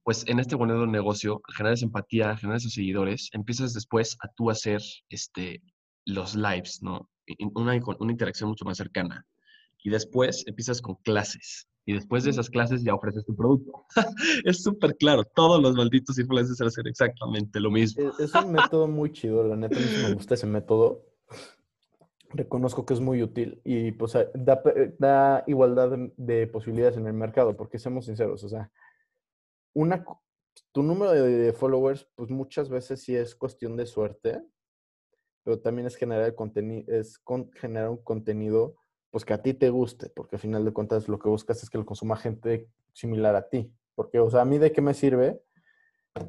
Pues 0.04 0.24
en 0.26 0.40
este 0.40 0.56
bonito 0.56 0.84
negocio, 0.86 1.40
generas 1.56 1.82
empatía, 1.82 2.36
generas 2.36 2.64
seguidores, 2.64 3.30
empiezas 3.32 3.72
después 3.72 4.16
a 4.20 4.28
tú 4.28 4.50
hacer 4.50 4.82
este, 5.08 5.62
los 6.04 6.34
lives, 6.34 6.82
¿no? 6.82 7.08
Una, 7.54 7.80
una 7.98 8.12
interacción 8.12 8.50
mucho 8.50 8.64
más 8.64 8.76
cercana. 8.76 9.24
Y 9.84 9.90
después 9.90 10.44
empiezas 10.46 10.80
con 10.80 10.96
clases. 10.96 11.68
Y 11.84 11.94
después 11.94 12.24
de 12.24 12.30
esas 12.30 12.48
clases 12.48 12.84
ya 12.84 12.94
ofreces 12.94 13.24
tu 13.24 13.34
producto. 13.34 13.86
es 14.44 14.62
súper 14.62 14.96
claro. 14.96 15.24
Todos 15.24 15.60
los 15.60 15.74
malditos 15.74 16.18
influencers 16.18 16.60
hacen 16.60 16.86
exactamente 16.86 17.58
lo 17.58 17.70
mismo. 17.70 18.10
Es, 18.10 18.20
es 18.20 18.34
un 18.34 18.52
método 18.52 18.86
muy 18.86 19.10
chido. 19.10 19.42
La 19.44 19.56
neta, 19.56 19.78
me 19.78 20.14
gusta 20.14 20.34
ese 20.34 20.46
método. 20.46 21.04
Reconozco 22.30 22.86
que 22.86 22.94
es 22.94 23.00
muy 23.00 23.22
útil 23.22 23.60
y 23.64 23.92
pues 23.92 24.12
da, 24.34 24.62
da 24.98 25.44
igualdad 25.46 25.90
de, 25.90 26.12
de, 26.16 26.46
posibilidades 26.46 26.96
en 26.96 27.06
el 27.06 27.12
mercado, 27.12 27.54
porque 27.56 27.78
seamos 27.78 28.06
sinceros, 28.06 28.42
o 28.42 28.48
sea, 28.48 28.70
una, 29.74 30.02
tu 30.72 30.82
número 30.82 31.12
de, 31.12 31.28
de 31.28 31.52
followers, 31.52 32.08
pues 32.14 32.30
muchas 32.30 32.70
veces 32.70 33.02
sí 33.02 33.14
es 33.14 33.34
cuestión 33.34 33.76
de 33.76 33.84
suerte, 33.84 34.42
pero 35.44 35.60
también 35.60 35.86
es 35.86 35.96
generar 35.96 36.24
el 36.24 36.34
contenido, 36.34 36.90
es 36.92 37.18
con, 37.18 37.50
generar 37.52 37.90
un 37.90 38.02
contenido 38.02 38.76
pues 39.12 39.26
que 39.26 39.34
a 39.34 39.42
ti 39.42 39.52
te 39.52 39.68
guste, 39.68 40.08
porque 40.08 40.36
al 40.36 40.40
final 40.40 40.64
de 40.64 40.72
cuentas 40.72 41.06
lo 41.06 41.18
que 41.18 41.28
buscas 41.28 41.62
es 41.62 41.68
que 41.68 41.76
lo 41.76 41.84
consuma 41.84 42.16
gente 42.16 42.70
similar 42.94 43.36
a 43.36 43.46
ti. 43.50 43.70
Porque, 43.94 44.18
o 44.18 44.30
sea, 44.30 44.40
a 44.40 44.44
mí 44.46 44.56
de 44.56 44.72
qué 44.72 44.80
me 44.80 44.94
sirve 44.94 45.42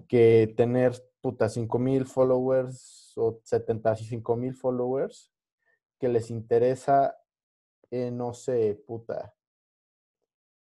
que 0.10 0.54
tener, 0.58 0.92
puta, 1.22 1.48
5 1.48 1.80
mil 1.80 2.06
followers 2.06 3.14
o 3.16 3.40
75 3.42 4.36
mil 4.36 4.54
followers 4.54 5.32
que 5.98 6.10
les 6.10 6.30
interesa, 6.30 7.18
eh, 7.90 8.12
no 8.12 8.34
sé, 8.34 8.84
puta, 8.86 9.34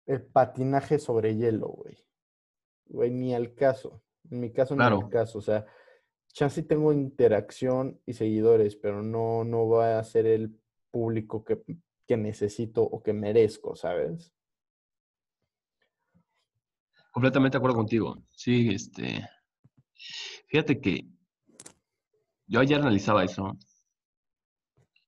el 0.04 0.26
patinaje 0.26 0.98
sobre 0.98 1.36
hielo, 1.36 1.68
güey. 1.68 1.96
Güey, 2.84 3.10
ni 3.12 3.34
al 3.34 3.54
caso. 3.54 4.02
En 4.30 4.40
mi 4.40 4.52
caso, 4.52 4.76
claro. 4.76 4.98
ni 4.98 5.04
al 5.04 5.08
caso. 5.08 5.38
O 5.38 5.42
sea, 5.42 5.64
chance 6.34 6.62
tengo 6.64 6.92
interacción 6.92 7.98
y 8.04 8.12
seguidores, 8.12 8.76
pero 8.76 9.02
no, 9.02 9.42
no 9.42 9.66
va 9.68 9.98
a 9.98 10.04
ser 10.04 10.26
el 10.26 10.60
público 10.90 11.42
que, 11.42 11.62
que 12.06 12.16
necesito 12.16 12.82
o 12.82 13.02
que 13.02 13.12
merezco, 13.12 13.76
¿sabes? 13.76 14.32
Completamente 17.10 17.54
de 17.54 17.58
acuerdo 17.58 17.76
contigo. 17.76 18.16
Sí, 18.32 18.70
este. 18.70 19.28
Fíjate 20.48 20.80
que 20.80 21.06
yo 22.46 22.60
ayer 22.60 22.80
analizaba 22.80 23.24
eso. 23.24 23.56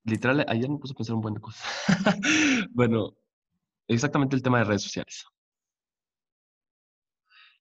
Literal, 0.05 0.45
ayer 0.49 0.71
me 0.71 0.79
puse 0.79 0.93
a 0.93 0.97
pensar 0.97 1.17
un 1.17 1.21
buen 1.21 1.35
de 1.35 1.41
cosas. 1.41 1.65
bueno, 2.71 3.17
exactamente 3.89 4.37
el 4.37 4.43
tema 4.43 4.59
de 4.59 4.65
redes 4.65 4.83
sociales. 4.83 5.25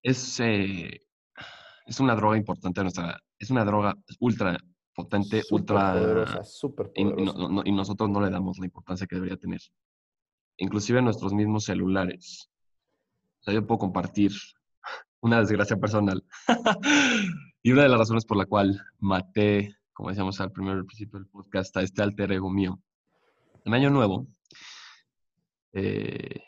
Es, 0.04 0.40
eh, 0.40 1.02
es 1.88 2.00
una 2.00 2.16
droga 2.16 2.38
importante 2.38 2.82
nuestra. 2.82 3.20
Es 3.40 3.50
una 3.50 3.66
droga 3.66 3.96
ultra 4.20 4.58
potente, 4.96 5.44
super 5.44 5.62
ultra. 5.62 5.94
Poderosa, 5.94 6.44
super 6.44 6.92
poderosa. 6.92 7.22
Y, 7.22 7.26
no, 7.26 7.50
no, 7.50 7.62
y 7.66 7.72
nosotros 7.72 8.10
no 8.10 8.22
le 8.22 8.30
damos 8.30 8.58
la 8.58 8.66
importancia 8.66 9.06
que 9.08 9.16
debería 9.16 9.38
tener. 9.38 9.62
Inclusive 10.58 11.00
en 11.00 11.06
nuestros 11.06 11.34
mismos 11.34 11.66
celulares. 11.66 12.50
O 13.40 13.44
sea, 13.44 13.54
yo 13.54 13.66
puedo 13.68 13.80
compartir 13.80 14.32
una 15.22 15.40
desgracia 15.40 15.78
personal. 15.78 16.24
y 17.62 17.72
una 17.72 17.84
de 17.84 17.90
las 17.90 18.00
razones 18.00 18.26
por 18.26 18.38
la 18.38 18.46
cual 18.46 18.82
maté, 19.00 19.76
como 19.94 20.10
decíamos 20.10 20.40
al 20.42 20.52
primer 20.52 20.84
principio 20.86 21.20
del 21.20 21.28
podcast, 21.28 21.76
a 21.78 21.82
este 21.82 22.02
alter 22.02 22.32
ego 22.32 22.50
mío. 22.50 22.80
En 23.66 23.74
Año 23.74 23.90
Nuevo, 23.90 24.28
eh, 25.74 26.42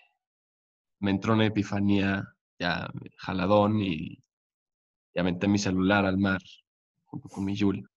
me 0.99 1.11
entró 1.11 1.33
una 1.33 1.45
epifanía 1.45 2.23
ya 2.59 2.87
jaladón 3.17 3.81
y, 3.81 4.23
ya 5.17 5.21
aventé 5.21 5.47
mi 5.47 5.57
celular 5.57 6.05
al 6.05 6.19
mar 6.19 6.39
junto 7.05 7.27
con 7.27 7.43
mi 7.43 7.55
Yul. 7.55 7.89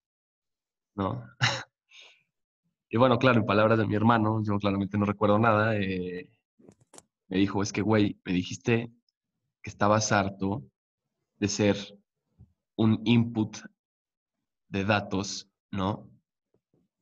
Y 2.92 2.96
bueno, 2.96 3.18
claro, 3.18 3.38
en 3.38 3.46
palabras 3.46 3.78
de 3.78 3.86
mi 3.86 3.94
hermano, 3.94 4.42
yo 4.42 4.58
claramente 4.58 4.98
no 4.98 5.04
recuerdo 5.04 5.38
nada, 5.38 5.76
eh, 5.76 6.28
me 7.28 7.38
dijo, 7.38 7.62
es 7.62 7.72
que, 7.72 7.82
güey, 7.82 8.18
me 8.24 8.32
dijiste 8.32 8.92
que 9.62 9.70
estabas 9.70 10.10
harto 10.10 10.64
de 11.38 11.46
ser 11.46 11.76
un 12.74 13.00
input 13.04 13.58
de 14.68 14.84
datos, 14.84 15.48
¿no? 15.70 16.10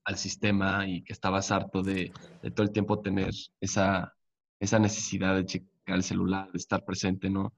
Al 0.05 0.19
sistema 0.19 0.87
y 0.87 1.03
que 1.03 1.15
estabas 1.15 1.51
harto 1.51 1.83
de, 1.83 2.13
de 2.43 2.51
todo 2.51 2.65
el 2.65 2.73
tiempo 2.73 3.01
tener 3.01 3.33
esa, 3.59 4.15
esa 4.61 4.79
necesidad 4.79 5.37
de 5.37 5.47
checar 5.47 5.97
el 5.97 6.03
celular, 6.03 6.53
de 6.53 6.59
estar 6.59 6.85
presente, 6.85 7.31
¿no? 7.31 7.55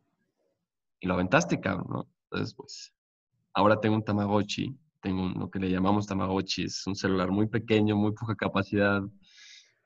Y 1.01 1.09
lo 1.09 1.15
aventaste, 1.15 1.59
cabrón, 1.59 1.87
¿no? 1.89 2.09
Entonces, 2.25 2.55
pues, 2.55 2.95
ahora 3.53 3.81
tengo 3.81 3.97
un 3.97 4.05
Tamagotchi, 4.05 4.79
tengo 5.01 5.29
lo 5.29 5.51
que 5.51 5.59
le 5.59 5.71
llamamos 5.71 6.07
Tamagotchi, 6.07 6.65
es 6.65 6.87
un 6.87 6.95
celular 6.95 7.31
muy 7.31 7.47
pequeño, 7.47 7.97
muy 7.97 8.13
poca 8.13 8.35
capacidad, 8.35 9.03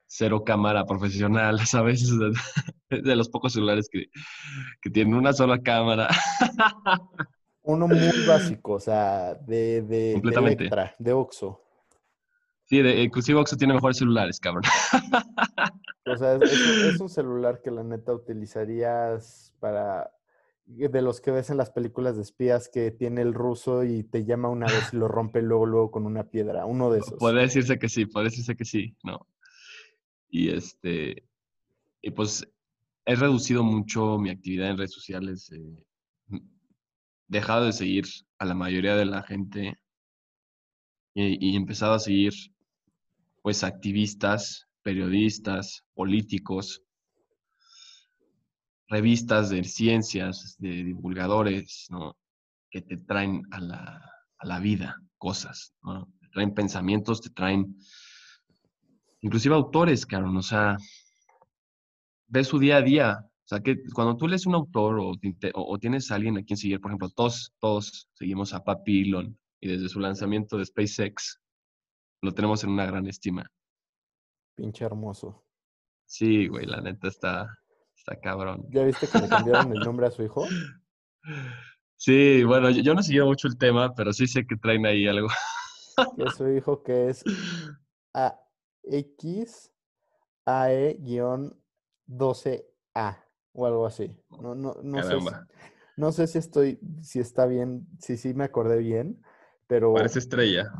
cero 0.06 0.44
cámara 0.44 0.84
profesional, 0.86 1.58
¿sabes? 1.66 2.10
De 2.90 3.16
los 3.16 3.28
pocos 3.28 3.52
celulares 3.52 3.88
que, 3.90 4.06
que 4.80 4.90
tienen 4.90 5.14
una 5.14 5.32
sola 5.32 5.60
cámara. 5.60 6.08
Uno 7.62 7.88
muy 7.88 8.26
básico, 8.26 8.74
o 8.74 8.80
sea, 8.80 9.34
de, 9.34 9.82
de, 9.82 10.20
de 10.22 10.34
Electra, 10.34 10.94
de 10.98 11.12
Oxxo. 11.12 11.60
Sí, 12.66 12.82
de, 12.82 13.02
inclusive 13.02 13.38
Oxxo 13.38 13.56
tiene 13.56 13.74
mejores 13.74 13.98
celulares, 13.98 14.38
cabrón. 14.38 14.64
O 16.06 16.16
sea, 16.16 16.34
es, 16.34 17.00
un 17.00 17.08
celular 17.08 17.62
que 17.62 17.70
la 17.70 17.82
neta 17.82 18.12
utilizarías 18.12 19.54
para 19.58 20.10
de 20.66 21.02
los 21.02 21.20
que 21.20 21.30
ves 21.30 21.50
en 21.50 21.58
las 21.58 21.70
películas 21.70 22.16
de 22.16 22.22
espías 22.22 22.70
que 22.72 22.90
tiene 22.90 23.22
el 23.22 23.34
ruso 23.34 23.84
y 23.84 24.04
te 24.04 24.24
llama 24.24 24.48
una 24.48 24.66
vez 24.66 24.92
y 24.92 24.96
lo 24.96 25.08
rompe 25.08 25.42
luego 25.42 25.66
luego 25.66 25.90
con 25.90 26.06
una 26.06 26.24
piedra, 26.30 26.66
uno 26.66 26.90
de 26.90 27.00
esos. 27.00 27.18
Puede 27.18 27.42
decirse 27.42 27.78
que 27.78 27.88
sí, 27.88 28.06
puede 28.06 28.26
decirse 28.26 28.56
que 28.56 28.64
sí, 28.64 28.96
no. 29.02 29.26
Y 30.28 30.50
este, 30.50 31.28
y 32.00 32.10
pues 32.10 32.48
he 33.04 33.14
reducido 33.14 33.62
mucho 33.62 34.18
mi 34.18 34.30
actividad 34.30 34.70
en 34.70 34.78
redes 34.78 34.92
sociales. 34.92 35.52
Eh, 35.52 36.40
dejado 37.28 37.66
de 37.66 37.72
seguir 37.72 38.04
a 38.38 38.44
la 38.44 38.54
mayoría 38.54 38.96
de 38.96 39.06
la 39.06 39.22
gente 39.22 39.78
y, 41.14 41.52
y 41.52 41.56
empezado 41.56 41.94
a 41.94 41.98
seguir 41.98 42.32
pues 43.42 43.64
activistas, 43.64 44.66
periodistas, 44.82 45.84
políticos, 45.94 46.83
revistas 48.88 49.50
de 49.50 49.64
ciencias, 49.64 50.56
de 50.58 50.84
divulgadores, 50.84 51.86
¿no? 51.90 52.16
Que 52.70 52.82
te 52.82 52.96
traen 52.96 53.42
a 53.50 53.60
la, 53.60 54.10
a 54.38 54.46
la 54.46 54.60
vida 54.60 55.00
cosas, 55.18 55.74
¿no? 55.82 56.12
Te 56.20 56.28
traen 56.28 56.54
pensamientos, 56.54 57.20
te 57.20 57.30
traen 57.30 57.76
inclusive 59.20 59.54
autores, 59.54 60.04
claro, 60.04 60.30
o 60.30 60.42
sea, 60.42 60.76
ves 62.26 62.48
su 62.48 62.58
día 62.58 62.76
a 62.76 62.82
día. 62.82 63.18
O 63.22 63.46
sea, 63.46 63.60
que 63.60 63.76
cuando 63.94 64.16
tú 64.16 64.26
lees 64.26 64.46
un 64.46 64.54
autor 64.54 64.98
o, 64.98 65.12
o, 65.54 65.78
tienes 65.78 66.10
a 66.10 66.14
alguien 66.14 66.38
a 66.38 66.42
quien 66.42 66.56
seguir, 66.56 66.80
por 66.80 66.90
ejemplo, 66.90 67.10
todos, 67.10 67.52
todos 67.60 68.08
seguimos 68.14 68.54
a 68.54 68.64
Papi 68.64 69.02
Elon 69.02 69.38
y 69.60 69.68
desde 69.68 69.88
su 69.88 70.00
lanzamiento 70.00 70.56
de 70.56 70.64
SpaceX 70.64 71.40
lo 72.22 72.32
tenemos 72.32 72.64
en 72.64 72.70
una 72.70 72.86
gran 72.86 73.06
estima. 73.06 73.46
Pinche 74.54 74.84
hermoso. 74.84 75.44
Sí, 76.06 76.48
güey, 76.48 76.66
la 76.66 76.80
neta 76.80 77.08
está, 77.08 77.46
está 77.96 78.20
cabrón. 78.20 78.66
¿Ya 78.70 78.84
viste 78.84 79.08
que 79.08 79.18
le 79.18 79.28
cambiaron 79.28 79.72
el 79.72 79.80
nombre 79.80 80.06
a 80.06 80.10
su 80.10 80.22
hijo? 80.22 80.46
Sí, 81.96 82.44
bueno, 82.44 82.68
yo, 82.68 82.92
no 82.92 83.00
he 83.00 83.22
mucho 83.22 83.48
el 83.48 83.56
tema, 83.56 83.94
pero 83.94 84.12
sí 84.12 84.26
sé 84.26 84.46
que 84.46 84.56
traen 84.56 84.84
ahí 84.84 85.06
algo. 85.08 85.28
Que 86.16 86.28
su 86.32 86.50
hijo 86.50 86.82
que 86.82 87.08
es 87.08 87.24
AX 88.12 89.72
AE-12A 90.44 91.44
o 93.52 93.66
algo 93.66 93.86
así. 93.86 94.14
No, 94.30 94.54
no, 94.54 94.76
no 94.82 95.02
sé, 95.02 95.18
si, 95.20 95.26
no 95.96 96.12
sé 96.12 96.26
si 96.26 96.38
estoy, 96.38 96.78
si 97.02 97.20
está 97.20 97.46
bien, 97.46 97.86
si 98.00 98.16
sí 98.16 98.34
me 98.34 98.44
acordé 98.44 98.78
bien, 98.78 99.22
pero. 99.66 99.94
Parece 99.94 100.18
estrella. 100.18 100.72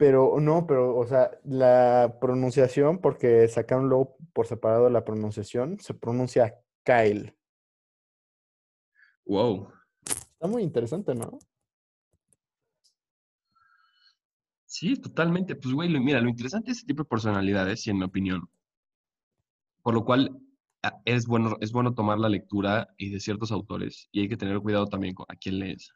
Pero 0.00 0.40
no, 0.40 0.66
pero, 0.66 0.96
o 0.96 1.06
sea, 1.06 1.30
la 1.44 2.16
pronunciación, 2.22 3.02
porque 3.02 3.46
sacaron 3.48 3.90
luego 3.90 4.16
por 4.32 4.46
separado 4.46 4.88
la 4.88 5.04
pronunciación, 5.04 5.78
se 5.78 5.92
pronuncia 5.92 6.56
Kyle. 6.84 7.36
Wow. 9.26 9.70
Está 10.06 10.46
muy 10.46 10.62
interesante, 10.62 11.14
¿no? 11.14 11.38
Sí, 14.64 14.96
totalmente. 14.96 15.54
Pues, 15.54 15.74
güey, 15.74 15.90
mira, 15.90 16.18
lo 16.22 16.30
interesante 16.30 16.70
es 16.70 16.78
ese 16.78 16.86
tipo 16.86 17.02
de 17.02 17.08
personalidades, 17.10 17.86
y 17.86 17.90
en 17.90 17.98
mi 17.98 18.04
opinión. 18.04 18.48
Por 19.82 19.92
lo 19.92 20.06
cual, 20.06 20.34
es 21.04 21.26
bueno, 21.26 21.58
es 21.60 21.72
bueno 21.72 21.92
tomar 21.92 22.18
la 22.18 22.30
lectura 22.30 22.88
y 22.96 23.10
de 23.10 23.20
ciertos 23.20 23.52
autores, 23.52 24.08
y 24.12 24.22
hay 24.22 24.30
que 24.30 24.38
tener 24.38 24.60
cuidado 24.60 24.86
también 24.86 25.14
con 25.14 25.26
a 25.28 25.36
quién 25.36 25.58
lees 25.58 25.92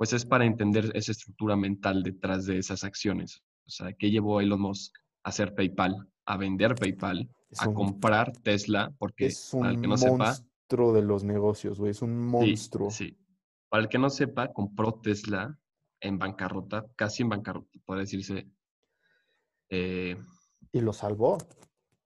pues 0.00 0.14
es 0.14 0.24
para 0.24 0.46
entender 0.46 0.90
esa 0.94 1.12
estructura 1.12 1.56
mental 1.56 2.02
detrás 2.02 2.46
de 2.46 2.56
esas 2.56 2.84
acciones. 2.84 3.42
O 3.66 3.68
sea, 3.68 3.92
¿qué 3.92 4.10
llevó 4.10 4.38
a 4.38 4.42
Elon 4.42 4.62
Musk 4.62 4.96
a 5.24 5.28
hacer 5.28 5.54
PayPal, 5.54 6.08
a 6.24 6.38
vender 6.38 6.74
PayPal, 6.74 7.28
a 7.58 7.66
comprar 7.66 8.32
Tesla? 8.32 8.90
Porque 8.96 9.26
es 9.26 9.52
un 9.52 9.78
que 9.78 9.86
no 9.86 9.96
monstruo 9.98 10.94
de 10.94 11.02
los 11.02 11.22
negocios, 11.22 11.78
güey, 11.78 11.90
es 11.90 12.00
un 12.00 12.16
monstruo. 12.16 12.90
Sí, 12.90 13.14
Para 13.68 13.82
el 13.82 13.90
que 13.90 13.98
no 13.98 14.08
sepa, 14.08 14.50
compró 14.54 14.94
Tesla 15.02 15.58
en 16.00 16.18
bancarrota, 16.18 16.86
casi 16.96 17.22
en 17.22 17.28
bancarrota, 17.28 17.78
puede 17.84 18.00
decirse. 18.00 18.48
Eh, 19.68 20.16
y 20.72 20.80
lo 20.80 20.94
salvó. 20.94 21.36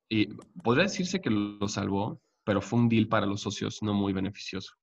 Y 0.09 0.35
podría 0.65 0.83
decirse 0.83 1.21
que 1.21 1.31
lo 1.31 1.69
salvó, 1.69 2.21
pero 2.43 2.61
fue 2.61 2.81
un 2.81 2.89
deal 2.89 3.07
para 3.07 3.25
los 3.25 3.43
socios 3.43 3.85
no 3.85 3.95
muy 3.95 4.13
beneficioso. 4.13 4.75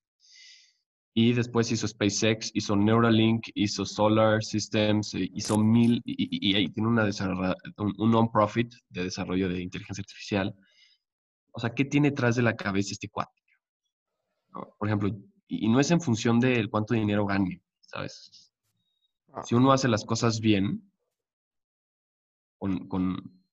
Y 1.14 1.34
después 1.34 1.72
hizo 1.72 1.88
SpaceX, 1.88 2.52
hizo 2.54 2.76
Neuralink, 2.76 3.50
hizo 3.54 3.86
Solar 3.86 4.42
Systems, 4.42 5.14
eh, 5.16 5.30
hizo 5.34 5.58
mil, 5.58 6.02
y, 6.06 6.56
ahí 6.56 6.70
tiene 6.70 6.88
una 6.88 7.10
un, 7.78 8.12
non-profit 8.12 8.74
de 8.90 9.04
desarrollo 9.04 9.50
de 9.50 9.62
inteligencia 9.62 10.02
artificial. 10.02 10.56
O 11.52 11.60
sea, 11.60 11.74
¿qué 11.74 11.84
tiene 11.84 12.12
detrás 12.12 12.38
de 12.38 12.44
la 12.44 12.56
cabeza 12.56 12.94
este 12.94 13.10
cuate? 13.10 13.42
Por 14.52 14.88
ejemplo, 14.88 15.10
y, 15.48 15.68
no 15.68 15.82
es 15.82 15.92
en 15.92 16.00
función 16.00 16.40
de 16.40 16.68
cuánto 16.70 16.94
dinero 16.94 17.26
gane, 17.26 17.62
¿sabes? 17.82 18.54
Ah. 19.34 19.44
Si 19.44 19.54
uno 19.54 19.74
hace 19.74 19.90
las 19.90 20.06
cosas 20.06 20.40
bien, 20.40 20.90
con, 22.58 22.88
con, 22.88 23.44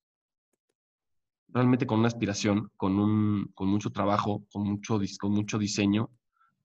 realmente 1.49 1.87
con 1.87 1.99
una 1.99 2.09
aspiración, 2.09 2.71
con, 2.77 3.01
un, 3.01 3.51
con 3.55 3.67
mucho 3.67 3.91
trabajo, 3.91 4.45
con 4.53 4.63
mucho, 4.63 5.01
con 5.19 5.33
mucho 5.33 5.59
diseño, 5.59 6.09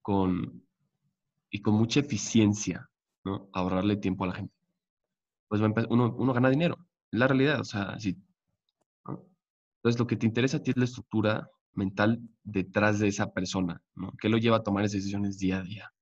con, 0.04 0.64
y 1.54 1.62
con 1.62 1.76
mucha 1.76 1.99
eficiencia, 1.99 2.89
¿no? 3.24 3.47
Ahorrarle 3.54 3.97
tiempo 3.97 4.24
a 4.24 4.28
la 4.28 4.34
gente. 4.34 4.56
Pues 5.47 5.62
uno, 5.62 6.16
uno 6.18 6.34
gana 6.34 6.49
dinero. 6.49 6.80
Es 7.12 7.20
la 7.20 7.28
realidad, 7.28 7.60
o 7.60 7.64
sea, 7.64 7.99
sí. 7.99 8.18
Entonces, 9.06 9.99
lo 9.99 10.08
que 10.08 10.16
te 10.16 10.26
interesa 10.26 10.58
a 10.58 10.64
ti 10.64 10.72
es 10.72 10.78
la 10.78 10.86
estructura 10.86 11.47
mental 11.74 12.20
detrás 12.43 12.97
de 12.97 13.08
esa 13.08 13.32
persona, 13.32 13.80
¿no? 13.93 14.14
¿Qué 14.20 14.30
lo 14.30 14.39
lleva 14.39 14.58
a 14.58 14.64
tomar 14.64 14.84
esas 14.84 14.93
decisiones 15.04 15.38
día 15.38 15.60
a 15.60 15.62
día? 15.62 15.93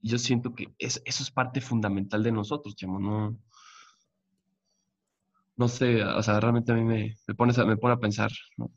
Y 0.00 0.10
yo 0.10 0.18
siento 0.18 0.54
que 0.54 0.72
eso 0.78 1.00
es 1.04 1.30
parte 1.32 1.60
fundamental 1.60 2.22
de 2.22 2.30
nosotros, 2.30 2.76
chamo, 2.76 3.00
no, 3.00 3.36
no 5.56 5.66
sé, 5.66 6.04
o 6.04 6.22
sea, 6.22 6.38
realmente 6.38 6.70
a 6.70 6.76
mí 6.76 6.84
me, 6.84 7.16
me, 7.26 7.34
pone, 7.34 7.52
me 7.64 7.76
pone 7.76 7.94
a 7.94 7.98
pensar, 7.98 8.30
¿no? 8.56 8.70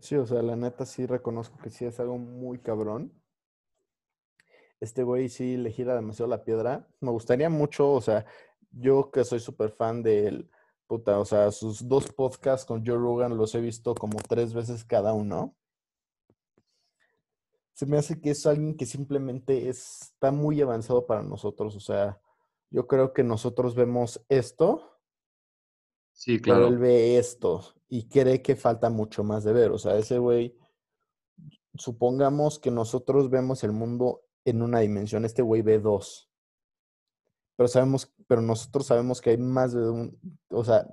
Sí, 0.00 0.16
o 0.16 0.26
sea, 0.26 0.42
la 0.42 0.56
neta 0.56 0.84
sí 0.86 1.06
reconozco 1.06 1.58
que 1.58 1.70
sí 1.70 1.84
es 1.84 1.98
algo 2.00 2.18
muy 2.18 2.58
cabrón. 2.58 3.12
Este 4.80 5.02
güey 5.02 5.28
sí 5.28 5.56
le 5.56 5.70
gira 5.70 5.94
demasiado 5.94 6.28
la 6.28 6.44
piedra. 6.44 6.88
Me 7.00 7.10
gustaría 7.10 7.48
mucho, 7.48 7.90
o 7.92 8.00
sea, 8.00 8.26
yo 8.70 9.10
que 9.10 9.24
soy 9.24 9.40
súper 9.40 9.70
fan 9.70 10.02
del 10.02 10.50
puta, 10.86 11.18
o 11.18 11.24
sea, 11.24 11.50
sus 11.50 11.88
dos 11.88 12.12
podcasts 12.12 12.66
con 12.66 12.84
Joe 12.86 12.96
Rogan 12.96 13.36
los 13.36 13.54
he 13.54 13.60
visto 13.60 13.94
como 13.94 14.18
tres 14.28 14.54
veces 14.54 14.84
cada 14.84 15.14
uno. 15.14 15.56
Se 17.74 17.86
me 17.86 17.98
hace 17.98 18.20
que 18.20 18.30
es 18.30 18.46
alguien 18.46 18.76
que 18.76 18.86
simplemente 18.86 19.68
está 19.68 20.30
muy 20.30 20.60
avanzado 20.62 21.06
para 21.06 21.22
nosotros. 21.22 21.76
O 21.76 21.80
sea, 21.80 22.20
yo 22.70 22.86
creo 22.86 23.12
que 23.12 23.22
nosotros 23.22 23.74
vemos 23.74 24.24
esto 24.28 24.95
Sí, 26.16 26.38
Pero 26.38 26.56
claro. 26.56 26.68
él 26.68 26.78
ve 26.78 27.18
esto 27.18 27.62
y 27.88 28.08
cree 28.08 28.40
que 28.40 28.56
falta 28.56 28.88
mucho 28.88 29.22
más 29.22 29.44
de 29.44 29.52
ver. 29.52 29.70
O 29.70 29.78
sea, 29.78 29.98
ese 29.98 30.18
güey, 30.18 30.56
supongamos 31.74 32.58
que 32.58 32.70
nosotros 32.70 33.28
vemos 33.28 33.62
el 33.64 33.72
mundo 33.72 34.22
en 34.46 34.62
una 34.62 34.80
dimensión, 34.80 35.26
este 35.26 35.42
güey 35.42 35.60
ve 35.60 35.78
dos. 35.78 36.30
Pero 37.56 37.68
sabemos, 37.68 38.10
pero 38.26 38.40
nosotros 38.40 38.86
sabemos 38.86 39.20
que 39.20 39.30
hay 39.30 39.36
más 39.36 39.74
de 39.74 39.90
un, 39.90 40.18
o 40.48 40.64
sea, 40.64 40.88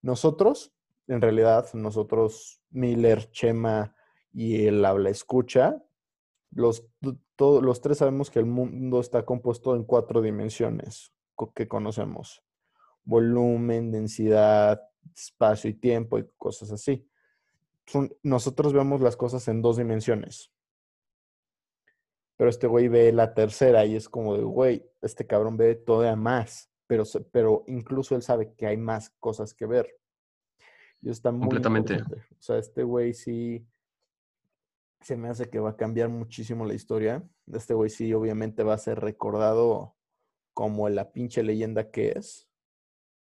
nosotros, 0.00 0.72
en 1.06 1.20
realidad, 1.20 1.68
nosotros, 1.74 2.62
Miller, 2.70 3.30
Chema 3.30 3.94
y 4.32 4.66
el 4.66 4.82
habla 4.86 5.10
escucha, 5.10 5.82
los, 6.50 6.86
todos, 7.36 7.62
los 7.62 7.82
tres 7.82 7.98
sabemos 7.98 8.30
que 8.30 8.38
el 8.38 8.46
mundo 8.46 9.00
está 9.00 9.26
compuesto 9.26 9.76
en 9.76 9.84
cuatro 9.84 10.22
dimensiones 10.22 11.12
que 11.54 11.68
conocemos. 11.68 12.42
Volumen, 13.04 13.90
densidad, 13.90 14.80
espacio 15.14 15.70
y 15.70 15.74
tiempo 15.74 16.18
y 16.18 16.28
cosas 16.36 16.70
así. 16.72 17.06
Nosotros 18.22 18.72
vemos 18.72 19.00
las 19.00 19.16
cosas 19.16 19.46
en 19.48 19.62
dos 19.62 19.76
dimensiones. 19.76 20.52
Pero 22.36 22.50
este 22.50 22.66
güey 22.66 22.88
ve 22.88 23.12
la 23.12 23.34
tercera 23.34 23.84
y 23.84 23.96
es 23.96 24.08
como 24.08 24.36
de, 24.36 24.42
güey, 24.42 24.84
este 25.00 25.26
cabrón 25.26 25.56
ve 25.56 25.74
todavía 25.74 26.16
más. 26.16 26.70
Pero, 26.86 27.04
pero 27.30 27.64
incluso 27.66 28.14
él 28.16 28.22
sabe 28.22 28.54
que 28.54 28.66
hay 28.66 28.76
más 28.76 29.10
cosas 29.20 29.54
que 29.54 29.66
ver. 29.66 29.88
Y 31.00 31.10
está 31.10 31.30
muy 31.30 31.42
Completamente. 31.42 32.02
O 32.02 32.40
sea, 32.40 32.58
este 32.58 32.82
güey 32.82 33.14
sí 33.14 33.66
se 35.00 35.16
me 35.16 35.28
hace 35.28 35.50
que 35.50 35.58
va 35.58 35.70
a 35.70 35.76
cambiar 35.76 36.08
muchísimo 36.08 36.64
la 36.64 36.74
historia. 36.74 37.24
Este 37.52 37.74
güey 37.74 37.90
sí, 37.90 38.12
obviamente 38.14 38.62
va 38.62 38.74
a 38.74 38.78
ser 38.78 39.00
recordado 39.00 39.96
como 40.54 40.88
la 40.88 41.12
pinche 41.12 41.42
leyenda 41.42 41.90
que 41.90 42.12
es. 42.16 42.48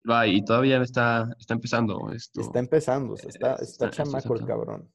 Va, 0.09 0.27
y 0.27 0.45
todavía 0.45 0.81
está, 0.83 1.29
está 1.39 1.55
empezando 1.55 2.11
esto. 2.13 2.41
Está 2.41 2.59
empezando, 2.61 3.15
o 3.15 3.17
sea, 3.17 3.29
está, 3.29 3.53
Eh, 3.53 3.57
está, 3.63 3.87
está- 3.87 3.91
chamaco 3.91 4.35
el 4.37 4.47
cabrón. 4.47 4.93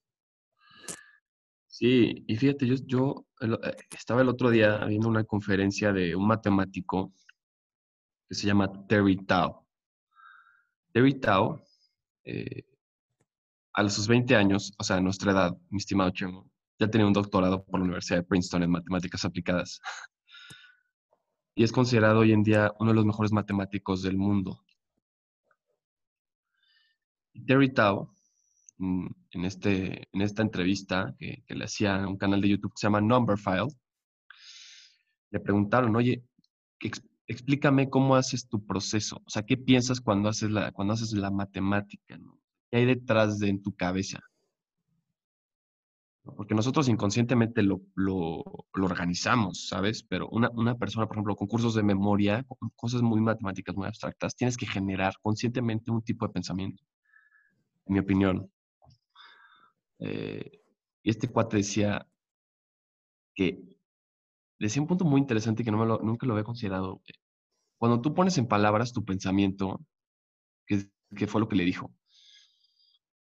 Sí, 1.68 2.24
y 2.28 2.36
fíjate, 2.38 2.68
yo, 2.68 2.76
yo 2.86 3.26
el- 3.40 3.54
eh, 3.64 3.76
estaba 3.92 4.22
el 4.22 4.30
otro 4.30 4.50
día 4.50 4.86
viendo 4.86 5.08
una 5.10 5.24
conferencia 5.24 5.92
de 5.92 6.16
un 6.16 6.28
matemático 6.28 7.14
que 8.30 8.36
se 8.36 8.48
llama 8.48 8.72
Terry 8.88 9.18
Tao. 9.26 9.68
Terry 10.94 11.20
Tao, 11.20 11.64
eh, 12.24 12.64
a 13.74 13.90
sus 13.90 14.08
20 14.08 14.36
años, 14.36 14.74
o 14.78 14.84
sea, 14.84 14.98
a 14.98 15.02
nuestra 15.02 15.32
edad, 15.32 15.58
mi 15.70 15.78
estimado 15.78 16.12
Chemo, 16.12 16.50
ya 16.80 16.90
tenía 16.90 17.08
un 17.08 17.14
doctorado 17.14 17.64
por 17.66 17.80
la 17.80 17.86
Universidad 17.86 18.20
de 18.20 18.24
Princeton 18.24 18.64
en 18.64 18.72
matemáticas 18.72 19.26
aplicadas. 19.26 19.80
Y 21.54 21.66
es 21.66 21.74
considerado 21.74 22.20
hoy 22.20 22.32
en 22.32 22.44
día 22.44 22.72
uno 22.80 22.92
de 22.92 22.96
los 22.96 23.06
mejores 23.06 23.34
matemáticos 23.34 24.02
del 24.02 24.18
mundo. 24.18 24.64
Terry 27.46 27.74
Tao, 27.74 28.14
mm, 28.78 29.08
en, 29.32 29.46
este, 29.46 30.08
en 30.12 30.22
esta 30.22 30.42
entrevista 30.42 31.16
que, 31.20 31.44
le 31.48 31.64
hacía 31.66 32.08
un 32.08 32.18
canal 32.18 32.42
de 32.42 32.50
YouTube 32.50 32.72
que 32.72 32.82
se 32.82 32.88
llama 32.88 33.02
Numberphile, 33.02 33.68
le 35.32 35.40
preguntaron, 35.40 35.96
oye, 35.96 36.24
ex- 36.80 37.04
explícame 37.28 37.90
cómo 37.90 38.16
haces 38.16 38.48
tu 38.48 38.66
proceso. 38.66 39.22
O 39.26 39.30
sea, 39.30 39.44
¿qué 39.44 39.58
piensas 39.58 40.02
cuando 40.02 40.30
haces 40.30 40.52
la, 40.52 40.72
cuando 40.72 40.94
haces 40.94 41.14
la 41.14 41.32
matemática? 41.32 42.18
¿no? 42.18 42.40
¿Qué 42.70 42.78
hay 42.78 42.86
detrás 42.86 43.40
de 43.40 43.50
en 43.50 43.62
tu 43.62 43.74
cabeza? 43.76 44.20
Porque 46.24 46.54
nosotros 46.54 46.88
inconscientemente 46.88 47.64
lo, 47.64 47.82
lo, 47.96 48.44
organizamos, 48.74 49.68
¿sabes? 49.68 50.04
Pero 50.04 50.30
una, 50.30 50.50
una 50.52 50.76
persona, 50.76 51.08
por 51.08 51.16
ejemplo, 51.16 51.36
con 51.36 51.48
cursos 51.48 51.74
de 51.74 51.82
memoria, 51.82 52.46
cosas 52.76 53.02
muy 53.02 53.22
matemáticas, 53.22 53.76
muy 53.76 53.88
abstractas, 53.88 54.36
tienes 54.36 54.56
que 54.56 54.68
generar 54.68 55.14
conscientemente 55.24 55.90
un 55.90 56.04
tipo 56.04 56.28
de 56.28 56.34
pensamiento, 56.34 56.84
en 56.84 57.01
mi 57.92 58.00
opinión. 58.00 58.52
Eh, 60.00 60.62
y 61.04 61.10
este 61.10 61.28
cuate 61.28 61.58
decía 61.58 62.08
que, 63.36 63.60
decía 64.60 64.82
un 64.82 64.88
punto 64.88 65.06
muy 65.06 65.22
interesante 65.22 65.64
que 65.64 65.72
no 65.72 65.78
me 65.78 65.86
lo- 65.86 66.00
nunca 66.00 66.26
lo 66.26 66.34
había 66.34 66.44
considerado. 66.44 67.02
Cuando 67.78 68.02
tú 68.02 68.14
pones 68.14 68.38
en 68.38 68.48
palabras 68.48 68.94
tu 68.94 69.04
pensamiento, 69.06 69.82
que, 70.66 70.90
que 71.16 71.28
fue 71.28 71.42
lo 71.42 71.48
que 71.50 71.56
le 71.56 71.66
dijo, 71.66 71.94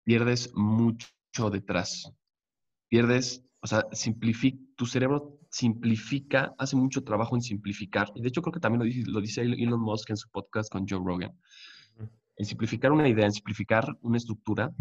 pierdes 0.03 0.51
mucho 0.55 1.07
detrás. 1.51 2.11
Pierdes, 2.89 3.43
o 3.61 3.67
sea, 3.67 3.85
simplifica, 3.91 4.57
tu 4.75 4.85
cerebro 4.85 5.39
simplifica, 5.49 6.53
hace 6.57 6.75
mucho 6.75 7.03
trabajo 7.03 7.35
en 7.35 7.41
simplificar. 7.41 8.11
Y 8.15 8.21
de 8.21 8.27
hecho 8.29 8.41
creo 8.41 8.53
que 8.53 8.59
también 8.59 8.79
lo 8.79 8.85
dice, 8.85 9.09
lo 9.09 9.21
dice 9.21 9.41
Elon 9.41 9.81
Musk 9.81 10.09
en 10.11 10.17
su 10.17 10.29
podcast 10.29 10.71
con 10.71 10.85
Joe 10.87 11.01
Rogan. 11.03 11.31
En 12.35 12.45
simplificar 12.45 12.91
una 12.91 13.07
idea, 13.07 13.25
en 13.25 13.31
simplificar 13.31 13.97
una 14.01 14.17
estructura, 14.17 14.71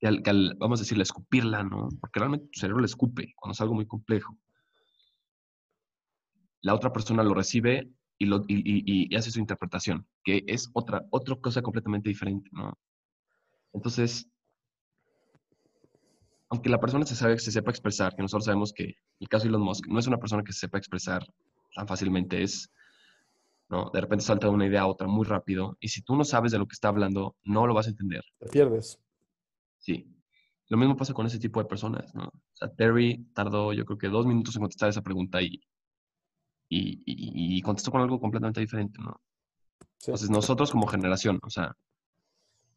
que 0.00 0.06
al, 0.06 0.22
que 0.22 0.32
vamos 0.58 0.80
a 0.80 0.82
decirle, 0.82 1.02
escupirla, 1.02 1.62
¿no? 1.62 1.88
Porque 2.00 2.18
realmente 2.18 2.48
tu 2.50 2.60
cerebro 2.60 2.80
le 2.80 2.86
escupe 2.86 3.32
cuando 3.36 3.52
es 3.52 3.60
algo 3.60 3.74
muy 3.74 3.86
complejo. 3.86 4.36
La 6.62 6.74
otra 6.74 6.92
persona 6.92 7.22
lo 7.22 7.34
recibe 7.34 7.88
y, 8.18 8.26
lo, 8.26 8.44
hace 9.16 9.30
su 9.30 9.40
interpretación, 9.40 10.06
que 10.24 10.44
es 10.46 10.70
otra, 10.74 11.04
otra 11.10 11.36
cosa 11.36 11.60
completamente 11.60 12.08
diferente, 12.08 12.48
¿no? 12.52 12.72
Entonces, 13.72 14.28
aunque 16.50 16.68
la 16.68 16.78
persona 16.78 17.06
se, 17.06 17.16
sabe, 17.16 17.38
se 17.38 17.50
sepa 17.50 17.70
expresar, 17.70 18.14
que 18.14 18.22
nosotros 18.22 18.44
sabemos 18.44 18.72
que 18.72 18.94
el 19.20 19.28
caso 19.28 19.44
de 19.44 19.48
Elon 19.48 19.62
Musk 19.62 19.86
no 19.88 19.98
es 19.98 20.06
una 20.06 20.18
persona 20.18 20.44
que 20.44 20.52
se 20.52 20.60
sepa 20.60 20.78
expresar 20.78 21.26
tan 21.74 21.88
fácilmente, 21.88 22.42
es, 22.42 22.70
¿no? 23.72 23.90
De 23.90 24.00
repente 24.02 24.22
salta 24.24 24.46
de 24.48 24.52
una 24.52 24.66
idea 24.66 24.82
a 24.82 24.86
otra 24.86 25.08
muy 25.08 25.24
rápido, 25.24 25.76
y 25.80 25.88
si 25.88 26.02
tú 26.02 26.14
no 26.14 26.24
sabes 26.24 26.52
de 26.52 26.58
lo 26.58 26.66
que 26.68 26.74
está 26.74 26.88
hablando, 26.88 27.36
no 27.42 27.66
lo 27.66 27.72
vas 27.74 27.86
a 27.86 27.90
entender. 27.90 28.22
Te 28.38 28.46
pierdes. 28.48 29.00
Sí. 29.78 30.06
Lo 30.68 30.76
mismo 30.76 30.94
pasa 30.96 31.14
con 31.14 31.26
ese 31.26 31.38
tipo 31.38 31.58
de 31.60 31.66
personas, 31.66 32.14
¿no? 32.14 32.24
O 32.24 32.32
sea, 32.52 32.68
Terry 32.68 33.26
tardó 33.34 33.72
yo 33.72 33.84
creo 33.86 33.98
que 33.98 34.08
dos 34.08 34.26
minutos 34.26 34.54
en 34.56 34.60
contestar 34.60 34.90
esa 34.90 35.00
pregunta 35.02 35.40
y, 35.42 35.60
y, 36.68 37.02
y- 37.06 37.56
y 37.56 37.62
contestó 37.62 37.90
con 37.90 38.00
algo 38.02 38.20
completamente 38.20 38.60
diferente, 38.60 39.00
¿no? 39.02 39.20
Sí. 39.98 40.10
Entonces 40.10 40.30
nosotros 40.30 40.70
como 40.70 40.86
generación, 40.86 41.38
o 41.42 41.50
sea, 41.50 41.74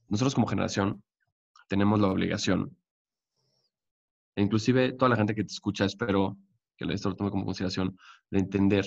nosotros 0.08 0.34
como 0.34 0.48
generación 0.48 1.04
tenemos 1.68 2.00
la 2.00 2.08
obligación, 2.08 2.76
e 4.36 4.42
inclusive 4.44 4.94
toda 4.94 5.10
la 5.10 5.16
gente 5.18 5.36
que 5.36 5.44
te 5.44 5.52
escucha, 5.54 5.86
espero 5.86 6.38
que 6.78 6.86
esto 6.94 7.10
lo 7.10 7.16
tome 7.16 7.32
como 7.32 7.46
consideración, 7.46 7.98
de 8.30 8.40
entender 8.40 8.86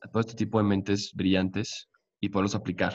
a 0.00 0.08
todo 0.08 0.20
este 0.20 0.34
tipo 0.34 0.58
de 0.58 0.64
mentes 0.64 1.12
brillantes 1.14 1.88
y 2.20 2.28
poderlos 2.28 2.54
aplicar 2.54 2.94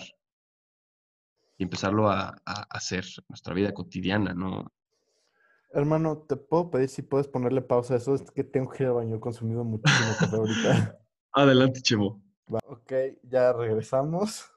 y 1.58 1.64
empezarlo 1.64 2.10
a, 2.10 2.30
a 2.46 2.62
hacer 2.70 3.04
en 3.06 3.26
nuestra 3.30 3.54
vida 3.54 3.74
cotidiana, 3.74 4.34
¿no? 4.34 4.72
Hermano, 5.74 6.18
¿te 6.28 6.36
puedo 6.36 6.70
pedir 6.70 6.90
si 6.90 7.02
puedes 7.02 7.28
ponerle 7.28 7.62
pausa 7.62 7.94
a 7.94 7.98
eso? 7.98 8.14
Es 8.16 8.30
que 8.32 8.44
tengo 8.44 8.70
que 8.72 8.84
ir 8.84 8.90
al 8.90 8.96
baño, 8.96 9.16
he 9.16 9.20
consumido 9.20 9.64
muchísimo 9.64 10.16
café 10.20 10.36
ahorita. 10.36 11.00
Adelante, 11.34 11.82
Chemo. 11.82 12.22
Va, 12.54 12.60
Ok, 12.66 12.92
ya 13.24 13.54
regresamos. 13.54 14.52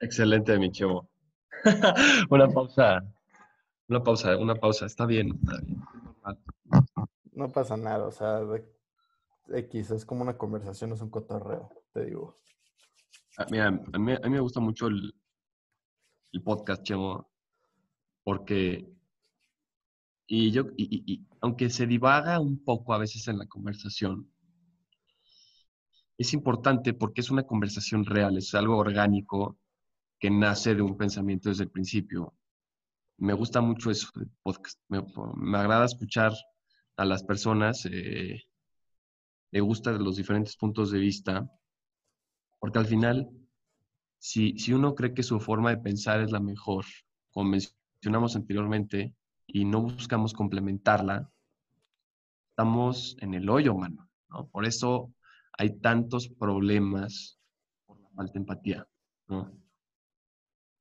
Excelente, 0.00 0.58
mi 0.58 0.72
Chemo. 0.72 1.08
una 2.30 2.48
pausa. 2.48 3.00
Una 3.88 4.02
pausa, 4.02 4.36
una 4.36 4.54
pausa. 4.56 4.86
Está 4.86 5.06
bien. 5.06 5.28
Está 5.40 5.60
bien. 5.62 5.84
No 7.32 7.48
pasa 7.52 7.76
nada, 7.76 8.06
o 8.06 8.10
sea, 8.10 8.40
de- 8.40 8.66
X, 9.50 9.90
es 9.90 10.04
como 10.04 10.22
una 10.22 10.36
conversación, 10.36 10.92
es 10.92 11.00
un 11.00 11.10
cotorreo, 11.10 11.84
te 11.92 12.06
digo. 12.06 12.40
Ah, 13.36 13.46
Mira, 13.50 13.66
a 13.66 13.98
mí, 13.98 14.14
me 14.30 14.40
gusta 14.40 14.60
mucho 14.60 14.88
el, 14.88 15.14
podcast, 16.44 16.82
Chemo, 16.82 17.30
porque, 18.22 18.88
y 20.26 20.50
yo, 20.50 20.64
y, 20.76 21.26
aunque 21.40 21.70
se 21.70 21.86
divaga 21.86 22.38
un 22.40 22.62
poco 22.62 22.94
a 22.94 22.98
veces 22.98 23.26
en 23.28 23.38
la 23.38 23.46
conversación, 23.46 24.30
es 26.18 26.34
importante 26.34 26.94
porque 26.94 27.20
es 27.20 27.30
una 27.30 27.44
conversación 27.44 28.04
real, 28.04 28.36
es 28.36 28.54
algo 28.54 28.76
orgánico 28.76 29.56
que 30.18 30.30
nace 30.30 30.74
de 30.74 30.82
un 30.82 30.96
pensamiento 30.96 31.48
desde 31.48 31.64
el 31.64 31.70
principio. 31.70 32.34
Me 33.18 33.32
gusta 33.32 33.60
mucho 33.60 33.90
eso 33.90 34.08
del 34.14 34.30
podcast. 34.42 34.80
Me, 34.88 35.00
me 35.36 35.58
agrada 35.58 35.84
escuchar 35.84 36.32
a 36.96 37.04
las 37.04 37.22
personas, 37.22 37.86
eh, 37.86 38.47
me 39.50 39.60
gusta 39.60 39.92
los 39.92 40.16
diferentes 40.16 40.56
puntos 40.56 40.90
de 40.90 40.98
vista, 40.98 41.50
porque 42.58 42.78
al 42.78 42.86
final, 42.86 43.30
si, 44.18 44.58
si 44.58 44.72
uno 44.72 44.94
cree 44.94 45.14
que 45.14 45.22
su 45.22 45.40
forma 45.40 45.70
de 45.70 45.78
pensar 45.78 46.20
es 46.20 46.30
la 46.30 46.40
mejor, 46.40 46.84
como 47.30 47.50
mencionamos 47.50 48.36
anteriormente, 48.36 49.14
y 49.46 49.64
no 49.64 49.82
buscamos 49.82 50.34
complementarla, 50.34 51.30
estamos 52.50 53.16
en 53.20 53.34
el 53.34 53.48
hoyo, 53.48 53.74
mano. 53.74 54.08
¿no? 54.28 54.48
Por 54.48 54.66
eso 54.66 55.14
hay 55.56 55.78
tantos 55.80 56.28
problemas 56.28 57.38
por 57.86 58.00
la 58.00 58.10
falta 58.10 58.32
de 58.34 58.38
empatía. 58.40 58.86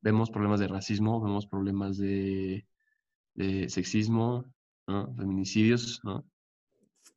Vemos 0.01 0.29
problemas 0.29 0.59
de 0.59 0.67
racismo, 0.67 1.21
vemos 1.21 1.47
problemas 1.47 1.97
de, 1.97 2.67
de 3.33 3.69
sexismo, 3.69 4.45
feminicidios, 4.85 6.01
¿no? 6.03 6.25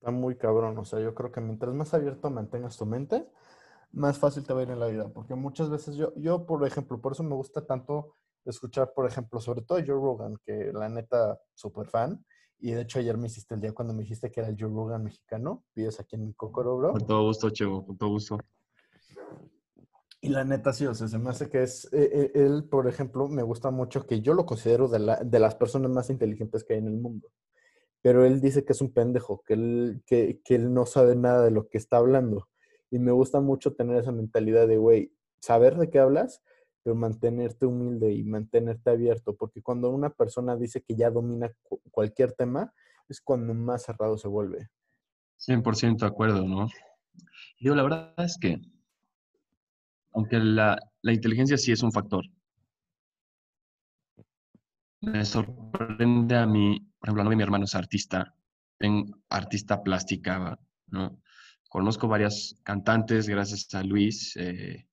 Está 0.01 0.13
muy 0.13 0.35
cabrón, 0.35 0.79
o 0.79 0.85
sea, 0.87 0.99
yo 0.99 1.15
creo 1.15 1.31
que 1.31 1.43
mientras 1.43 1.75
más 1.75 1.93
abierto 1.93 2.31
mantengas 2.31 2.79
tu 2.79 2.87
mente, 2.87 3.29
más 3.93 4.17
fácil 4.19 4.45
te 4.45 4.55
va 4.55 4.61
a 4.61 4.63
ir 4.63 4.71
en 4.71 4.81
la 4.81 4.87
vida, 4.87 5.11
porque 5.13 5.35
muchas 5.35 5.69
veces 5.69 5.95
yo, 5.95 6.15
yo, 6.17 6.47
por 6.47 6.67
ejemplo, 6.67 6.99
por 7.03 7.13
eso 7.13 7.23
me 7.23 7.35
gusta 7.35 7.67
tanto 7.67 8.17
escuchar, 8.47 8.95
por 8.95 9.07
ejemplo, 9.07 9.43
sobre 9.43 9.61
todo 9.61 9.77
Joe 9.79 9.89
Rogan, 9.89 10.39
que 10.43 10.73
la 10.73 10.89
neta, 10.89 11.39
súper 11.53 11.87
fan. 11.87 12.25
Y 12.61 12.73
de 12.73 12.81
hecho 12.81 12.99
ayer 12.99 13.19
me 13.19 13.27
hiciste 13.27 13.55
el 13.55 13.61
día 13.61 13.73
cuando 13.73 13.93
me 13.93 14.03
dijiste 14.03 14.31
que 14.31 14.41
era 14.41 14.49
el 14.49 14.57
Joe 14.59 14.71
Rogan 14.71 15.05
mexicano. 15.05 15.65
Vives 15.75 16.01
aquí 16.01 16.17
en 16.17 16.33
Cocoro, 16.33 16.79
bro. 16.79 16.93
Con 16.93 17.07
todo 17.07 17.25
gusto, 17.25 17.51
Chevo, 17.51 17.85
con 17.85 17.99
todo 17.99 18.09
gusto. 18.09 18.39
Y 20.23 20.31
la 20.31 20.45
neta 20.45 20.73
sí, 20.73 20.87
o 20.87 20.95
sea, 20.95 21.09
se 21.09 21.19
me 21.19 21.29
hace 21.29 21.51
que 21.51 21.63
es, 21.63 21.87
eh, 21.93 22.11
eh, 22.13 22.33
él, 22.35 22.65
por 22.65 22.89
ejemplo, 22.89 23.29
me 23.29 23.43
gusta 23.43 23.71
mucho 23.71 24.07
que 24.07 24.23
yo 24.23 24.33
lo 24.33 24.47
considero 24.47 24.89
de, 24.89 24.99
la, 24.99 25.17
de 25.17 25.39
las 25.39 25.55
personas 25.55 25.91
más 25.91 26.09
inteligentes 26.09 26.65
que 26.65 26.73
hay 26.73 26.79
en 26.79 26.89
el 26.89 26.99
mundo. 26.99 27.29
Pero 28.03 28.25
él 28.25 28.41
dice 28.41 28.65
que 28.65 28.73
es 28.73 28.81
un 28.81 28.93
pendejo, 28.93 29.43
que 29.47 29.55
él, 29.55 30.03
que, 30.07 30.41
que 30.45 30.55
él 30.55 30.73
no 30.73 30.87
sabe 30.87 31.17
nada 31.17 31.45
de 31.45 31.51
lo 31.51 31.69
que 31.69 31.79
está 31.79 31.99
hablando. 31.99 32.49
Y 32.91 32.99
me 32.99 33.13
gusta 33.13 33.41
mucho 33.41 33.75
tener 33.75 33.97
esa 33.97 34.13
mentalidad 34.13 34.67
de, 34.67 34.79
güey, 34.79 35.13
saber 35.41 35.77
de 35.77 35.91
qué 35.91 35.99
hablas, 35.99 36.43
pero 36.83 36.97
mantenerte 36.97 37.67
humilde 37.67 38.13
y 38.13 38.25
mantenerte 38.25 38.91
abierto, 38.91 39.37
porque 39.37 39.63
cuando 39.63 39.91
una 39.91 40.11
persona 40.11 40.57
dice 40.57 40.83
que 40.83 40.97
ya 40.97 41.11
domina 41.11 41.53
cualquier 41.91 42.33
tema, 42.33 42.73
es 43.09 43.21
cuando 43.21 43.53
más 43.55 43.83
cerrado 43.83 44.17
se 44.17 44.29
vuelve. 44.29 44.71
100% 45.39 45.99
de 45.99 46.07
acuerdo, 46.07 46.47
¿no? 46.47 46.69
Yo 47.59 47.75
la 47.75 47.83
verdad 47.83 48.15
es 48.19 48.39
que, 48.39 48.61
aunque 50.13 50.39
la, 50.39 50.79
la 51.03 51.13
inteligencia 51.13 51.57
sí 51.57 51.73
es 51.73 51.83
un 51.83 51.93
factor, 51.93 52.25
me 55.01 55.25
sorprende 55.25 56.37
a 56.37 56.47
mí, 56.47 56.90
por 57.01 57.09
ejemplo, 57.09 57.25
no 57.25 57.31
mi 57.31 57.43
hermano 57.43 57.65
es 57.65 57.75
artista, 57.75 58.35
en 58.79 59.11
artista 59.31 59.83
plástica, 59.83 60.59
¿no? 60.89 61.19
Conozco 61.71 62.09
varias 62.09 62.57
cantantes, 62.63 63.27
gracias 63.27 63.73
a 63.75 63.83
Luis. 63.83 64.37
Eh, 64.37 64.87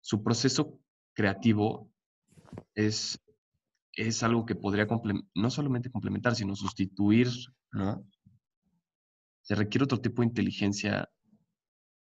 su 0.00 0.22
proceso 0.22 0.80
creativo 1.12 1.90
es, 2.74 3.18
es 3.92 4.22
algo 4.22 4.46
que 4.46 4.54
podría 4.54 4.86
no 5.34 5.50
solamente 5.50 5.90
complementar, 5.90 6.34
sino 6.34 6.56
sustituir, 6.56 7.28
¿no? 7.72 8.06
Se 9.42 9.54
requiere 9.54 9.84
otro 9.84 10.00
tipo 10.00 10.22
de 10.22 10.28
inteligencia, 10.28 11.10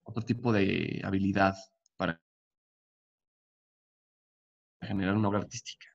otro 0.05 0.23
tipo 0.23 0.53
de 0.53 1.01
habilidad 1.03 1.57
generar 4.83 5.16
una 5.16 5.28
obra 5.28 5.41
artística. 5.41 5.87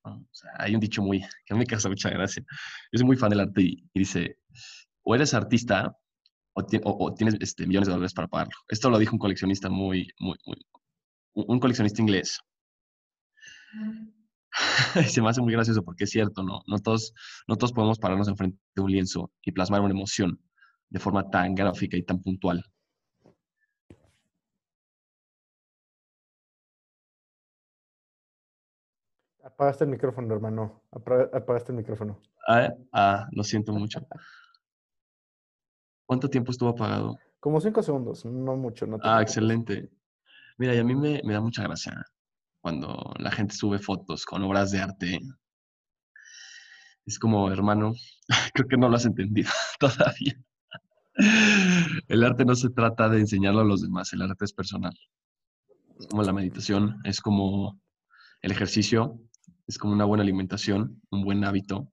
hay 0.58 0.76
un 0.76 0.80
dicho 0.80 1.02
muy, 1.02 1.20
que 1.20 1.54
a 1.54 1.56
mí 1.56 1.60
me 1.60 1.66
causa 1.66 1.90
mucha 1.90 2.10
gracia. 2.10 2.44
Yo 2.92 2.98
soy 2.98 3.06
muy 3.06 3.18
fan 3.18 3.30
del 3.30 3.42
arte 3.42 3.62
y, 3.62 3.90
dice, 3.94 4.38
o 5.04 5.16
eres 5.16 5.34
artista 5.34 5.96
o, 6.54 7.14
tienes 7.14 7.36
este, 7.42 7.68
millones 7.68 7.88
de 7.88 7.94
dólares 7.94 8.14
para 8.14 8.28
pagarlo. 8.28 8.56
Esto 8.70 8.90
lo 8.90 8.98
dijo 8.98 9.14
un 9.14 9.20
coleccionista 9.20 9.70
muy, 9.70 10.08
muy, 10.20 10.38
muy 10.46 10.58
un 11.36 11.60
coleccionista 11.60 12.02
inglés. 12.02 12.40
se 15.10 15.22
me 15.22 15.30
hace 15.30 15.42
muy 15.42 15.52
gracioso 15.52 15.84
porque 15.84 16.06
es 16.06 16.10
cierto, 16.10 16.44
¿no? 16.44 16.62
No 16.66 16.80
todos, 16.80 17.14
no 17.48 17.58
todos 17.58 17.74
podemos 17.74 18.00
pararnos 18.00 18.28
enfrente 18.28 18.58
de 18.74 18.82
un 18.82 18.92
lienzo 18.92 19.32
y 19.42 19.52
plasmar 19.52 19.82
una 19.82 19.94
emoción 19.94 20.40
de 20.90 21.00
forma 21.00 21.30
tan 21.30 21.56
gráfica 21.56 21.98
y 21.98 22.04
tan 22.04 22.22
puntual. 22.22 22.64
Apagaste 29.56 29.86
el 29.86 29.90
micrófono, 29.90 30.34
hermano. 30.34 30.84
Apagaste 30.92 31.72
el 31.72 31.78
micrófono. 31.78 32.22
Ah, 32.46 32.74
ah, 32.92 33.28
lo 33.32 33.42
siento 33.42 33.72
mucho. 33.72 34.06
¿Cuánto 36.06 36.30
tiempo 36.30 36.52
estuvo 36.52 36.70
apagado? 36.70 37.18
Como 37.40 37.62
cinco 37.62 37.82
segundos, 37.82 38.26
no 38.26 38.58
mucho. 38.58 38.86
No 38.86 38.98
ah, 39.02 39.22
excelente. 39.22 39.90
Mira, 40.58 40.76
y 40.76 40.80
a 40.80 40.84
mí 40.84 40.94
me, 40.94 41.22
me 41.24 41.34
da 41.34 41.40
mucha 41.40 41.64
gracia 41.64 42.06
cuando 42.60 43.14
la 43.18 43.32
gente 43.32 43.56
sube 43.56 43.80
fotos 43.80 44.26
con 44.26 44.44
obras 44.44 44.72
de 44.72 44.82
arte. 44.82 45.20
Es 47.06 47.18
como, 47.18 47.50
hermano, 47.50 47.94
creo 48.54 48.68
que 48.68 48.76
no 48.76 48.90
lo 48.90 48.98
has 48.98 49.06
entendido 49.06 49.52
todavía. 49.80 50.38
El 52.10 52.26
arte 52.26 52.44
no 52.44 52.56
se 52.56 52.72
trata 52.72 53.08
de 53.08 53.22
enseñarlo 53.22 53.62
a 53.62 53.66
los 53.66 53.82
demás, 53.82 54.12
el 54.12 54.22
arte 54.22 54.44
es 54.44 54.52
personal. 54.52 54.94
Es 55.98 56.08
como 56.08 56.24
la 56.24 56.34
meditación, 56.34 57.00
es 57.06 57.22
como 57.22 57.80
el 58.42 58.52
ejercicio, 58.52 59.18
es 59.68 59.78
como 59.78 59.94
una 59.94 60.06
buena 60.06 60.24
alimentación, 60.24 61.02
un 61.12 61.24
buen 61.24 61.44
hábito. 61.44 61.88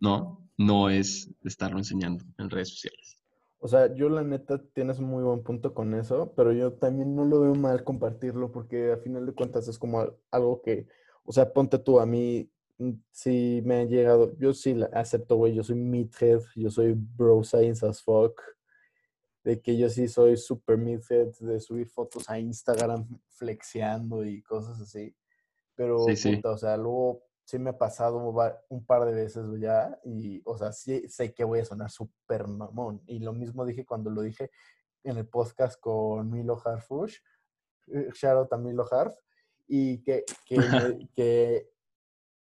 No, 0.00 0.46
no 0.56 0.90
es 0.90 1.30
estarlo 1.44 1.78
enseñando 1.78 2.24
en 2.38 2.50
redes 2.50 2.70
sociales. 2.70 3.16
O 3.58 3.68
sea, 3.68 3.92
yo 3.94 4.08
la 4.08 4.22
neta 4.22 4.62
tienes 4.74 5.00
muy 5.00 5.24
buen 5.24 5.42
punto 5.42 5.74
con 5.74 5.94
eso, 5.94 6.32
pero 6.36 6.52
yo 6.52 6.74
también 6.74 7.16
no 7.16 7.24
lo 7.24 7.40
veo 7.40 7.54
mal 7.54 7.82
compartirlo 7.84 8.52
porque 8.52 8.92
a 8.92 8.98
final 8.98 9.26
de 9.26 9.32
cuentas 9.32 9.66
es 9.66 9.78
como 9.78 10.06
algo 10.30 10.62
que, 10.62 10.86
o 11.24 11.32
sea, 11.32 11.52
ponte 11.52 11.78
tú 11.78 11.98
a 11.98 12.06
mí, 12.06 12.50
mm, 12.78 12.92
si 13.10 13.62
me 13.64 13.80
han 13.80 13.88
llegado, 13.88 14.36
yo 14.38 14.52
sí 14.52 14.78
acepto, 14.92 15.36
güey, 15.36 15.54
yo 15.54 15.64
soy 15.64 15.76
meathead, 15.76 16.40
yo 16.54 16.70
soy 16.70 16.94
bro 16.94 17.42
science 17.42 17.84
as 17.84 18.02
fuck, 18.02 18.40
de 19.42 19.60
que 19.60 19.76
yo 19.76 19.88
sí 19.88 20.06
soy 20.06 20.36
super 20.36 20.76
meathead, 20.76 21.28
de 21.40 21.58
subir 21.60 21.88
fotos 21.88 22.28
a 22.28 22.38
Instagram 22.38 23.06
flexeando 23.28 24.24
y 24.24 24.42
cosas 24.42 24.80
así. 24.80 25.14
Pero, 25.76 26.04
o 26.04 26.56
sea, 26.58 26.76
luego 26.76 27.22
sí 27.44 27.58
me 27.58 27.70
ha 27.70 27.78
pasado 27.78 28.18
un 28.68 28.84
par 28.84 29.04
de 29.04 29.12
veces 29.12 29.46
ya 29.60 30.00
y, 30.04 30.42
o 30.44 30.58
sea, 30.58 30.72
sí 30.72 31.08
sé 31.08 31.32
que 31.32 31.44
voy 31.44 31.60
a 31.60 31.64
sonar 31.64 31.90
súper 31.90 32.48
mamón. 32.48 33.02
Y 33.06 33.20
lo 33.20 33.32
mismo 33.32 33.64
dije 33.64 33.86
cuando 33.86 34.10
lo 34.10 34.22
dije 34.22 34.50
en 35.04 35.16
el 35.16 35.28
podcast 35.28 35.78
con 35.80 36.30
Milo 36.30 36.60
Harfush, 36.64 37.18
eh, 37.88 38.08
shout 38.12 38.36
out 38.36 38.52
a 38.52 38.56
Milo 38.56 38.84
Harf, 38.90 39.14
y 39.68 40.02
que, 40.02 40.24
que, 40.44 40.56
que, 41.14 41.70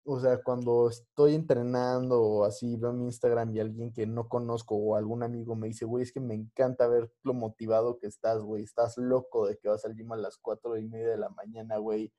o 0.04 0.20
sea, 0.20 0.42
cuando 0.42 0.90
estoy 0.90 1.36
entrenando 1.36 2.22
o 2.22 2.44
así, 2.46 2.76
veo 2.76 2.94
mi 2.94 3.06
Instagram 3.06 3.56
y 3.56 3.60
alguien 3.60 3.92
que 3.92 4.08
no 4.08 4.28
conozco 4.28 4.76
o 4.76 4.96
algún 4.96 5.24
amigo 5.24 5.56
me 5.56 5.68
dice, 5.68 5.86
güey, 5.86 6.04
es 6.04 6.12
que 6.12 6.20
me 6.20 6.34
encanta 6.34 6.88
ver 6.88 7.12
lo 7.24 7.34
motivado 7.34 8.00
que 8.00 8.08
estás, 8.08 8.42
güey, 8.42 8.64
estás 8.64 8.98
loco 8.98 9.48
de 9.48 9.58
que 9.58 9.70
vas 9.70 9.86
al 9.86 9.96
gym 9.96 10.12
a 10.12 10.18
las 10.18 10.38
cuatro 10.38 10.78
y 10.78 10.86
media 10.86 11.10
de 11.10 11.18
la 11.18 11.30
mañana, 11.30 11.78
güey, 11.78 12.12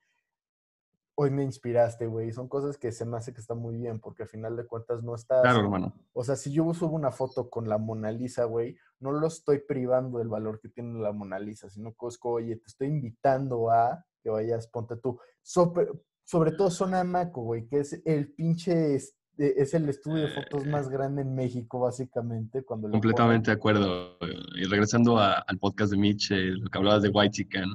hoy 1.16 1.30
me 1.30 1.42
inspiraste, 1.42 2.06
güey. 2.06 2.32
Son 2.32 2.46
cosas 2.46 2.76
que 2.76 2.92
se 2.92 3.04
me 3.04 3.16
hace 3.16 3.32
que 3.32 3.40
está 3.40 3.54
muy 3.54 3.76
bien, 3.76 3.98
porque 3.98 4.22
al 4.22 4.28
final 4.28 4.56
de 4.56 4.66
cuentas 4.66 5.02
no 5.02 5.14
estás. 5.14 5.42
Claro, 5.42 5.60
hermano. 5.60 5.94
O 6.12 6.22
sea, 6.22 6.36
si 6.36 6.52
yo 6.52 6.72
subo 6.74 6.94
una 6.94 7.10
foto 7.10 7.50
con 7.50 7.68
la 7.68 7.78
Mona 7.78 8.12
Lisa, 8.12 8.44
güey, 8.44 8.76
no 9.00 9.12
lo 9.12 9.26
estoy 9.26 9.60
privando 9.66 10.18
del 10.18 10.28
valor 10.28 10.60
que 10.60 10.68
tiene 10.68 11.00
la 11.00 11.12
Mona 11.12 11.38
Lisa, 11.38 11.68
sino 11.68 11.92
que 11.92 12.06
oye, 12.22 12.56
te 12.56 12.66
estoy 12.66 12.88
invitando 12.88 13.70
a 13.70 14.04
que 14.22 14.30
vayas, 14.30 14.68
ponte 14.68 14.96
tú. 14.96 15.18
Sobre, 15.42 15.88
sobre 16.24 16.52
todo 16.52 16.70
Zona 16.70 17.02
Maco, 17.02 17.42
güey, 17.42 17.66
que 17.66 17.80
es 17.80 18.00
el 18.04 18.32
pinche. 18.32 18.94
Es 19.38 19.74
el 19.74 19.86
estudio 19.90 20.22
de 20.22 20.28
fotos 20.28 20.64
más 20.64 20.88
grande 20.88 21.20
en 21.20 21.34
México, 21.34 21.80
básicamente. 21.80 22.62
Cuando 22.62 22.90
Completamente 22.90 23.50
de 23.50 23.56
acuerdo. 23.56 24.16
Y 24.54 24.64
regresando 24.64 25.18
al 25.18 25.58
podcast 25.60 25.90
de 25.90 25.98
Mitch, 25.98 26.30
eh, 26.30 26.52
lo 26.52 26.70
que 26.70 26.78
hablabas 26.78 27.02
de 27.02 27.10
White 27.10 27.32
Chicken, 27.32 27.68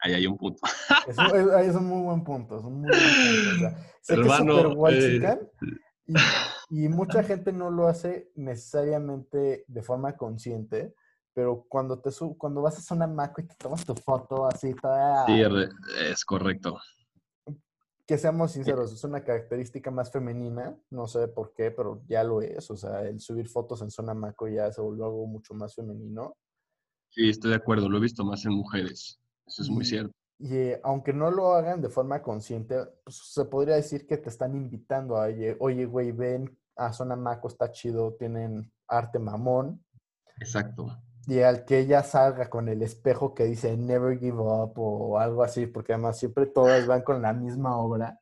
ahí 0.00 0.14
hay 0.14 0.26
un 0.26 0.36
punto. 0.36 0.60
Es, 1.06 1.16
es, 1.18 1.74
un 1.74 1.86
muy 1.86 2.02
buen 2.02 2.24
punto, 2.24 2.58
es 2.58 2.64
un 2.64 2.80
muy 2.80 2.90
buen 2.90 3.00
punto. 3.00 3.50
O 3.54 3.58
sea, 3.58 3.92
sé 4.00 4.14
Hermano, 4.14 4.54
que 4.86 4.98
es 4.98 5.14
super 5.14 5.52
eh, 5.64 5.78
y, 6.70 6.88
mucha 6.88 7.22
gente 7.22 7.52
no 7.52 7.70
lo 7.70 7.88
hace 7.88 8.30
necesariamente 8.34 9.64
de 9.66 9.82
forma 9.82 10.16
consciente, 10.16 10.94
pero 11.34 11.66
cuando 11.68 12.00
te 12.00 12.10
cuando 12.36 12.62
vas 12.62 12.78
a 12.78 12.82
zona 12.82 13.06
macro 13.06 13.44
y 13.44 13.46
te 13.46 13.54
tomas 13.56 13.84
tu 13.84 13.94
foto 13.94 14.46
así 14.46 14.74
toda... 14.74 15.26
Sí, 15.26 15.40
es 16.00 16.24
correcto. 16.24 16.78
Que 18.06 18.16
seamos 18.16 18.52
sinceros, 18.52 18.90
es 18.92 19.04
una 19.04 19.22
característica 19.22 19.90
más 19.90 20.10
femenina, 20.10 20.74
no 20.88 21.06
sé 21.06 21.28
por 21.28 21.52
qué, 21.52 21.70
pero 21.70 22.02
ya 22.08 22.24
lo 22.24 22.40
es. 22.40 22.70
O 22.70 22.76
sea, 22.76 23.02
el 23.02 23.20
subir 23.20 23.48
fotos 23.48 23.82
en 23.82 23.90
zona 23.90 24.14
macro 24.14 24.48
ya 24.48 24.72
se 24.72 24.80
volvió 24.80 25.04
algo 25.04 25.26
mucho 25.26 25.52
más 25.52 25.74
femenino. 25.74 26.34
Sí, 27.10 27.28
estoy 27.28 27.50
de 27.50 27.56
acuerdo, 27.56 27.88
lo 27.90 27.98
he 27.98 28.00
visto 28.00 28.24
más 28.24 28.46
en 28.46 28.52
mujeres. 28.52 29.20
Eso 29.48 29.62
es 29.62 29.70
muy 29.70 29.84
cierto. 29.84 30.12
Y 30.38 30.54
eh, 30.54 30.80
aunque 30.84 31.12
no 31.12 31.30
lo 31.30 31.52
hagan 31.54 31.82
de 31.82 31.88
forma 31.88 32.22
consciente, 32.22 32.76
pues, 33.04 33.16
se 33.32 33.44
podría 33.46 33.74
decir 33.74 34.06
que 34.06 34.18
te 34.18 34.28
están 34.28 34.54
invitando 34.54 35.16
a, 35.16 35.28
oye, 35.58 35.84
güey, 35.86 36.12
ven 36.12 36.56
a 36.76 36.92
Zona 36.92 37.16
Maco, 37.16 37.48
está 37.48 37.72
chido, 37.72 38.14
tienen 38.14 38.72
arte 38.86 39.18
mamón. 39.18 39.84
Exacto. 40.40 40.86
Y 41.26 41.40
al 41.40 41.64
que 41.64 41.80
ella 41.80 42.02
salga 42.04 42.48
con 42.48 42.68
el 42.68 42.82
espejo 42.82 43.34
que 43.34 43.44
dice 43.44 43.76
never 43.76 44.18
give 44.18 44.38
up 44.38 44.72
o 44.76 45.18
algo 45.18 45.42
así, 45.42 45.66
porque 45.66 45.92
además 45.92 46.18
siempre 46.18 46.46
todas 46.46 46.86
van 46.86 47.02
con 47.02 47.20
la 47.20 47.32
misma 47.32 47.76
obra. 47.76 48.18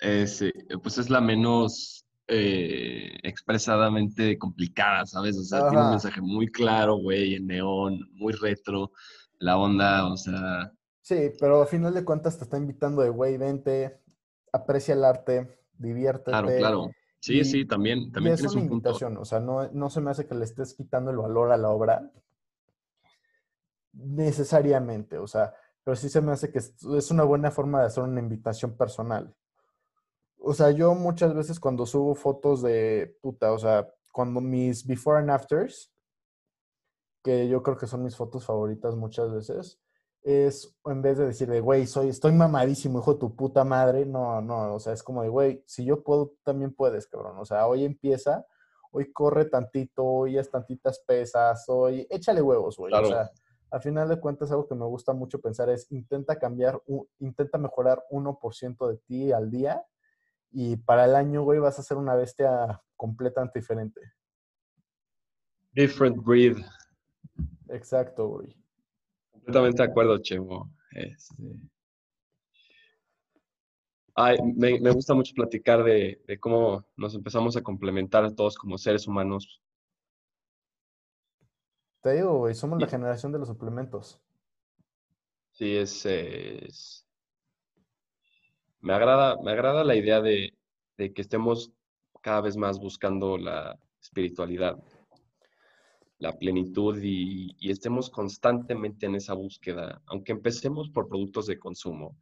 Eh, 0.00 0.26
sí, 0.26 0.50
pues 0.82 0.96
es 0.96 1.10
la 1.10 1.20
menos 1.20 2.06
eh, 2.26 3.18
expresadamente 3.22 4.38
complicada, 4.38 5.04
¿sabes? 5.04 5.36
O 5.36 5.42
sea, 5.42 5.68
tiene 5.68 5.84
un 5.84 5.90
mensaje 5.90 6.20
muy 6.22 6.46
claro, 6.46 6.94
güey, 6.94 7.34
en 7.34 7.48
neón, 7.48 8.08
muy 8.12 8.32
retro 8.32 8.92
la 9.40 9.58
onda, 9.58 10.06
o 10.06 10.16
sea... 10.16 10.72
Sí, 11.02 11.32
pero 11.40 11.62
al 11.62 11.68
final 11.68 11.92
de 11.92 12.04
cuentas 12.04 12.38
te 12.38 12.44
está 12.44 12.56
invitando 12.56 13.02
de, 13.02 13.10
güey, 13.10 13.36
vente, 13.36 14.00
aprecia 14.52 14.94
el 14.94 15.04
arte, 15.04 15.58
diviértete. 15.76 16.30
Claro, 16.30 16.48
claro. 16.58 16.90
Sí, 17.18 17.44
sí, 17.44 17.66
también, 17.66 18.12
también 18.12 18.34
es 18.34 18.42
una 18.54 18.62
invitación, 18.62 19.16
o 19.18 19.24
sea, 19.24 19.40
no, 19.40 19.68
no 19.72 19.90
se 19.90 20.00
me 20.00 20.10
hace 20.10 20.26
que 20.26 20.34
le 20.34 20.44
estés 20.44 20.74
quitando 20.74 21.10
el 21.10 21.18
valor 21.18 21.52
a 21.52 21.58
la 21.58 21.68
obra 21.68 22.10
necesariamente, 23.92 25.18
o 25.18 25.26
sea, 25.26 25.52
pero 25.84 25.96
sí 25.96 26.08
se 26.08 26.20
me 26.20 26.32
hace 26.32 26.50
que 26.50 26.58
es 26.58 27.10
una 27.10 27.24
buena 27.24 27.50
forma 27.50 27.80
de 27.80 27.86
hacer 27.86 28.04
una 28.04 28.20
invitación 28.20 28.76
personal. 28.76 29.34
O 30.38 30.54
sea, 30.54 30.70
yo 30.70 30.94
muchas 30.94 31.34
veces 31.34 31.60
cuando 31.60 31.84
subo 31.84 32.14
fotos 32.14 32.62
de 32.62 33.18
puta, 33.20 33.52
o 33.52 33.58
sea, 33.58 33.88
cuando 34.12 34.40
mis 34.40 34.86
before 34.86 35.18
and 35.18 35.30
afters, 35.30 35.92
que 37.22 37.48
yo 37.48 37.62
creo 37.62 37.76
que 37.76 37.86
son 37.86 38.02
mis 38.02 38.16
fotos 38.16 38.44
favoritas 38.44 38.96
muchas 38.96 39.32
veces, 39.32 39.80
es 40.22 40.76
en 40.84 41.02
vez 41.02 41.18
de 41.18 41.26
decir 41.26 41.48
de, 41.48 41.60
güey, 41.60 41.86
soy, 41.86 42.08
estoy 42.08 42.32
mamadísimo, 42.32 42.98
hijo 42.98 43.14
de 43.14 43.20
tu 43.20 43.34
puta 43.34 43.64
madre, 43.64 44.04
no, 44.04 44.40
no, 44.40 44.74
o 44.74 44.80
sea, 44.80 44.92
es 44.92 45.02
como 45.02 45.22
de, 45.22 45.28
güey, 45.28 45.62
si 45.66 45.84
yo 45.84 46.02
puedo, 46.02 46.28
tú 46.28 46.38
también 46.44 46.74
puedes, 46.74 47.06
cabrón. 47.06 47.38
O 47.38 47.44
sea, 47.44 47.66
hoy 47.66 47.84
empieza, 47.84 48.46
hoy 48.92 49.12
corre 49.12 49.46
tantito, 49.46 50.04
hoy 50.04 50.38
es 50.38 50.50
tantitas 50.50 51.02
pesas, 51.06 51.64
hoy 51.68 52.06
échale 52.10 52.42
huevos, 52.42 52.76
güey. 52.76 52.92
O 52.92 53.06
sea, 53.06 53.30
al 53.70 53.80
final 53.80 54.08
de 54.08 54.20
cuentas, 54.20 54.50
algo 54.50 54.66
que 54.66 54.74
me 54.74 54.84
gusta 54.84 55.12
mucho 55.12 55.40
pensar 55.40 55.70
es, 55.70 55.90
intenta 55.90 56.38
cambiar, 56.38 56.82
intenta 57.18 57.56
mejorar 57.56 58.04
1% 58.10 58.88
de 58.88 58.96
ti 58.98 59.32
al 59.32 59.50
día 59.50 59.82
y 60.50 60.76
para 60.76 61.04
el 61.04 61.14
año, 61.14 61.42
güey, 61.42 61.60
vas 61.60 61.78
a 61.78 61.82
ser 61.82 61.96
una 61.96 62.14
bestia 62.14 62.82
completamente 62.96 63.60
diferente. 63.60 64.00
Different 65.72 66.22
breed. 66.24 66.58
Exacto, 67.70 68.28
güey. 68.28 68.56
Completamente 69.30 69.82
de 69.82 69.88
acuerdo, 69.88 70.18
Chemo. 70.18 70.70
Este... 70.92 71.34
Ay, 74.14 74.36
me, 74.56 74.90
gusta 74.90 75.14
mucho 75.14 75.32
platicar 75.34 75.82
de, 75.84 76.20
cómo 76.40 76.84
nos 76.96 77.14
empezamos 77.14 77.56
a 77.56 77.62
complementar 77.62 78.24
a 78.24 78.34
todos 78.34 78.58
como 78.58 78.76
seres 78.76 79.06
humanos. 79.06 79.62
Te 82.02 82.14
digo, 82.14 82.38
güey, 82.38 82.54
somos 82.54 82.80
la 82.80 82.88
generación 82.88 83.32
de 83.32 83.38
los 83.38 83.48
suplementos. 83.48 84.20
Sí, 85.52 85.76
es, 85.76 87.06
Me, 88.80 88.92
agrada, 88.92 89.36
me 89.42 89.52
agrada 89.52 89.84
la 89.84 89.94
idea 89.94 90.20
de, 90.20 90.54
de 90.96 91.12
que 91.12 91.22
estemos 91.22 91.72
cada 92.20 92.40
vez 92.40 92.56
más 92.56 92.78
buscando 92.78 93.38
la 93.38 93.78
espiritualidad 94.00 94.82
la 96.20 96.38
plenitud 96.38 96.98
y, 97.02 97.56
estemos 97.70 98.10
constantemente 98.10 99.06
en 99.06 99.16
esa 99.16 99.34
búsqueda, 99.34 100.02
aunque 100.06 100.32
empecemos 100.32 100.90
por 100.90 101.08
productos 101.08 101.46
de 101.46 101.58
consumo. 101.58 102.16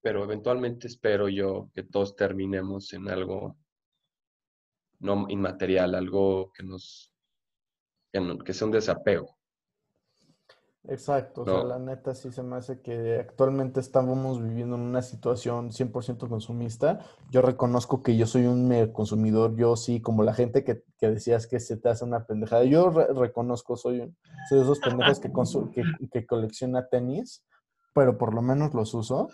Pero 0.00 0.24
eventualmente 0.24 0.86
espero 0.86 1.28
yo 1.28 1.70
que 1.74 1.82
todos 1.82 2.16
terminemos 2.16 2.92
en 2.94 3.08
algo 3.10 3.56
no 5.00 5.26
inmaterial, 5.28 5.94
algo 5.94 6.50
que 6.52 6.62
nos 6.62 7.12
que, 8.10 8.52
sea 8.54 8.66
un 8.66 8.72
desapego. 8.72 9.37
Exacto, 10.84 11.42
o 11.42 11.44
sea, 11.44 11.64
la 11.64 11.78
neta 11.78 12.14
sí 12.14 12.30
se 12.30 12.42
me 12.42 12.56
hace 12.56 12.80
que 12.80 13.18
actualmente 13.18 13.80
estamos 13.80 14.42
viviendo 14.42 14.76
en 14.76 14.82
una 14.82 15.02
situación 15.02 15.70
100% 15.70 16.28
consumista. 16.28 17.00
Yo 17.30 17.42
reconozco 17.42 18.02
que 18.02 18.16
yo 18.16 18.26
soy 18.26 18.46
un 18.46 18.90
consumidor, 18.92 19.54
yo 19.56 19.76
sí, 19.76 20.00
como 20.00 20.22
la 20.22 20.32
gente 20.32 20.64
que, 20.64 20.82
decías 21.00 21.46
que 21.46 21.60
se 21.60 21.76
te 21.76 21.90
hace 21.90 22.04
una 22.04 22.24
pendejada. 22.24 22.64
Yo 22.64 22.90
reconozco, 22.90 23.76
soy, 23.76 24.14
soy 24.48 24.58
de 24.58 24.64
esos 24.64 24.78
pendejos 24.78 25.20
que, 25.20 25.30
que, 25.74 26.08
que, 26.10 26.26
colecciona 26.26 26.88
tenis, 26.88 27.44
pero 27.92 28.16
por 28.16 28.32
lo 28.32 28.40
menos 28.40 28.72
los 28.72 28.94
uso. 28.94 29.28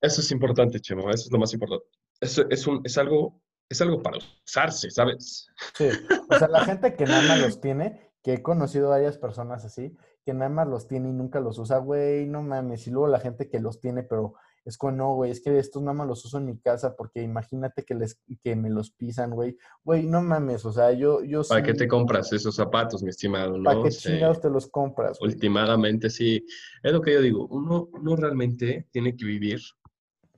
Eso 0.00 0.20
es 0.20 0.30
importante, 0.32 0.80
Chemo, 0.80 1.08
eso 1.10 1.26
es 1.26 1.32
lo 1.32 1.38
más 1.38 1.52
importante. 1.52 1.86
Eso 2.20 2.42
es, 2.50 2.66
un, 2.66 2.80
es, 2.84 2.98
algo, 2.98 3.40
es 3.68 3.80
algo 3.80 4.02
para 4.02 4.18
usarse, 4.44 4.90
¿sabes? 4.90 5.46
Sí, 5.74 5.88
o 6.30 6.38
sea, 6.38 6.48
la 6.48 6.64
gente 6.64 6.94
que 6.94 7.04
nada 7.04 7.22
más 7.28 7.40
los 7.40 7.60
tiene, 7.60 8.07
que 8.28 8.34
he 8.34 8.42
conocido 8.42 8.90
varias 8.90 9.16
personas 9.16 9.64
así, 9.64 9.96
que 10.22 10.34
nada 10.34 10.50
más 10.50 10.68
los 10.68 10.86
tiene 10.86 11.08
y 11.08 11.12
nunca 11.12 11.40
los 11.40 11.58
usa, 11.58 11.78
güey, 11.78 12.26
no 12.26 12.42
mames. 12.42 12.86
Y 12.86 12.90
luego 12.90 13.08
la 13.08 13.20
gente 13.20 13.48
que 13.48 13.58
los 13.58 13.80
tiene, 13.80 14.02
pero 14.02 14.34
es 14.66 14.76
como, 14.76 14.92
no, 14.92 15.14
güey, 15.14 15.30
es 15.30 15.40
que 15.40 15.58
estos 15.58 15.80
nada 15.80 15.94
más 15.94 16.06
los 16.06 16.26
uso 16.26 16.36
en 16.36 16.44
mi 16.44 16.58
casa 16.58 16.94
porque 16.94 17.22
imagínate 17.22 17.86
que 17.86 17.94
les 17.94 18.20
que 18.42 18.54
me 18.54 18.68
los 18.68 18.90
pisan, 18.90 19.30
güey. 19.30 19.56
Güey, 19.82 20.04
no 20.04 20.20
mames, 20.20 20.66
o 20.66 20.72
sea, 20.72 20.92
yo... 20.92 21.24
yo 21.24 21.40
¿Para 21.42 21.62
qué 21.62 21.72
te 21.72 21.88
compras 21.88 22.30
esos 22.34 22.54
zapatos, 22.54 23.02
mi 23.02 23.08
estimado? 23.08 23.56
¿no? 23.56 23.64
¿Para 23.64 23.82
qué 23.82 23.88
chingados 23.88 24.42
te 24.42 24.50
los 24.50 24.66
compras? 24.66 25.18
Güey? 25.18 25.32
Últimamente, 25.32 26.10
sí. 26.10 26.44
Es 26.82 26.92
lo 26.92 27.00
que 27.00 27.14
yo 27.14 27.22
digo, 27.22 27.46
uno, 27.46 27.88
uno 27.94 28.14
realmente 28.14 28.88
tiene 28.90 29.16
que 29.16 29.24
vivir 29.24 29.58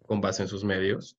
con 0.07 0.21
base 0.21 0.43
en 0.43 0.49
sus 0.49 0.63
medios. 0.63 1.19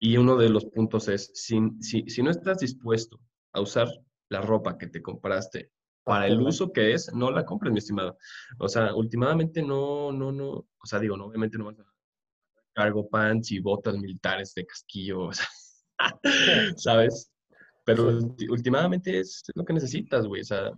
Y 0.00 0.16
uno 0.16 0.36
de 0.36 0.48
los 0.48 0.64
puntos 0.64 1.06
es, 1.06 1.30
si, 1.34 1.60
si, 1.78 2.02
si 2.08 2.20
no 2.20 2.32
estás 2.32 2.58
dispuesto 2.58 3.20
a 3.52 3.60
usar 3.60 3.86
la 4.30 4.40
ropa 4.40 4.78
que 4.78 4.86
te 4.86 5.02
compraste 5.02 5.70
para 6.04 6.26
el 6.26 6.40
uso 6.40 6.72
que 6.72 6.94
es, 6.94 7.12
no 7.12 7.30
la 7.30 7.44
compres, 7.44 7.72
mi 7.72 7.78
estimado. 7.78 8.16
O 8.58 8.68
sea, 8.68 8.94
últimamente 8.94 9.62
no, 9.62 10.12
no, 10.12 10.32
no, 10.32 10.48
o 10.50 10.86
sea, 10.86 10.98
digo, 10.98 11.16
no, 11.16 11.26
obviamente 11.26 11.58
no 11.58 11.66
vas 11.66 11.78
a 11.78 11.84
cargo 12.72 13.08
pants 13.08 13.52
y 13.52 13.60
botas 13.60 13.96
militares 13.96 14.54
de 14.54 14.64
casquillo, 14.64 15.24
o 15.24 15.32
sea, 15.32 15.46
¿sabes? 16.76 17.30
Pero 17.84 18.18
últimamente 18.50 19.18
es 19.18 19.42
lo 19.54 19.64
que 19.64 19.72
necesitas, 19.72 20.26
güey, 20.26 20.42
o 20.42 20.44
sea. 20.44 20.72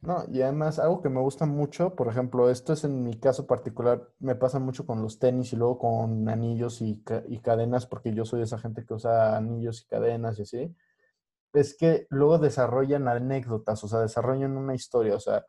No, 0.00 0.24
y 0.30 0.42
además 0.42 0.78
algo 0.78 1.02
que 1.02 1.08
me 1.08 1.20
gusta 1.20 1.44
mucho, 1.46 1.94
por 1.94 2.08
ejemplo, 2.08 2.50
esto 2.50 2.72
es 2.72 2.84
en 2.84 3.02
mi 3.02 3.18
caso 3.18 3.46
particular, 3.46 4.08
me 4.20 4.36
pasa 4.36 4.58
mucho 4.58 4.86
con 4.86 5.02
los 5.02 5.18
tenis 5.18 5.52
y 5.52 5.56
luego 5.56 5.78
con 5.78 6.28
anillos 6.28 6.82
y, 6.82 7.02
y 7.28 7.38
cadenas, 7.38 7.86
porque 7.86 8.14
yo 8.14 8.24
soy 8.24 8.42
esa 8.42 8.58
gente 8.58 8.84
que 8.84 8.94
usa 8.94 9.36
anillos 9.36 9.82
y 9.82 9.86
cadenas 9.86 10.38
y 10.38 10.42
así 10.42 10.76
es 11.52 11.76
que 11.76 12.06
luego 12.10 12.38
desarrollan 12.38 13.08
anécdotas, 13.08 13.82
o 13.84 13.88
sea, 13.88 14.00
desarrollan 14.00 14.56
una 14.56 14.74
historia, 14.74 15.14
o 15.14 15.20
sea, 15.20 15.46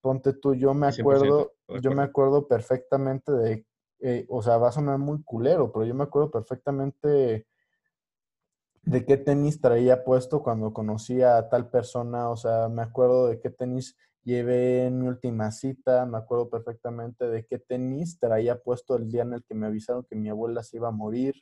ponte 0.00 0.32
tú, 0.32 0.54
yo 0.54 0.74
me 0.74 0.88
acuerdo, 0.88 1.52
yo 1.80 1.90
me 1.92 2.02
acuerdo 2.02 2.48
perfectamente 2.48 3.32
de, 3.32 3.66
eh, 4.00 4.26
o 4.28 4.42
sea, 4.42 4.58
va 4.58 4.68
a 4.68 4.72
sonar 4.72 4.98
muy 4.98 5.22
culero, 5.22 5.70
pero 5.72 5.84
yo 5.84 5.94
me 5.94 6.04
acuerdo 6.04 6.30
perfectamente 6.30 7.46
de 8.82 9.06
qué 9.06 9.16
tenis 9.16 9.60
traía 9.60 10.04
puesto 10.04 10.42
cuando 10.42 10.72
conocí 10.72 11.22
a 11.22 11.48
tal 11.48 11.70
persona, 11.70 12.30
o 12.30 12.36
sea, 12.36 12.68
me 12.68 12.82
acuerdo 12.82 13.28
de 13.28 13.38
qué 13.38 13.50
tenis 13.50 13.96
llevé 14.24 14.86
en 14.86 15.00
mi 15.00 15.08
última 15.08 15.50
cita, 15.50 16.06
me 16.06 16.18
acuerdo 16.18 16.48
perfectamente 16.48 17.28
de 17.28 17.46
qué 17.46 17.58
tenis 17.58 18.18
traía 18.18 18.60
puesto 18.60 18.96
el 18.96 19.10
día 19.10 19.22
en 19.22 19.34
el 19.34 19.44
que 19.44 19.54
me 19.54 19.66
avisaron 19.66 20.04
que 20.04 20.16
mi 20.16 20.28
abuela 20.28 20.62
se 20.62 20.76
iba 20.76 20.88
a 20.88 20.92
morir. 20.92 21.34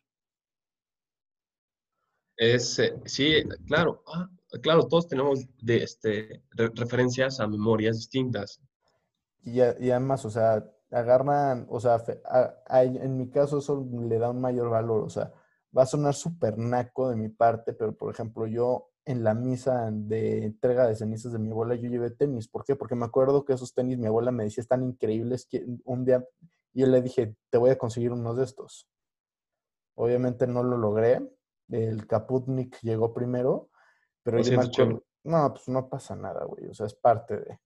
Es, 2.41 2.78
eh, 2.78 2.95
sí, 3.05 3.34
claro, 3.66 4.03
ah, 4.07 4.26
claro, 4.62 4.88
todos 4.88 5.07
tenemos 5.07 5.47
de, 5.61 5.82
este, 5.82 6.43
referencias 6.74 7.38
a 7.38 7.47
memorias 7.47 7.99
distintas. 7.99 8.62
Y, 9.43 9.61
además, 9.61 10.24
o 10.24 10.30
sea, 10.30 10.66
agarran, 10.91 11.66
o 11.68 11.78
sea, 11.80 12.03
en 12.70 13.18
mi 13.18 13.28
caso 13.28 13.59
eso 13.59 13.86
le 13.93 14.18
da 14.18 14.30
un 14.30 14.41
mayor 14.41 14.70
valor, 14.70 15.03
o 15.03 15.11
sea, 15.11 15.30
va 15.76 15.82
a 15.82 15.86
sonar 15.86 16.14
súper 16.14 16.57
naco 16.57 17.11
de 17.11 17.16
mi 17.16 17.28
parte, 17.28 17.74
pero 17.74 17.95
por 17.95 18.11
ejemplo, 18.11 18.47
yo 18.47 18.88
en 19.05 19.22
la 19.22 19.34
misa 19.34 19.91
de 19.93 20.47
entrega 20.47 20.86
de 20.86 20.97
cenizas 20.97 21.32
de 21.32 21.38
mi 21.38 21.51
abuela, 21.51 21.74
yo 21.74 21.91
llevé 21.91 22.11
tenis. 22.11 22.49
¿Por 22.49 22.64
qué? 22.64 22.74
Porque 22.74 22.95
me 22.95 23.05
acuerdo 23.05 23.45
que 23.45 23.53
esos 23.53 23.74
tenis 23.74 23.99
mi 23.99 24.07
abuela 24.07 24.32
me 24.32 24.45
decía 24.45 24.62
están 24.62 24.82
increíbles 24.82 25.45
que 25.45 25.66
un 25.84 26.07
día 26.07 26.26
yo 26.72 26.86
le 26.86 27.03
dije, 27.03 27.36
te 27.51 27.59
voy 27.59 27.68
a 27.68 27.76
conseguir 27.76 28.12
unos 28.12 28.38
de 28.38 28.45
estos. 28.45 28.88
Obviamente 29.95 30.47
no 30.47 30.62
lo 30.62 30.78
logré, 30.78 31.20
el 31.70 32.06
Kaputnik 32.06 32.80
llegó 32.82 33.12
primero, 33.12 33.70
pero 34.22 34.40
yo 34.40 34.58
me 34.58 34.64
acuerdo, 34.64 35.04
no, 35.24 35.52
pues 35.52 35.68
no 35.68 35.88
pasa 35.88 36.16
nada, 36.16 36.44
güey, 36.44 36.66
o 36.66 36.74
sea, 36.74 36.86
es 36.86 36.94
parte 36.94 37.38
de. 37.38 37.60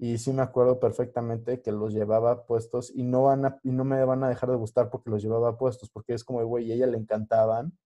Y 0.00 0.18
sí 0.18 0.32
me 0.32 0.42
acuerdo 0.42 0.78
perfectamente 0.78 1.60
que 1.60 1.72
los 1.72 1.92
llevaba 1.92 2.44
puestos 2.46 2.92
y 2.94 3.02
no, 3.02 3.24
van 3.24 3.46
a, 3.46 3.60
y 3.64 3.72
no 3.72 3.84
me 3.84 4.04
van 4.04 4.22
a 4.22 4.28
dejar 4.28 4.50
de 4.50 4.56
gustar 4.56 4.90
porque 4.90 5.10
los 5.10 5.22
llevaba 5.22 5.58
puestos, 5.58 5.90
porque 5.90 6.14
es 6.14 6.22
como, 6.22 6.44
güey, 6.44 6.70
a 6.70 6.74
ella 6.76 6.86
le 6.86 6.98
encantaban. 6.98 7.76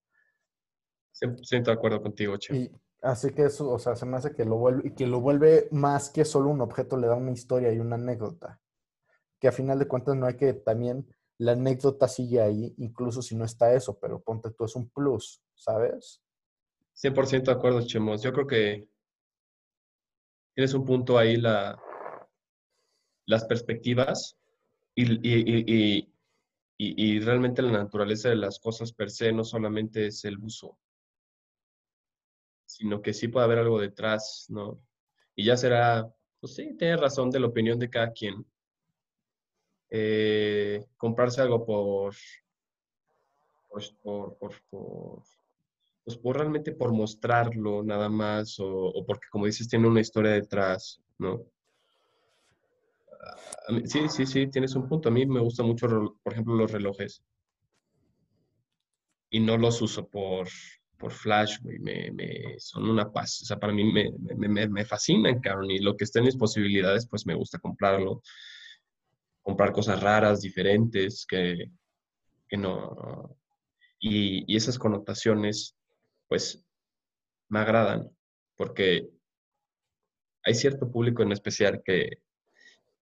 Siento 1.10 1.70
de 1.70 1.76
acuerdo 1.76 2.02
contigo, 2.02 2.36
Che. 2.36 2.54
Y 2.54 2.70
así 3.00 3.32
que 3.32 3.46
eso, 3.46 3.70
o 3.70 3.78
sea, 3.78 3.96
se 3.96 4.04
me 4.04 4.18
hace 4.18 4.34
que 4.34 4.44
lo 4.44 4.56
vuelve, 4.56 4.94
que 4.94 5.06
lo 5.06 5.20
vuelve 5.20 5.68
más 5.70 6.10
que 6.10 6.26
solo 6.26 6.50
un 6.50 6.60
objeto, 6.60 6.98
le 6.98 7.06
da 7.06 7.14
una 7.14 7.30
historia 7.30 7.72
y 7.72 7.78
una 7.78 7.94
anécdota. 7.94 8.60
Que 9.40 9.48
a 9.48 9.52
final 9.52 9.78
de 9.78 9.88
cuentas 9.88 10.14
no 10.14 10.26
hay 10.26 10.36
que 10.36 10.52
también 10.52 11.06
la 11.38 11.52
anécdota 11.52 12.08
sigue 12.08 12.40
ahí, 12.40 12.74
incluso 12.78 13.22
si 13.22 13.34
no 13.34 13.44
está 13.44 13.72
eso, 13.72 13.98
pero 13.98 14.20
ponte 14.20 14.50
tú, 14.50 14.64
es 14.64 14.76
un 14.76 14.90
plus, 14.90 15.42
¿sabes? 15.62 16.20
100% 16.94 17.44
de 17.44 17.52
acuerdo, 17.52 17.86
Chemos. 17.86 18.22
Yo 18.22 18.32
creo 18.32 18.46
que 18.46 18.88
tienes 20.54 20.74
un 20.74 20.84
punto 20.84 21.16
ahí, 21.16 21.36
la, 21.36 21.80
las 23.26 23.44
perspectivas 23.44 24.36
y, 24.94 26.08
y, 26.78 27.20
realmente 27.20 27.62
la 27.62 27.72
naturaleza 27.72 28.28
de 28.28 28.36
las 28.36 28.58
cosas 28.58 28.92
per 28.92 29.10
se 29.10 29.32
no 29.32 29.44
solamente 29.44 30.08
es 30.08 30.24
el 30.24 30.38
uso, 30.38 30.78
sino 32.66 33.00
que 33.00 33.14
sí 33.14 33.28
puede 33.28 33.44
haber 33.44 33.58
algo 33.58 33.80
detrás, 33.80 34.46
¿no? 34.48 34.82
Y 35.34 35.44
ya 35.44 35.56
será, 35.56 36.12
pues 36.40 36.54
sí, 36.54 36.76
tienes 36.76 37.00
razón 37.00 37.30
de 37.30 37.40
la 37.40 37.46
opinión 37.46 37.78
de 37.78 37.88
cada 37.88 38.12
quien. 38.12 38.44
Eh, 39.90 40.84
comprarse 40.96 41.40
algo 41.40 41.64
por, 41.64 42.14
por, 44.02 44.36
pues 46.04 46.16
por 46.18 46.36
realmente 46.36 46.72
por 46.72 46.92
mostrarlo 46.92 47.82
nada 47.82 48.08
más 48.08 48.56
o, 48.58 49.04
porque 49.06 49.28
como 49.30 49.46
dices 49.46 49.68
tiene 49.68 49.88
una 49.88 50.00
historia 50.00 50.32
detrás, 50.32 51.00
¿no? 51.18 51.44
sí, 53.84 54.08
sí, 54.08 54.26
sí, 54.26 54.46
tienes 54.48 54.74
un 54.74 54.88
punto. 54.88 55.08
A 55.08 55.12
mí 55.12 55.26
me 55.26 55.40
gusta 55.40 55.62
mucho, 55.62 56.18
por 56.22 56.32
ejemplo, 56.32 56.54
los 56.54 56.72
relojes. 56.72 57.22
Y 59.30 59.40
no 59.40 59.56
los 59.56 59.80
uso 59.80 60.08
por, 60.08 60.48
por 60.98 61.12
flash, 61.12 61.58
güey. 61.62 61.78
Me, 61.78 62.10
me, 62.10 62.58
son 62.58 62.88
una 62.88 63.10
paz. 63.10 63.42
O 63.42 63.44
sea, 63.46 63.58
para 63.58 63.72
mí 63.72 63.84
me, 63.84 64.10
me, 64.36 64.68
me 64.68 64.84
fascinan, 64.84 65.40
cabrón. 65.40 65.70
Y 65.70 65.78
lo 65.78 65.96
que 65.96 66.04
esté 66.04 66.18
en 66.18 66.26
mis 66.26 66.36
posibilidades, 66.36 67.06
pues 67.08 67.26
me 67.26 67.34
gusta 67.34 67.58
comprarlo. 67.58 68.22
Comprar 69.42 69.72
cosas 69.72 70.02
raras, 70.02 70.40
diferentes, 70.40 71.24
que, 71.26 71.70
que 72.48 72.56
no. 72.56 73.36
Y, 73.98 74.52
y 74.52 74.56
esas 74.56 74.78
connotaciones, 74.78 75.76
pues, 76.32 76.64
me 77.50 77.58
agradan. 77.58 78.10
Porque 78.56 79.06
hay 80.42 80.54
cierto 80.54 80.90
público 80.90 81.22
en 81.22 81.30
especial 81.32 81.82
que, 81.84 82.22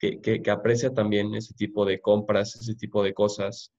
que, 0.01 0.51
aprecia 0.51 0.93
también 0.93 1.33
ese 1.37 1.55
tipo 1.55 1.85
de 1.85 2.01
compras, 2.01 2.57
ese 2.57 2.75
tipo 2.75 3.05
de 3.05 3.15
cosas, 3.15 3.73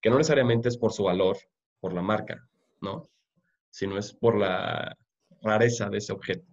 que 0.00 0.10
no 0.10 0.16
necesariamente 0.16 0.68
es 0.68 0.76
por 0.76 0.92
su 0.92 1.04
valor, 1.04 1.36
por 1.78 1.92
la 1.92 2.02
marca, 2.02 2.48
¿no? 2.80 3.08
Sino 3.70 3.96
es 3.96 4.12
por 4.12 4.36
la 4.36 4.96
rareza 5.40 5.88
de 5.88 5.98
ese 5.98 6.12
objeto. 6.12 6.44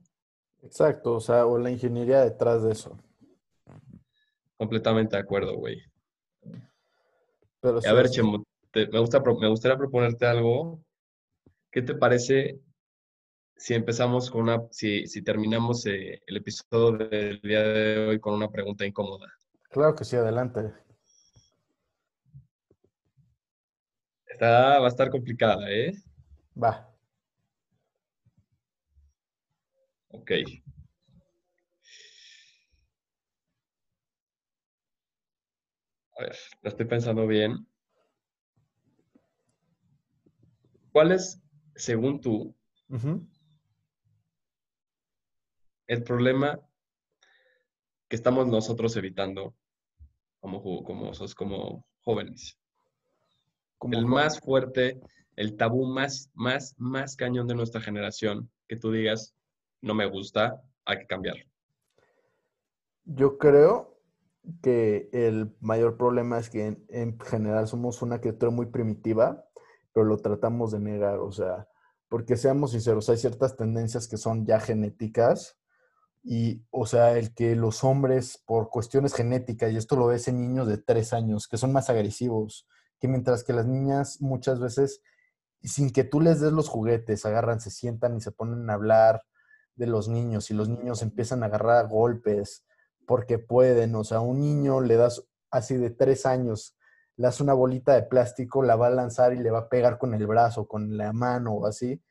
Exacto, 0.61 1.15
o 1.15 1.19
sea, 1.21 1.47
o 1.47 1.57
la 1.57 1.71
ingeniería 1.71 2.21
detrás 2.21 2.61
de 2.61 2.73
eso. 2.73 2.99
Completamente 4.57 5.15
de 5.15 5.23
acuerdo, 5.23 5.55
güey. 5.55 5.81
a 7.63 7.93
ver, 7.93 8.09
Chemo, 8.11 8.43
me, 8.75 8.99
gusta, 8.99 9.19
me 9.21 9.49
gustaría 9.49 9.75
proponerte 9.75 10.27
algo. 10.27 10.83
¿Qué 11.73 11.81
te 11.81 11.95
parece 11.95 12.61
si 13.57 13.73
empezamos 13.73 14.29
con 14.29 14.43
una, 14.43 14.61
si, 14.69 15.07
si 15.07 15.23
terminamos 15.23 15.83
eh, 15.87 16.21
el 16.27 16.37
episodio 16.37 17.07
del 17.07 17.41
día 17.41 17.63
de 17.63 18.07
hoy 18.09 18.19
con 18.19 18.35
una 18.35 18.51
pregunta 18.51 18.85
incómoda. 18.85 19.33
Claro 19.71 19.95
que 19.95 20.05
sí, 20.05 20.15
adelante. 20.15 20.71
Está, 24.27 24.77
va 24.79 24.85
a 24.85 24.87
estar 24.87 25.09
complicada, 25.09 25.71
¿eh? 25.71 25.93
Va. 26.61 26.93
Ok. 30.09 30.31
A 36.17 36.21
ver, 36.21 36.35
lo 36.61 36.69
estoy 36.69 36.85
pensando 36.85 37.25
bien. 37.25 37.65
¿Cuál 40.91 41.13
es, 41.13 41.42
según 41.75 42.21
tú, 42.21 42.55
el 45.87 46.03
problema 46.03 46.59
que 48.07 48.15
estamos 48.15 48.47
nosotros 48.47 48.95
evitando 48.95 49.55
como, 50.39 50.83
como, 50.83 51.11
como 51.35 51.85
jóvenes. 52.01 52.59
el 53.91 54.05
más 54.05 54.39
fuerte, 54.39 54.99
el 55.35 55.55
tabú 55.55 55.85
más, 55.85 56.29
más, 56.33 56.75
más 56.77 57.15
cañón 57.15 57.47
de 57.47 57.55
nuestra 57.55 57.81
generación, 57.81 58.51
que 58.67 58.75
tú 58.75 58.91
digas, 58.91 59.33
no 59.81 59.93
me 59.93 60.05
gusta, 60.05 60.61
hay 60.85 60.99
que 60.99 61.07
cambiarlo. 61.07 61.45
Yo 63.05 63.37
creo 63.37 63.99
que 64.61 65.09
el 65.13 65.55
mayor 65.61 65.97
problema 65.97 66.37
es 66.39 66.49
que 66.49 66.77
en, 66.89 67.19
general 67.19 67.67
somos 67.67 68.01
una 68.01 68.19
criatura 68.19 68.51
muy 68.51 68.65
primitiva, 68.67 69.45
pero 69.93 70.05
lo 70.05 70.17
tratamos 70.17 70.71
de 70.71 70.79
negar, 70.79 71.19
o 71.19 71.31
sea, 71.31 71.67
porque 72.09 72.35
seamos 72.35 72.71
sinceros, 72.71 73.09
hay 73.09 73.17
ciertas 73.17 73.55
tendencias 73.55 74.07
que 74.07 74.17
son 74.17 74.45
ya 74.45 74.59
genéticas 74.59 75.57
y, 76.23 76.65
o 76.71 76.85
sea, 76.85 77.17
el 77.17 77.33
que 77.33 77.55
los 77.55 77.83
hombres, 77.83 78.41
por 78.45 78.69
cuestiones 78.69 79.13
genéticas, 79.13 79.71
y 79.71 79.77
esto 79.77 79.95
lo 79.95 80.07
ves 80.07 80.27
en 80.27 80.39
niños 80.39 80.67
de 80.67 80.77
tres 80.77 81.11
años, 81.11 81.47
que 81.47 81.57
son 81.57 81.73
más 81.73 81.89
agresivos, 81.89 82.67
que 82.99 83.07
mientras 83.07 83.43
que 83.43 83.53
las 83.53 83.65
niñas 83.65 84.21
muchas 84.21 84.59
veces, 84.59 85.01
sin 85.61 85.91
que 85.91 86.03
tú 86.03 86.21
les 86.21 86.39
des 86.39 86.53
los 86.53 86.69
juguetes, 86.69 87.25
agarran, 87.25 87.59
se 87.59 87.71
sientan 87.71 88.15
y 88.15 88.21
se 88.21 88.31
ponen 88.31 88.69
a 88.69 88.73
hablar 88.73 89.23
de 89.75 89.87
los 89.87 90.07
niños, 90.07 90.49
y 90.49 90.53
los 90.53 90.69
niños 90.69 91.01
empiezan 91.01 91.43
a 91.43 91.47
agarrar 91.47 91.89
golpes 91.89 92.63
porque 93.05 93.37
pueden, 93.37 93.95
o 93.95 94.03
sea, 94.03 94.21
un 94.21 94.39
niño 94.39 94.79
le 94.81 94.95
das 94.95 95.25
así 95.51 95.75
de 95.75 95.89
tres 95.89 96.25
años, 96.25 96.77
le 97.17 97.23
das 97.27 97.41
una 97.41 97.53
bolita 97.53 97.93
de 97.93 98.03
plástico, 98.03 98.63
la 98.63 98.75
va 98.75 98.87
a 98.87 98.91
lanzar 98.91 99.33
y 99.33 99.39
le 99.39 99.51
va 99.51 99.59
a 99.59 99.69
pegar 99.69 99.97
con 99.97 100.13
el 100.13 100.25
brazo, 100.27 100.67
con 100.67 100.97
la 100.97 101.13
mano 101.13 101.53
o 101.53 101.65
así, 101.65 102.01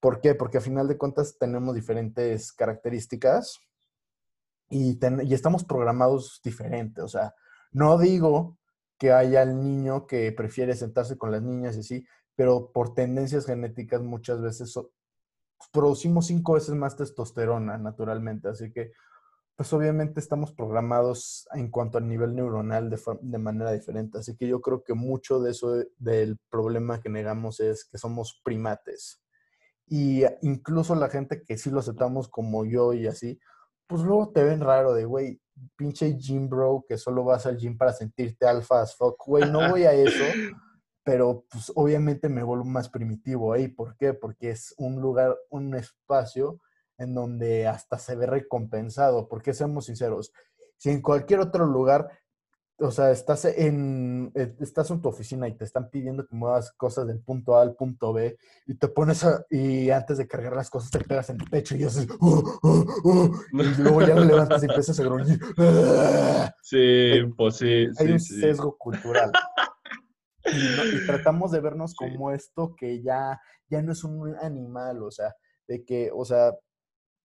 ¿Por 0.00 0.20
qué? 0.20 0.34
Porque 0.34 0.58
a 0.58 0.62
final 0.62 0.86
de 0.86 0.96
cuentas 0.96 1.38
tenemos 1.38 1.74
diferentes 1.74 2.52
características 2.52 3.58
y, 4.70 4.98
estamos 5.34 5.64
programados 5.64 6.40
diferente. 6.44 7.02
O 7.02 7.08
sea, 7.08 7.34
no 7.72 7.98
digo 7.98 8.58
que 8.96 9.12
haya 9.12 9.42
el 9.42 9.60
niño 9.60 10.06
que 10.06 10.30
prefiere 10.32 10.74
sentarse 10.74 11.18
con 11.18 11.32
las 11.32 11.42
niñas 11.42 11.76
y 11.76 11.80
así, 11.80 12.06
pero 12.36 12.70
por 12.72 12.94
tendencias 12.94 13.46
genéticas 13.46 14.02
muchas 14.02 14.40
veces 14.40 14.72
producimos 15.72 16.26
cinco 16.26 16.52
veces 16.52 16.74
más 16.74 16.96
testosterona 16.96 17.76
naturalmente. 17.78 18.48
Así 18.48 18.70
que, 18.72 18.92
pues 19.58 19.72
obviamente 19.72 20.20
estamos 20.20 20.52
programados 20.52 21.48
en 21.52 21.68
cuanto 21.68 21.98
al 21.98 22.06
nivel 22.06 22.32
neuronal 22.32 22.88
de, 22.90 23.00
de 23.22 23.38
manera 23.38 23.72
diferente. 23.72 24.18
Así 24.18 24.36
que 24.36 24.46
yo 24.46 24.60
creo 24.60 24.84
que 24.84 24.94
mucho 24.94 25.40
de 25.40 25.50
eso, 25.50 25.82
del 25.96 26.38
problema 26.48 27.00
que 27.00 27.08
negamos 27.08 27.58
es 27.58 27.84
que 27.84 27.98
somos 27.98 28.40
primates. 28.44 29.20
Y 29.88 30.22
incluso 30.42 30.94
la 30.94 31.08
gente 31.08 31.42
que 31.42 31.58
sí 31.58 31.72
lo 31.72 31.80
aceptamos 31.80 32.28
como 32.28 32.66
yo 32.66 32.92
y 32.92 33.08
así, 33.08 33.40
pues 33.88 34.02
luego 34.02 34.30
te 34.30 34.44
ven 34.44 34.60
raro 34.60 34.94
de, 34.94 35.06
güey, 35.06 35.40
pinche 35.74 36.16
gym 36.16 36.48
bro, 36.48 36.84
que 36.88 36.96
solo 36.96 37.24
vas 37.24 37.44
al 37.46 37.58
gym 37.58 37.76
para 37.76 37.92
sentirte 37.92 38.46
alfa 38.46 38.82
as 38.82 38.94
fuck, 38.94 39.20
güey, 39.26 39.50
no 39.50 39.70
voy 39.70 39.82
a 39.86 39.92
eso, 39.92 40.22
pero 41.02 41.44
pues 41.50 41.72
obviamente 41.74 42.28
me 42.28 42.44
vuelvo 42.44 42.64
más 42.64 42.88
primitivo 42.88 43.52
ahí. 43.52 43.66
¿Por 43.66 43.96
qué? 43.96 44.14
Porque 44.14 44.50
es 44.50 44.72
un 44.78 45.00
lugar, 45.00 45.36
un 45.50 45.74
espacio 45.74 46.60
en 46.98 47.14
donde 47.14 47.66
hasta 47.66 47.98
se 47.98 48.16
ve 48.16 48.26
recompensado, 48.26 49.28
porque 49.28 49.54
seamos 49.54 49.86
sinceros, 49.86 50.32
si 50.76 50.90
en 50.90 51.02
cualquier 51.02 51.40
otro 51.40 51.66
lugar 51.66 52.08
o 52.80 52.90
sea, 52.92 53.10
estás 53.10 53.44
en, 53.44 54.30
eh, 54.34 54.54
estás 54.60 54.90
en 54.90 55.00
tu 55.00 55.08
oficina 55.08 55.48
y 55.48 55.56
te 55.56 55.64
están 55.64 55.90
pidiendo 55.90 56.26
que 56.26 56.36
muevas 56.36 56.70
cosas 56.72 57.08
del 57.08 57.20
punto 57.20 57.56
A 57.56 57.62
al 57.62 57.74
punto 57.74 58.12
B 58.12 58.38
y 58.66 58.74
te 58.74 58.86
pones 58.86 59.24
a, 59.24 59.44
y 59.50 59.90
antes 59.90 60.18
de 60.18 60.28
cargar 60.28 60.54
las 60.54 60.70
cosas 60.70 60.90
te 60.90 61.00
pegas 61.00 61.28
en 61.30 61.40
el 61.40 61.50
pecho 61.50 61.76
y 61.76 61.82
haces, 61.82 62.06
uh, 62.20 62.58
uh, 62.62 62.86
uh", 63.04 63.36
y 63.52 63.62
luego 63.82 64.02
ya 64.02 64.14
lo 64.14 64.24
levantas 64.24 64.62
y 64.62 64.66
empiezas 64.66 65.00
a 65.00 65.02
gruñir. 65.02 65.40
Sí, 66.62 67.14
pues 67.36 67.56
sí. 67.56 67.88
Hay 67.98 68.12
un 68.12 68.20
sesgo 68.20 68.76
cultural. 68.76 69.32
Y, 70.50 71.04
tratamos 71.04 71.50
de 71.50 71.60
vernos 71.60 71.94
como 71.94 72.30
esto 72.30 72.74
que 72.74 73.02
ya, 73.02 73.38
ya 73.68 73.82
no 73.82 73.92
es 73.92 74.02
un 74.02 74.34
animal, 74.40 75.02
o 75.02 75.10
sea, 75.10 75.36
de 75.66 75.84
que, 75.84 76.10
o 76.10 76.24
sea, 76.24 76.54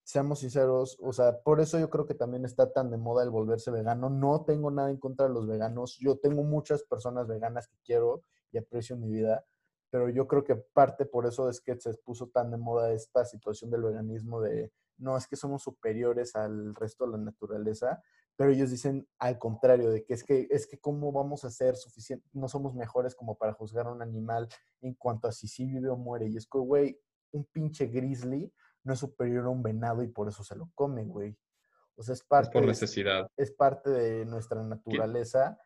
seamos 0.04 0.39
sinceros, 0.39 0.97
o 1.01 1.14
sea, 1.14 1.39
por 1.41 1.62
eso 1.62 1.80
yo 1.80 1.89
creo 1.89 2.06
que 2.06 2.14
también 2.14 2.45
está 2.45 2.72
tan 2.72 2.91
de 2.91 2.97
moda 2.97 3.24
el 3.24 3.30
volverse 3.30 3.72
vegano. 3.72 4.10
No 4.10 4.43
tengo 4.45 4.70
nada 4.70 4.89
en 4.89 4.97
contra 4.97 5.28
de 5.28 5.34
los 5.34 5.47
veganos. 5.47 5.97
Yo 5.99 6.18
tengo 6.18 6.43
muchas 6.43 6.84
personas 6.84 7.28
veganas 7.28 7.68
que 7.68 7.78
quiero 7.84 8.24
y 8.51 8.58
aprecio 8.58 8.95
en 8.95 9.01
mi 9.01 9.10
vida, 9.10 9.45
pero 9.89 10.10
yo 10.10 10.28
creo 10.28 10.43
que 10.43 10.56
parte 10.56 11.06
por 11.06 11.26
eso 11.26 11.49
es 11.49 11.62
que 11.62 11.80
se 11.80 11.93
puso 11.95 12.28
tan 12.28 12.51
de 12.51 12.58
moda 12.58 12.91
esta 12.91 13.26
situación 13.26 13.72
del 13.72 13.84
veganismo 13.84 14.41
de 14.41 14.72
no 14.97 15.18
es 15.18 15.28
que 15.28 15.36
somos 15.36 15.64
superiores 15.64 16.36
al 16.36 16.76
resto 16.76 17.06
de 17.06 17.14
la 17.14 17.18
naturaleza, 17.18 18.01
pero 18.36 18.51
ellos 18.51 18.70
dicen 18.70 19.08
al 19.20 19.38
contrario 19.39 19.89
de 19.89 20.04
que 20.04 20.14
es 20.14 20.24
que 20.24 20.47
es 20.51 20.68
que 20.68 20.80
cómo 20.80 21.12
vamos 21.12 21.43
a 21.45 21.49
ser 21.49 21.76
suficientes, 21.76 22.30
no 22.34 22.47
somos 22.47 22.76
mejores 22.76 23.16
como 23.16 23.36
para 23.36 23.54
juzgar 23.54 23.88
a 23.88 23.91
un 23.91 24.01
animal 24.01 24.47
en 24.82 24.93
cuanto 24.93 25.28
a 25.28 25.32
si 25.32 25.47
sí 25.47 25.66
vive 25.66 25.89
o 25.89 25.97
muere 25.97 26.28
y 26.28 26.38
es 26.38 26.47
que 26.47 26.60
güey, 26.60 26.99
un 27.32 27.45
pinche 27.45 27.88
grizzly 27.88 28.51
no 28.84 28.94
es 28.94 29.00
superior 29.00 29.46
a 29.46 29.50
un 29.50 29.64
venado 29.64 30.04
y 30.04 30.08
por 30.08 30.28
eso 30.28 30.44
se 30.44 30.56
lo 30.56 30.70
come, 30.76 31.04
güey. 31.06 31.38
O 31.96 32.04
sea, 32.04 32.14
es 32.14 32.24
parte. 32.24 32.52
por 32.52 32.66
necesidad. 32.66 33.30
Es, 33.38 33.52
parte 33.52 33.90
de 33.90 34.26
nuestra 34.26 34.64
naturaleza. 34.64 35.58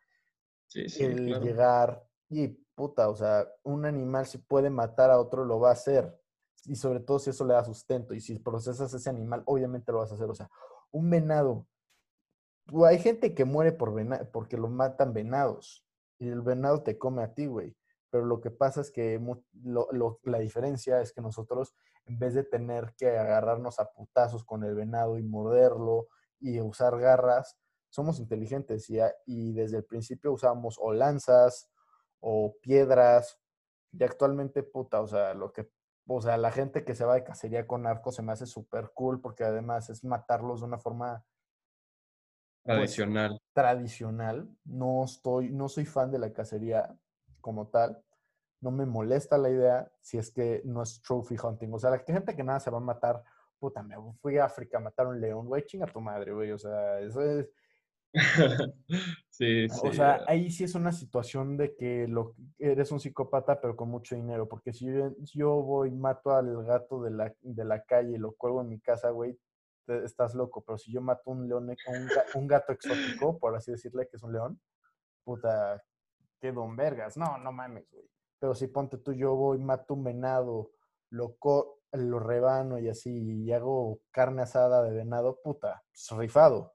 Sí, 0.66 0.88
sí, 0.88 1.04
el 1.04 1.40
llegar 1.40 2.04
y 2.28 2.48
puta, 2.74 3.08
o 3.08 3.16
sea, 3.16 3.48
un 3.62 3.86
animal 3.86 4.26
si 4.26 4.38
puede 4.38 4.70
matar 4.70 5.10
a 5.10 5.18
otro 5.18 5.44
lo 5.44 5.58
va 5.58 5.70
a 5.70 5.72
hacer. 5.72 6.16
Y 6.66 6.76
sobre 6.76 7.00
todo 7.00 7.18
si 7.18 7.30
eso 7.30 7.44
le 7.44 7.54
da 7.54 7.64
sustento. 7.64 8.14
Y 8.14 8.20
si 8.20 8.38
procesas 8.38 8.92
ese 8.92 9.08
animal, 9.08 9.42
obviamente 9.46 9.90
lo 9.90 9.98
vas 9.98 10.12
a 10.12 10.14
hacer. 10.16 10.28
O 10.28 10.34
sea, 10.34 10.50
un 10.90 11.08
venado. 11.08 11.66
Hay 12.84 12.98
gente 12.98 13.34
que 13.34 13.46
muere 13.46 13.72
por 13.72 13.94
porque 14.30 14.58
lo 14.58 14.68
matan 14.68 15.14
venados. 15.14 15.86
Y 16.18 16.28
el 16.28 16.42
venado 16.42 16.82
te 16.82 16.98
come 16.98 17.22
a 17.22 17.32
ti, 17.32 17.46
güey. 17.46 17.74
Pero 18.10 18.24
lo 18.24 18.40
que 18.40 18.50
pasa 18.50 18.80
es 18.80 18.90
que 18.90 19.20
la 20.24 20.38
diferencia 20.38 21.00
es 21.00 21.12
que 21.12 21.20
nosotros 21.20 21.74
en 22.06 22.18
vez 22.18 22.34
de 22.34 22.44
tener 22.44 22.94
que 22.96 23.18
agarrarnos 23.18 23.78
a 23.80 23.92
putazos 23.92 24.44
con 24.44 24.64
el 24.64 24.74
venado 24.74 25.18
y 25.18 25.22
morderlo 25.22 26.08
y 26.40 26.60
usar 26.60 26.98
garras, 26.98 27.58
somos 27.90 28.18
inteligentes 28.18 28.88
y, 28.88 28.98
y 29.26 29.52
desde 29.52 29.78
el 29.78 29.84
principio 29.84 30.32
usamos 30.32 30.78
o 30.80 30.92
lanzas 30.92 31.70
o 32.20 32.56
piedras 32.62 33.38
y 33.92 34.04
actualmente, 34.04 34.62
puta, 34.62 35.00
o 35.00 35.06
sea, 35.06 35.34
lo 35.34 35.52
que, 35.52 35.70
o 36.06 36.20
sea, 36.20 36.36
la 36.36 36.50
gente 36.50 36.84
que 36.84 36.94
se 36.94 37.04
va 37.04 37.14
de 37.14 37.24
cacería 37.24 37.66
con 37.66 37.86
arcos 37.86 38.16
se 38.16 38.22
me 38.22 38.32
hace 38.32 38.46
súper 38.46 38.92
cool 38.94 39.20
porque 39.20 39.44
además 39.44 39.90
es 39.90 40.04
matarlos 40.04 40.60
de 40.60 40.66
una 40.66 40.78
forma 40.78 41.24
Tradicional. 42.64 43.38
tradicional. 43.54 44.54
No 44.64 45.04
estoy, 45.04 45.50
no 45.50 45.68
soy 45.68 45.86
fan 45.86 46.10
de 46.10 46.18
la 46.18 46.32
cacería 46.32 46.98
como 47.48 47.68
tal. 47.68 47.98
No 48.60 48.70
me 48.70 48.84
molesta 48.84 49.38
la 49.38 49.48
idea 49.48 49.90
si 50.02 50.18
es 50.18 50.30
que 50.30 50.60
no 50.66 50.82
es 50.82 51.00
trophy 51.00 51.36
hunting. 51.42 51.72
O 51.72 51.78
sea, 51.78 51.88
la 51.90 52.00
gente 52.00 52.36
que 52.36 52.44
nada 52.44 52.60
se 52.60 52.70
va 52.70 52.76
a 52.76 52.80
matar, 52.92 53.22
puta, 53.58 53.82
me 53.82 53.96
fui 54.20 54.36
a 54.36 54.44
África 54.44 54.76
a 54.76 54.82
matar 54.82 55.06
un 55.06 55.18
león, 55.18 55.46
güey, 55.46 55.64
chinga 55.64 55.86
tu 55.86 56.02
madre, 56.02 56.32
güey. 56.32 56.52
O 56.52 56.58
sea, 56.58 57.00
eso 57.00 57.22
es, 57.22 57.48
sí, 59.30 59.68
sí. 59.68 59.88
o 59.88 59.92
sea, 59.92 60.24
ahí 60.26 60.50
sí 60.50 60.64
es 60.64 60.74
una 60.74 60.92
situación 60.92 61.56
de 61.56 61.74
que 61.74 62.06
lo, 62.06 62.34
eres 62.58 62.92
un 62.92 63.00
psicópata, 63.00 63.60
pero 63.62 63.76
con 63.76 63.88
mucho 63.88 64.14
dinero. 64.14 64.46
Porque 64.46 64.74
si 64.74 64.84
yo, 64.86 65.14
yo 65.34 65.62
voy 65.62 65.88
y 65.88 65.96
mato 65.96 66.32
al 66.34 66.64
gato 66.64 67.02
de 67.02 67.10
la, 67.12 67.34
de 67.40 67.64
la 67.64 67.82
calle 67.84 68.12
y 68.16 68.18
lo 68.18 68.32
cuelgo 68.32 68.60
en 68.60 68.68
mi 68.68 68.80
casa, 68.80 69.08
güey, 69.10 69.38
te- 69.86 70.04
estás 70.04 70.34
loco. 70.34 70.62
Pero 70.66 70.76
si 70.76 70.92
yo 70.92 71.00
mato 71.00 71.30
un 71.30 71.48
león, 71.48 71.70
un, 71.70 72.08
un 72.34 72.46
gato 72.46 72.72
exótico, 72.72 73.38
por 73.38 73.56
así 73.56 73.70
decirle 73.70 74.06
que 74.10 74.16
es 74.16 74.22
un 74.22 74.32
león, 74.32 74.60
puta, 75.24 75.82
qué 76.40 76.52
don 76.52 76.76
vergas. 76.76 77.16
No, 77.16 77.38
no 77.38 77.52
mames, 77.52 77.88
güey. 77.90 78.08
Pero 78.38 78.54
si 78.54 78.68
ponte 78.68 78.98
tú, 78.98 79.12
yo 79.12 79.34
voy, 79.34 79.58
mato 79.58 79.94
un 79.94 80.04
venado, 80.04 80.70
lo, 81.10 81.36
co- 81.36 81.80
lo 81.92 82.18
rebano 82.20 82.78
y 82.78 82.88
así, 82.88 83.10
y 83.44 83.52
hago 83.52 84.00
carne 84.10 84.42
asada 84.42 84.82
de 84.82 84.92
venado, 84.92 85.40
puta, 85.42 85.82
pues, 85.92 86.10
rifado. 86.18 86.74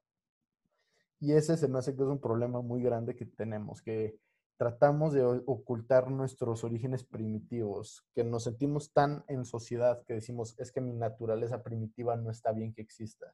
Y 1.20 1.34
ese 1.34 1.58
se 1.58 1.68
me 1.68 1.80
hace 1.80 1.96
que 1.96 2.04
es 2.04 2.08
un 2.10 2.20
problema 2.20 2.62
muy 2.62 2.84
grande 2.84 3.16
que 3.16 3.26
tenemos, 3.26 3.82
que 3.82 4.20
tratamos 4.58 5.14
de 5.14 5.24
ocultar 5.24 6.12
nuestros 6.12 6.64
orígenes 6.64 7.04
primitivos, 7.04 8.06
que 8.14 8.24
nos 8.24 8.44
sentimos 8.44 8.92
tan 8.94 9.24
en 9.28 9.46
sociedad 9.46 10.04
que 10.06 10.16
decimos, 10.16 10.56
es 10.60 10.72
que 10.72 10.82
mi 10.82 10.94
naturaleza 10.94 11.64
primitiva 11.64 12.16
no 12.18 12.30
está 12.30 12.52
bien 12.52 12.74
que 12.74 12.82
exista. 12.82 13.34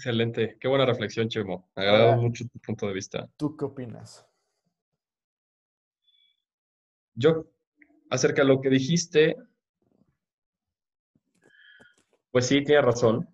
Excelente. 0.00 0.56
Qué 0.58 0.66
buena 0.66 0.86
reflexión, 0.86 1.28
Chemo. 1.28 1.68
Me 1.76 1.82
agrada 1.82 2.16
mucho 2.16 2.46
tu 2.50 2.58
punto 2.58 2.86
de 2.86 2.94
vista. 2.94 3.28
¿Tú 3.36 3.54
qué 3.54 3.66
opinas? 3.66 4.26
Yo, 7.14 7.44
acerca 8.08 8.40
de 8.40 8.48
lo 8.48 8.62
que 8.62 8.70
dijiste, 8.70 9.36
pues 12.30 12.46
sí, 12.46 12.64
tienes 12.64 12.82
razón. 12.82 13.28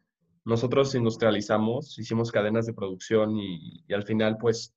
Nosotros 0.45 0.93
industrializamos, 0.97 1.97
hicimos 2.01 2.33
cadenas 2.33 2.67
de 2.67 2.75
producción 2.75 3.37
y, 3.37 3.85
y 3.87 3.95
al 3.95 4.03
final, 4.03 4.37
pues, 4.37 4.75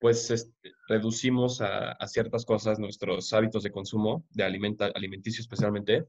pues 0.00 0.28
este, 0.32 0.72
reducimos 0.88 1.60
a, 1.60 1.92
a 1.92 2.08
ciertas 2.08 2.44
cosas 2.44 2.80
nuestros 2.80 3.32
hábitos 3.32 3.62
de 3.62 3.70
consumo, 3.70 4.26
de 4.30 4.42
alimenta, 4.42 4.86
alimenticio 4.86 5.40
especialmente. 5.40 6.04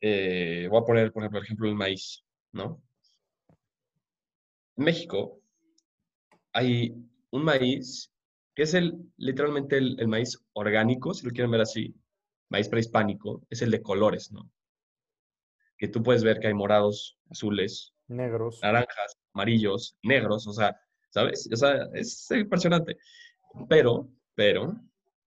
Eh, 0.00 0.66
voy 0.68 0.82
a 0.82 0.84
poner, 0.84 1.12
por 1.12 1.24
ejemplo, 1.36 1.68
el 1.68 1.76
maíz, 1.76 2.24
¿no? 2.50 2.82
En 4.76 4.84
México 4.84 5.40
hay 6.52 6.94
un 7.30 7.44
maíz 7.44 8.12
que 8.54 8.62
es 8.62 8.74
el, 8.74 8.94
literalmente 9.18 9.76
el, 9.76 10.00
el 10.00 10.08
maíz 10.08 10.38
orgánico, 10.54 11.12
si 11.12 11.26
lo 11.26 11.32
quieren 11.32 11.50
ver 11.50 11.60
así, 11.60 11.94
maíz 12.48 12.68
prehispánico, 12.68 13.46
es 13.50 13.62
el 13.62 13.70
de 13.70 13.82
colores, 13.82 14.32
¿no? 14.32 14.50
Que 15.76 15.88
tú 15.88 16.02
puedes 16.02 16.24
ver 16.24 16.40
que 16.40 16.46
hay 16.48 16.54
morados, 16.54 17.18
azules, 17.30 17.92
Negros. 18.08 18.60
naranjas, 18.62 19.18
amarillos, 19.34 19.96
negros, 20.02 20.46
o 20.46 20.52
sea, 20.52 20.80
¿sabes? 21.10 21.48
O 21.52 21.56
sea, 21.56 21.88
es 21.92 22.30
impresionante. 22.30 22.96
Pero, 23.68 24.08
pero, 24.34 24.74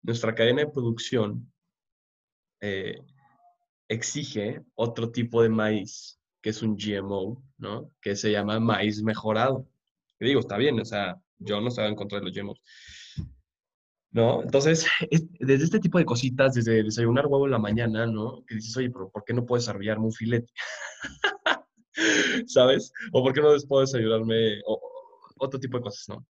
nuestra 0.01 0.33
cadena 0.33 0.61
de 0.61 0.71
producción 0.71 1.51
eh, 2.61 2.97
exige 3.87 4.63
otro 4.75 5.11
tipo 5.11 5.41
de 5.41 5.49
maíz, 5.49 6.18
que 6.41 6.49
es 6.51 6.61
un 6.61 6.77
GMO, 6.77 7.43
¿no? 7.57 7.91
Que 8.01 8.15
se 8.15 8.31
llama 8.31 8.59
maíz 8.59 9.01
mejorado. 9.03 9.67
Y 10.19 10.25
digo, 10.27 10.39
está 10.41 10.57
bien, 10.57 10.79
o 10.79 10.85
sea, 10.85 11.21
yo 11.39 11.61
no 11.61 11.69
estaba 11.69 11.87
en 11.87 11.95
contra 11.95 12.19
de 12.19 12.25
los 12.25 12.33
GMOs. 12.35 12.61
¿No? 14.11 14.41
Entonces, 14.43 14.87
es- 15.11 15.27
desde 15.39 15.65
este 15.65 15.79
tipo 15.79 15.97
de 15.99 16.05
cositas, 16.05 16.53
desde 16.55 16.83
desayunar 16.83 17.27
huevo 17.27 17.45
en 17.45 17.51
la 17.51 17.59
mañana, 17.59 18.05
¿no? 18.07 18.43
Que 18.47 18.55
dices, 18.55 18.75
oye, 18.77 18.89
pero 18.89 19.09
¿por 19.11 19.23
qué 19.23 19.33
no 19.33 19.45
puedes 19.45 19.67
arbillarme 19.69 20.05
un 20.05 20.13
filete? 20.13 20.51
¿Sabes? 22.47 22.91
O 23.11 23.23
¿por 23.23 23.33
qué 23.33 23.41
no 23.41 23.49
puedes 23.67 23.93
ayudarme? 23.95 24.61
O, 24.65 24.73
o- 24.73 25.45
otro 25.45 25.59
tipo 25.59 25.77
de 25.77 25.83
cosas, 25.83 26.09
¿no? 26.09 26.25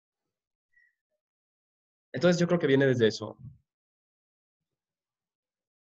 Entonces, 2.12 2.40
yo 2.40 2.48
creo 2.48 2.58
que 2.58 2.66
viene 2.66 2.84
desde 2.86 3.06
eso. 3.06 3.38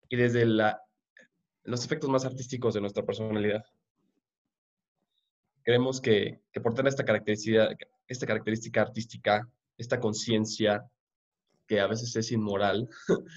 Y 0.10 0.16
desde 0.16 0.46
los 0.46 1.84
efectos 1.86 2.08
más 2.10 2.24
artísticos 2.24 2.76
de 2.76 2.82
nuestra 2.82 3.04
personalidad. 3.04 3.64
Creemos 5.64 6.01
que, 6.01 6.41
que 6.51 6.62
por 6.62 6.74
tener 6.74 6.89
esta 6.89 7.05
característica, 7.05 7.70
esta 8.07 8.26
característica 8.26 8.82
artística, 8.82 9.47
esta 9.78 9.99
conciencia 9.99 10.84
que 11.68 11.80
a 11.80 11.88
veces 11.88 12.16
es 12.16 12.32
inmoral, 12.32 12.89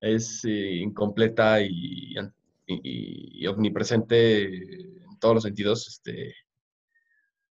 es 0.00 0.44
eh, 0.44 0.76
incompleta 0.76 1.60
y, 1.60 2.14
omnipresente 3.48 4.44
en 4.44 5.18
todos 5.18 5.34
los 5.34 5.42
sentidos, 5.42 5.88
este, 5.88 6.34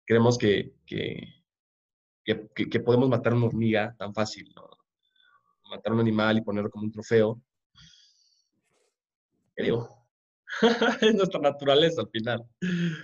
creemos 0.06 0.38
que, 0.38 0.72
que, 0.86 1.34
que- 2.24 2.80
podemos 2.80 3.08
matar 3.08 3.34
una 3.34 3.46
hormiga 3.46 3.94
tan 3.98 4.14
fácil. 4.14 4.54
Matar 5.70 5.92
un 5.92 6.00
animal 6.00 6.38
y 6.38 6.42
ponerlo 6.42 6.70
como 6.70 6.84
un 6.84 6.92
trofeo. 6.92 7.40
Es 11.00 11.14
nuestra 11.14 11.40
naturaleza 11.40 12.02
al 12.02 12.08
final. 12.10 12.44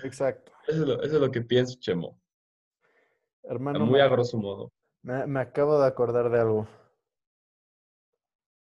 Exacto. 0.04 0.52
Eso 0.68 0.82
es 0.82 0.88
lo, 0.88 1.02
eso 1.02 1.14
es 1.16 1.20
lo 1.20 1.30
que 1.30 1.40
pienso, 1.40 1.78
Chemo. 1.80 2.20
Hermano, 3.42 3.86
Muy 3.86 3.94
me- 3.94 4.02
a 4.02 4.08
grosso 4.08 4.36
modo. 4.36 4.70
Me, 5.02 5.26
me 5.26 5.40
acabo 5.40 5.80
de 5.80 5.86
acordar 5.86 6.28
de 6.30 6.38
algo. 6.40 6.68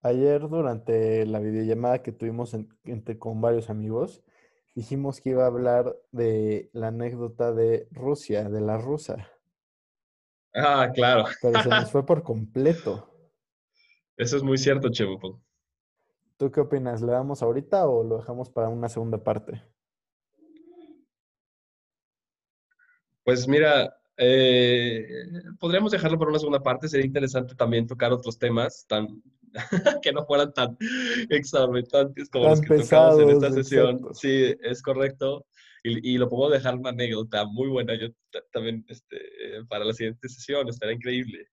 Ayer 0.02 0.40
durante 0.48 1.26
la 1.26 1.40
videollamada 1.40 2.02
que 2.02 2.12
tuvimos 2.12 2.54
en- 2.54 2.74
entre- 2.84 3.18
con 3.18 3.42
varios 3.42 3.68
amigos, 3.68 4.22
dijimos 4.74 5.20
que 5.20 5.30
iba 5.30 5.44
a 5.44 5.48
hablar 5.48 5.94
de 6.10 6.70
la 6.72 6.88
anécdota 6.88 7.52
de 7.52 7.86
Rusia, 7.90 8.48
de 8.48 8.60
la 8.62 8.78
rusa, 8.78 9.28
Ah, 10.54 10.90
claro. 10.94 11.24
pero 11.42 11.60
se 11.62 11.68
nos 11.68 11.90
fue 11.92 12.06
por 12.06 12.22
completo. 12.22 13.08
Eso 14.16 14.36
es 14.38 14.42
muy 14.42 14.56
cierto, 14.56 14.88
Chemo. 14.90 15.42
¿Tú 16.38 16.50
qué 16.50 16.60
opinas? 16.60 17.02
¿Le 17.02 17.12
damos 17.12 17.42
ahorita 17.42 17.86
o 17.86 18.02
lo 18.02 18.16
dejamos 18.18 18.48
para 18.48 18.70
una 18.70 18.88
segunda 18.88 19.22
parte? 19.22 19.62
Pues 23.24 23.46
mira, 23.48 23.94
eh, 24.16 25.06
podríamos 25.58 25.92
dejarlo 25.92 26.18
para 26.18 26.30
una 26.30 26.38
segunda 26.38 26.62
parte. 26.62 26.88
Sería 26.88 27.06
interesante 27.06 27.54
también 27.54 27.86
tocar 27.86 28.12
otros 28.12 28.38
temas 28.38 28.84
tan 28.88 29.06
que 30.02 30.12
no 30.12 30.24
fueran 30.26 30.52
tan 30.52 30.76
exorbitantes 31.28 32.28
como 32.30 32.48
los 32.48 32.60
que 32.60 32.76
tocamos 32.76 33.18
en 33.20 33.30
esta 33.30 33.40
pesados, 33.48 33.54
sesión. 33.66 33.90
exacto. 33.96 34.14
Sí, 34.14 34.54
es 34.62 34.82
correcto. 34.82 35.46
Y, 35.82 36.14
y 36.14 36.18
lo 36.18 36.28
podemos 36.28 36.52
dejar 36.52 36.74
una 36.76 36.90
anécdota 36.90 37.44
muy 37.46 37.68
buena. 37.68 37.94
Yo 37.98 38.08
ta- 38.30 38.42
también 38.52 38.84
este, 38.88 39.16
para 39.68 39.84
la 39.84 39.92
siguiente 39.92 40.28
sesión 40.28 40.68
estaría 40.68 40.94
increíble. 40.96 41.46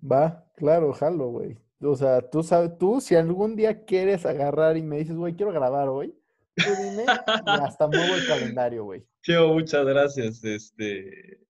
Va, 0.00 0.44
claro, 0.56 0.92
jalo, 0.92 1.28
güey. 1.30 1.56
O 1.80 1.94
sea, 1.96 2.20
tú 2.30 2.42
sabes, 2.42 2.76
tú 2.78 3.00
si 3.00 3.14
algún 3.16 3.56
día 3.56 3.84
quieres 3.84 4.24
agarrar 4.26 4.76
y 4.76 4.82
me 4.82 4.98
dices, 4.98 5.16
güey, 5.16 5.34
quiero 5.34 5.52
grabar 5.52 5.88
hoy, 5.88 6.14
tú 6.56 6.70
dime 6.82 7.04
y 7.04 7.50
hasta 7.60 7.86
muevo 7.86 8.14
el 8.14 8.26
calendario, 8.26 8.84
güey. 8.84 9.04
Muchas 9.52 9.84
gracias. 9.86 10.42
Este, 10.44 11.40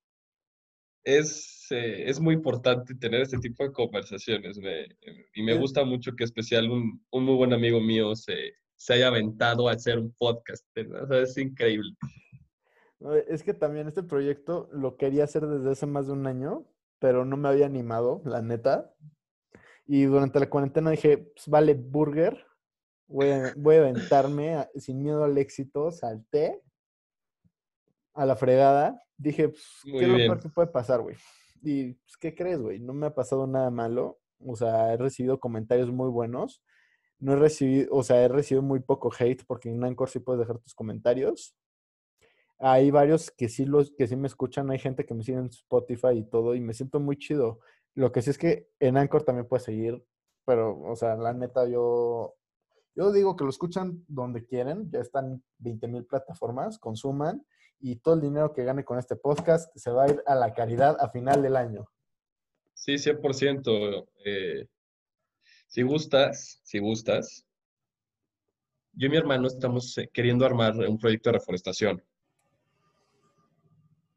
es, 1.04 1.66
eh, 1.70 2.04
es 2.08 2.20
muy 2.20 2.34
importante 2.34 2.94
tener 2.94 3.20
este 3.22 3.38
tipo 3.38 3.64
de 3.64 3.72
conversaciones. 3.72 4.58
me- 4.58 4.88
y 5.34 5.42
me 5.42 5.54
gusta 5.56 5.84
mucho 5.84 6.12
que 6.16 6.24
especial 6.24 6.70
un, 6.70 7.04
un 7.10 7.24
muy 7.24 7.34
buen 7.36 7.52
amigo 7.52 7.80
mío 7.80 8.14
se, 8.16 8.54
se 8.76 8.94
haya 8.94 9.08
aventado 9.08 9.68
a 9.68 9.72
hacer 9.72 9.98
un 9.98 10.12
podcast. 10.18 10.64
¿no? 10.76 11.02
O 11.02 11.06
sea, 11.06 11.20
es 11.20 11.36
increíble. 11.38 11.92
Es 13.28 13.42
que 13.42 13.52
también 13.54 13.88
este 13.88 14.02
proyecto 14.02 14.68
lo 14.72 14.96
quería 14.96 15.24
hacer 15.24 15.46
desde 15.46 15.70
hace 15.70 15.86
más 15.86 16.06
de 16.06 16.14
un 16.14 16.26
año, 16.26 16.66
pero 16.98 17.24
no 17.24 17.36
me 17.36 17.48
había 17.48 17.66
animado, 17.66 18.22
la 18.24 18.40
neta. 18.42 18.92
Y 19.86 20.04
durante 20.04 20.40
la 20.40 20.48
cuarentena 20.50 20.90
dije, 20.90 21.18
pues 21.18 21.46
vale, 21.46 21.74
burger, 21.74 22.44
voy 23.06 23.30
a, 23.30 23.52
voy 23.56 23.76
a 23.76 23.78
aventarme 23.80 24.54
a- 24.54 24.70
sin 24.76 25.02
miedo 25.02 25.24
al 25.24 25.36
éxito, 25.38 25.90
salté 25.90 26.62
a 28.14 28.26
la 28.26 28.36
fregada. 28.36 29.02
Dije, 29.16 29.48
pues, 29.48 29.64
Muy 29.84 29.98
¿qué 29.98 30.04
es 30.04 30.08
lo 30.10 30.16
bien. 30.16 30.28
peor 30.28 30.40
que 30.42 30.48
puede 30.48 30.68
pasar, 30.68 31.00
güey? 31.00 31.16
Y, 31.62 31.94
pues, 31.94 32.16
¿qué 32.18 32.34
crees, 32.34 32.60
güey? 32.60 32.80
No 32.80 32.92
me 32.92 33.06
ha 33.06 33.14
pasado 33.14 33.46
nada 33.46 33.70
malo. 33.70 34.18
O 34.44 34.56
sea, 34.56 34.92
he 34.92 34.96
recibido 34.96 35.40
comentarios 35.40 35.90
muy 35.90 36.10
buenos. 36.10 36.62
No 37.18 37.32
he 37.32 37.36
recibido, 37.36 37.88
o 37.94 38.02
sea, 38.02 38.22
he 38.22 38.28
recibido 38.28 38.62
muy 38.62 38.80
poco 38.80 39.10
hate 39.18 39.42
porque 39.46 39.70
en 39.70 39.82
Anchor 39.82 40.10
sí 40.10 40.18
puedes 40.18 40.40
dejar 40.40 40.58
tus 40.58 40.74
comentarios. 40.74 41.56
Hay 42.58 42.90
varios 42.90 43.30
que 43.30 43.48
sí 43.48 43.64
los 43.66 43.90
que 43.92 44.06
sí 44.06 44.16
me 44.16 44.26
escuchan, 44.28 44.70
hay 44.70 44.78
gente 44.78 45.04
que 45.04 45.14
me 45.14 45.22
sigue 45.22 45.38
en 45.38 45.46
Spotify 45.46 46.08
y 46.14 46.24
todo 46.24 46.54
y 46.54 46.60
me 46.60 46.74
siento 46.74 47.00
muy 47.00 47.16
chido. 47.18 47.60
Lo 47.94 48.12
que 48.12 48.20
sí 48.22 48.30
es 48.30 48.38
que 48.38 48.68
en 48.80 48.96
Anchor 48.98 49.22
también 49.24 49.46
puedes 49.48 49.64
seguir, 49.64 50.04
pero 50.44 50.78
o 50.82 50.96
sea, 50.96 51.16
la 51.16 51.32
neta 51.32 51.66
yo 51.66 52.34
yo 52.96 53.12
digo 53.12 53.36
que 53.36 53.44
lo 53.44 53.50
escuchan 53.50 54.02
donde 54.08 54.46
quieren, 54.46 54.90
ya 54.90 55.00
están 55.00 55.44
20 55.58 55.86
mil 55.88 56.06
plataformas, 56.06 56.78
consuman 56.78 57.46
y 57.78 57.96
todo 57.96 58.14
el 58.14 58.22
dinero 58.22 58.54
que 58.54 58.64
gane 58.64 58.84
con 58.84 58.98
este 58.98 59.16
podcast 59.16 59.70
se 59.76 59.90
va 59.90 60.04
a 60.04 60.08
ir 60.08 60.22
a 60.26 60.34
la 60.34 60.54
caridad 60.54 60.96
a 60.98 61.10
final 61.10 61.42
del 61.42 61.56
año. 61.56 61.86
Sí, 62.72 62.94
100%. 62.94 64.08
Eh, 64.24 64.66
si 65.66 65.82
gustas, 65.82 66.60
si 66.64 66.78
gustas, 66.78 67.46
yo 68.94 69.08
y 69.08 69.10
mi 69.10 69.18
hermano 69.18 69.46
estamos 69.46 69.98
eh, 69.98 70.08
queriendo 70.10 70.46
armar 70.46 70.74
un 70.74 70.96
proyecto 70.96 71.28
de 71.28 71.38
reforestación. 71.38 72.02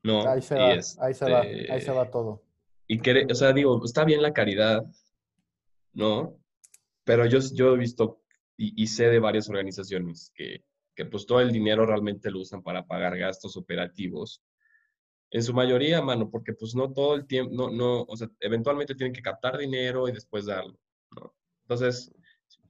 ¿No? 0.03 0.26
Ahí 0.26 0.41
se 0.41 0.56
va, 0.56 0.69
ahí 0.69 1.14
se 1.14 1.30
va, 1.30 1.41
ahí 1.41 1.65
se 1.68 1.76
este, 1.76 1.91
va 1.91 2.10
todo. 2.10 2.41
Y 2.88 2.99
que, 3.01 3.27
o 3.30 3.35
sea, 3.35 3.51
digo, 3.51 3.84
está 3.84 4.06
bien 4.06 4.22
la 4.22 4.31
caridad, 4.31 4.85
¿no? 5.91 6.38
Pero 7.03 7.26
yo, 7.26 7.39
yo 7.53 7.73
he 7.73 7.77
visto 7.77 8.22
y, 8.60 8.84
y 8.84 8.88
sé 8.88 9.06
de 9.06 9.19
varias 9.19 9.49
organizaciones 9.49 10.34
que, 10.36 10.65
que 10.94 11.06
pues 11.06 11.26
todo 11.26 11.40
el 11.40 11.53
dinero 11.53 11.86
realmente 11.86 12.30
lo 12.30 12.41
usan 12.41 12.61
para 12.61 12.86
pagar 12.86 13.18
gastos 13.18 13.56
operativos. 13.56 14.44
En 15.31 15.44
su 15.44 15.53
mayoría, 15.53 16.02
mano, 16.02 16.30
porque 16.30 16.52
pues 16.53 16.76
no 16.76 16.91
todo 16.91 17.15
el 17.15 17.26
tiempo, 17.26 17.53
no, 17.56 17.69
no, 17.69 18.02
o 18.02 18.18
sea, 18.18 18.30
eventualmente 18.41 18.95
tienen 18.95 19.14
que 19.14 19.22
captar 19.22 19.57
dinero 19.57 20.10
y 20.10 20.11
después 20.11 20.45
darlo, 20.45 20.77
¿no? 21.15 21.34
Entonces, 21.61 22.11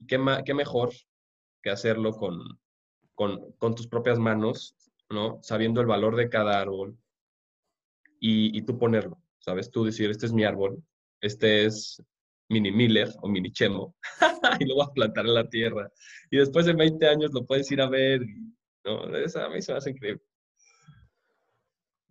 ¿qué, 0.08 0.20
qué 0.46 0.54
mejor 0.54 0.92
que 1.64 1.72
hacerlo 1.72 2.12
con, 2.12 2.38
con, 3.16 3.52
con 3.54 3.74
tus 3.74 3.88
propias 3.88 4.20
manos, 4.20 4.76
¿no? 5.10 5.40
Sabiendo 5.42 5.82
el 5.82 5.88
valor 5.88 6.16
de 6.16 6.30
cada 6.30 6.62
árbol 6.62 7.00
y, 8.20 8.56
y 8.56 8.62
tú 8.62 8.78
ponerlo, 8.78 9.20
¿sabes? 9.40 9.72
Tú 9.72 9.86
decir, 9.86 10.12
este 10.12 10.28
es 10.28 10.34
mi 10.34 10.44
árbol, 10.44 10.84
este 11.20 11.66
es 11.66 12.04
mini 12.50 12.72
Miller 12.72 13.10
o 13.22 13.30
mini 13.30 13.52
Chemo, 13.52 13.96
y 14.60 14.66
lo 14.66 14.76
vas 14.78 14.90
a 14.90 14.94
plantar 14.94 15.26
en 15.26 15.34
la 15.34 15.48
tierra. 15.48 15.92
Y 16.30 16.38
después 16.38 16.66
de 16.66 16.74
20 16.74 17.08
años 17.08 17.32
lo 17.34 17.46
puedes 17.46 17.72
ir 17.72 17.82
a 17.82 17.90
ver, 17.90 18.22
¿no? 18.84 19.16
Esa 19.18 19.46
a 19.46 19.50
mí 19.50 19.62
se 19.62 19.72
me 19.72 19.78
hace 19.78 19.92
increíble. 19.92 20.22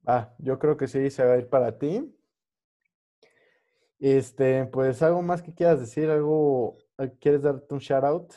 Ah, 0.06 0.34
yo 0.38 0.58
creo 0.58 0.76
que 0.76 0.86
sí 0.86 1.10
se 1.10 1.24
va 1.24 1.34
a 1.34 1.38
ir 1.38 1.48
para 1.48 1.76
ti. 1.78 2.14
Este, 3.98 4.64
pues 4.66 5.02
algo 5.02 5.20
más 5.22 5.42
que 5.42 5.52
quieras 5.52 5.80
decir, 5.80 6.08
algo, 6.08 6.78
eh, 6.98 7.12
¿quieres 7.20 7.42
darte 7.42 7.74
un 7.74 7.80
shout 7.80 8.04
out? 8.04 8.32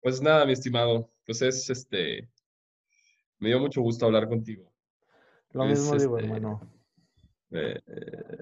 Pues 0.00 0.20
nada, 0.20 0.44
mi 0.46 0.52
estimado, 0.52 1.12
pues 1.24 1.42
es 1.42 1.68
este, 1.70 2.28
me 3.38 3.50
dio 3.50 3.60
mucho 3.60 3.82
gusto 3.82 4.06
hablar 4.06 4.28
contigo. 4.28 4.72
Lo 5.50 5.64
Es, 5.64 5.80
mismo 5.80 5.96
digo, 5.96 6.18
este, 6.18 6.28
hermano. 6.28 6.60
Eh, 7.50 7.78
eh, 7.86 8.41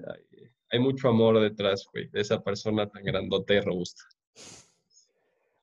hay, 0.71 0.79
mucho 0.79 1.09
amor 1.09 1.39
detrás, 1.39 1.85
güey, 1.91 2.07
de 2.07 2.21
esa 2.21 2.41
persona 2.41 2.89
tan 2.89 3.03
grandota 3.03 3.53
y 3.53 3.59
robusta. 3.59 4.03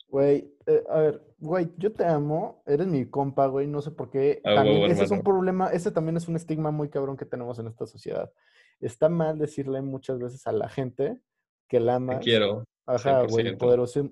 Güey, 0.09 0.51
eh, 0.67 0.85
a 0.89 0.99
ver, 1.01 1.23
güey, 1.39 1.71
yo 1.77 1.93
te 1.93 2.05
amo, 2.05 2.63
eres 2.67 2.87
mi 2.87 3.05
compa, 3.07 3.47
güey, 3.47 3.67
no 3.67 3.83
sé 3.83 3.91
por 3.91 4.11
qué. 4.11 4.41
A 4.45 4.55
También, 4.55 4.83
huevo, 4.83 4.93
ese 4.93 5.05
es 5.05 5.11
un 5.11 5.23
problema, 5.23 5.69
ese 5.69 5.91
también 5.91 6.17
es 6.17 6.29
un 6.29 6.37
estigma 6.37 6.71
muy 6.71 6.89
cabrón 6.89 7.17
que 7.17 7.27
tenemos 7.27 7.59
en 7.59 7.67
esta 7.67 7.87
sociedad. 7.87 8.33
Está 8.81 9.09
mal 9.09 9.39
decirle 9.39 9.83
muchas 9.83 10.19
veces 10.19 10.47
a 10.47 10.53
la 10.53 10.69
gente 10.69 11.21
que 11.69 11.81
la 11.81 11.93
Te 11.93 11.97
amas. 11.97 12.19
quiero, 12.21 12.65
Ajá, 12.87 13.25
güey, 13.25 13.47
el 13.47 13.57
100%. 13.57 13.59
poderoso, 13.59 14.11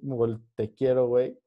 te 0.55 0.75
quiero, 0.75 1.07
güey. 1.07 1.39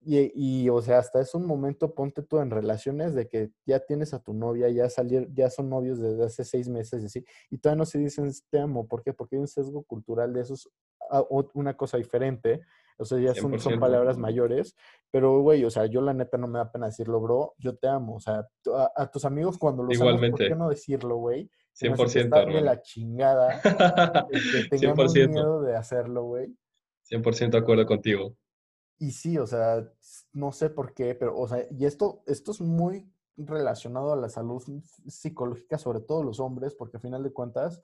Y, 0.00 0.30
y, 0.34 0.68
o 0.68 0.80
sea, 0.82 0.98
hasta 0.98 1.20
es 1.20 1.34
un 1.34 1.46
momento, 1.46 1.92
ponte 1.94 2.22
tú 2.22 2.38
en 2.38 2.50
relaciones 2.50 3.14
de 3.14 3.28
que 3.28 3.50
ya 3.64 3.80
tienes 3.80 4.14
a 4.14 4.20
tu 4.20 4.34
novia, 4.34 4.68
ya 4.68 4.88
salir, 4.88 5.28
ya 5.32 5.50
son 5.50 5.68
novios 5.68 5.98
desde 5.98 6.24
hace 6.24 6.44
seis 6.44 6.68
meses 6.68 7.02
y 7.02 7.06
así, 7.06 7.24
y 7.50 7.58
todavía 7.58 7.78
no 7.78 7.86
se 7.86 7.98
dicen 7.98 8.30
te 8.50 8.60
amo. 8.60 8.86
¿Por 8.86 9.02
qué? 9.02 9.12
Porque 9.12 9.36
hay 9.36 9.40
un 9.40 9.48
sesgo 9.48 9.82
cultural 9.82 10.32
de 10.32 10.42
eso, 10.42 10.54
es 10.54 10.68
a- 11.10 11.20
o- 11.22 11.50
una 11.54 11.76
cosa 11.76 11.96
diferente. 11.98 12.60
O 12.98 13.04
sea, 13.04 13.18
ya 13.18 13.34
son, 13.34 13.58
son 13.58 13.74
100%. 13.74 13.80
palabras 13.80 14.16
mayores, 14.16 14.74
pero 15.10 15.40
güey, 15.42 15.62
o 15.64 15.70
sea, 15.70 15.84
yo 15.86 16.00
la 16.00 16.14
neta 16.14 16.38
no 16.38 16.46
me 16.48 16.58
da 16.58 16.72
pena 16.72 16.86
decirlo, 16.86 17.20
bro, 17.20 17.54
yo 17.58 17.76
te 17.76 17.88
amo. 17.88 18.14
O 18.16 18.20
sea, 18.20 18.48
a, 18.74 18.92
a 18.96 19.10
tus 19.10 19.24
amigos 19.26 19.58
cuando 19.58 19.82
los 19.82 19.94
amas, 20.00 20.00
¿por 20.00 20.14
Igualmente. 20.14 20.48
qué 20.48 20.54
no 20.54 20.70
decirlo, 20.70 21.16
güey? 21.16 21.50
Se 21.72 21.88
me 21.88 21.94
hace 21.94 22.04
que 22.04 22.08
100%, 22.20 22.24
está 22.24 22.46
de 22.46 22.60
la 22.62 22.80
chingada 22.80 23.60
que 23.60 23.68
tengamos 24.70 25.12
100%, 25.14 25.28
miedo 25.28 25.60
de 25.62 25.76
hacerlo, 25.76 26.22
güey. 26.24 26.56
100% 27.10 27.50
de 27.50 27.58
acuerdo 27.58 27.84
contigo. 27.86 28.34
Y 28.98 29.12
sí, 29.12 29.36
o 29.38 29.46
sea, 29.46 29.86
no 30.32 30.52
sé 30.52 30.70
por 30.70 30.94
qué, 30.94 31.14
pero, 31.14 31.38
o 31.38 31.46
sea, 31.46 31.66
y 31.70 31.84
esto, 31.84 32.22
esto 32.26 32.52
es 32.52 32.60
muy 32.60 33.10
relacionado 33.36 34.12
a 34.12 34.16
la 34.16 34.28
salud 34.28 34.62
psicológica, 35.06 35.76
sobre 35.78 36.00
todo 36.00 36.22
los 36.22 36.40
hombres, 36.40 36.74
porque 36.74 36.96
a 36.96 37.00
final 37.00 37.22
de 37.22 37.32
cuentas, 37.32 37.82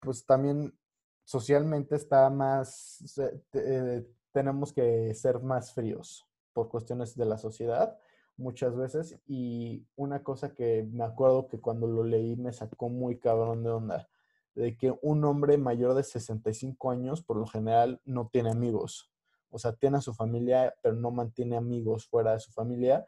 pues 0.00 0.26
también 0.26 0.76
socialmente 1.24 1.96
está 1.96 2.28
más, 2.30 3.18
eh, 3.52 4.06
tenemos 4.32 4.72
que 4.72 5.14
ser 5.14 5.40
más 5.40 5.72
fríos 5.72 6.26
por 6.52 6.68
cuestiones 6.68 7.16
de 7.16 7.24
la 7.24 7.38
sociedad 7.38 7.96
muchas 8.36 8.76
veces. 8.76 9.18
Y 9.26 9.86
una 9.96 10.22
cosa 10.22 10.54
que 10.54 10.88
me 10.92 11.04
acuerdo 11.04 11.48
que 11.48 11.60
cuando 11.60 11.86
lo 11.86 12.04
leí 12.04 12.36
me 12.36 12.52
sacó 12.52 12.88
muy 12.88 13.18
cabrón 13.18 13.62
de 13.62 13.70
onda, 13.70 14.08
de 14.54 14.76
que 14.76 14.94
un 15.02 15.24
hombre 15.24 15.58
mayor 15.58 15.94
de 15.94 16.02
65 16.02 16.90
años 16.90 17.22
por 17.22 17.36
lo 17.36 17.46
general 17.46 18.00
no 18.04 18.28
tiene 18.28 18.50
amigos. 18.50 19.10
O 19.56 19.58
sea, 19.58 19.72
tiene 19.72 19.98
a 19.98 20.00
su 20.00 20.14
familia, 20.14 20.72
pero 20.82 20.94
no 20.94 21.10
mantiene 21.10 21.56
amigos 21.56 22.06
fuera 22.06 22.32
de 22.34 22.40
su 22.40 22.52
familia. 22.52 23.04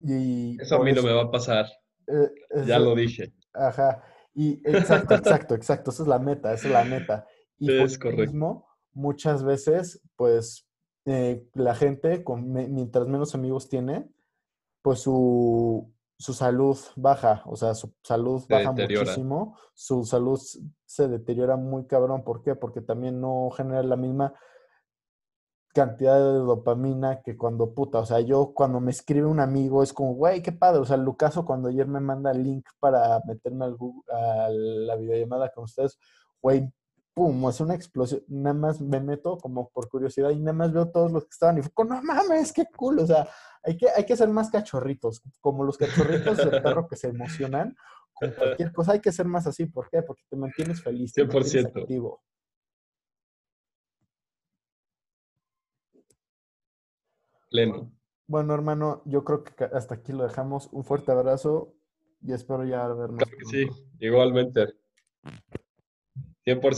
Y 0.00 0.60
Eso 0.60 0.76
a 0.76 0.84
mí 0.84 0.92
no 0.92 0.98
eso- 1.00 1.06
me 1.08 1.14
va 1.14 1.22
a 1.22 1.30
pasar, 1.30 1.66
eh, 2.06 2.30
ya 2.66 2.78
lo 2.78 2.94
dije. 2.94 3.32
Ajá. 3.52 4.02
Y 4.34 4.60
exacto, 4.68 5.14
exacto, 5.14 5.54
exacto. 5.54 5.90
Esa 5.90 6.02
es 6.04 6.08
la 6.08 6.18
meta, 6.20 6.52
esa 6.52 6.68
es 6.68 6.72
la 6.72 6.84
meta. 6.84 7.26
Y 7.58 7.72
Es 7.76 7.98
correcto. 7.98 8.22
mismo, 8.22 8.68
muchas 8.92 9.42
veces, 9.42 10.00
pues, 10.14 10.68
eh, 11.06 11.44
la 11.54 11.74
gente, 11.74 12.22
con, 12.22 12.52
mientras 12.52 13.08
menos 13.08 13.34
amigos 13.34 13.68
tiene, 13.68 14.08
pues 14.82 15.00
su, 15.00 15.92
su 16.18 16.34
salud 16.34 16.78
baja. 16.94 17.42
O 17.46 17.56
sea, 17.56 17.74
su 17.74 17.92
salud 18.04 18.40
Se 18.46 18.54
baja 18.54 18.72
deteriora. 18.72 19.04
muchísimo. 19.06 19.58
Su 19.74 20.04
salud 20.04 20.38
se 20.84 21.08
deteriora 21.08 21.56
muy 21.56 21.86
cabrón. 21.86 22.22
¿Por 22.22 22.42
qué? 22.42 22.54
Porque 22.54 22.80
también 22.80 23.20
no 23.20 23.50
genera 23.50 23.82
la 23.82 23.96
misma 23.96 24.32
cantidad 25.78 26.18
de 26.18 26.38
dopamina 26.40 27.22
que 27.22 27.36
cuando 27.36 27.72
puta, 27.72 28.00
o 28.00 28.06
sea, 28.06 28.20
yo 28.20 28.52
cuando 28.54 28.80
me 28.80 28.90
escribe 28.90 29.26
un 29.26 29.38
amigo 29.40 29.82
es 29.82 29.92
como, 29.92 30.14
güey, 30.14 30.42
qué 30.42 30.50
padre, 30.52 30.80
o 30.80 30.84
sea, 30.84 30.96
Lucaso 30.96 31.44
cuando 31.44 31.68
ayer 31.68 31.86
me 31.86 32.00
manda 32.00 32.32
el 32.32 32.42
link 32.42 32.66
para 32.80 33.20
meterme 33.26 33.64
al 33.64 33.76
Google- 33.76 34.02
a 34.12 34.48
la 34.50 34.96
videollamada 34.96 35.50
con 35.52 35.64
ustedes, 35.64 35.98
güey, 36.42 36.68
pum, 37.14 37.48
es 37.48 37.60
una 37.60 37.74
explosión, 37.74 38.22
nada 38.28 38.54
más 38.54 38.80
me 38.80 39.00
meto 39.00 39.38
como 39.38 39.68
por 39.70 39.88
curiosidad 39.88 40.30
y 40.30 40.40
nada 40.40 40.52
más 40.52 40.72
veo 40.72 40.88
todos 40.90 41.10
los 41.12 41.24
que 41.24 41.30
estaban 41.32 41.58
y 41.58 41.62
fue 41.62 41.72
como, 41.72 41.94
no 41.94 42.02
mames, 42.02 42.52
qué 42.52 42.66
cool, 42.76 42.98
o 43.00 43.06
sea, 43.06 43.28
hay 43.62 43.76
que, 43.76 43.86
hay 43.96 44.04
que 44.04 44.16
ser 44.16 44.28
más 44.28 44.50
cachorritos, 44.50 45.22
como 45.40 45.64
los 45.64 45.78
cachorritos 45.78 46.36
del 46.38 46.62
perro 46.62 46.86
que 46.88 46.96
se 46.96 47.08
emocionan 47.08 47.76
con 48.14 48.30
cualquier 48.32 48.72
cosa, 48.72 48.92
hay 48.92 49.00
que 49.00 49.12
ser 49.12 49.26
más 49.26 49.46
así, 49.46 49.66
¿por 49.66 49.88
qué? 49.90 50.02
Porque 50.02 50.22
te 50.28 50.36
mantienes 50.36 50.82
feliz, 50.82 51.12
te 51.12 51.22
mantienes 51.22 51.52
100%. 51.72 51.80
activo. 51.82 52.20
Pleno. 57.50 57.92
Bueno, 58.26 58.54
hermano, 58.54 59.02
yo 59.06 59.24
creo 59.24 59.42
que 59.42 59.64
hasta 59.64 59.96
aquí 59.96 60.12
lo 60.12 60.24
dejamos. 60.24 60.68
Un 60.72 60.84
fuerte 60.84 61.12
abrazo 61.12 61.74
y 62.22 62.32
espero 62.32 62.64
ya 62.64 62.86
vernos 62.88 63.18
Claro 63.18 63.38
que 63.38 63.44
sí, 63.46 63.66
igualmente. 64.00 64.74
100%. 66.44 66.60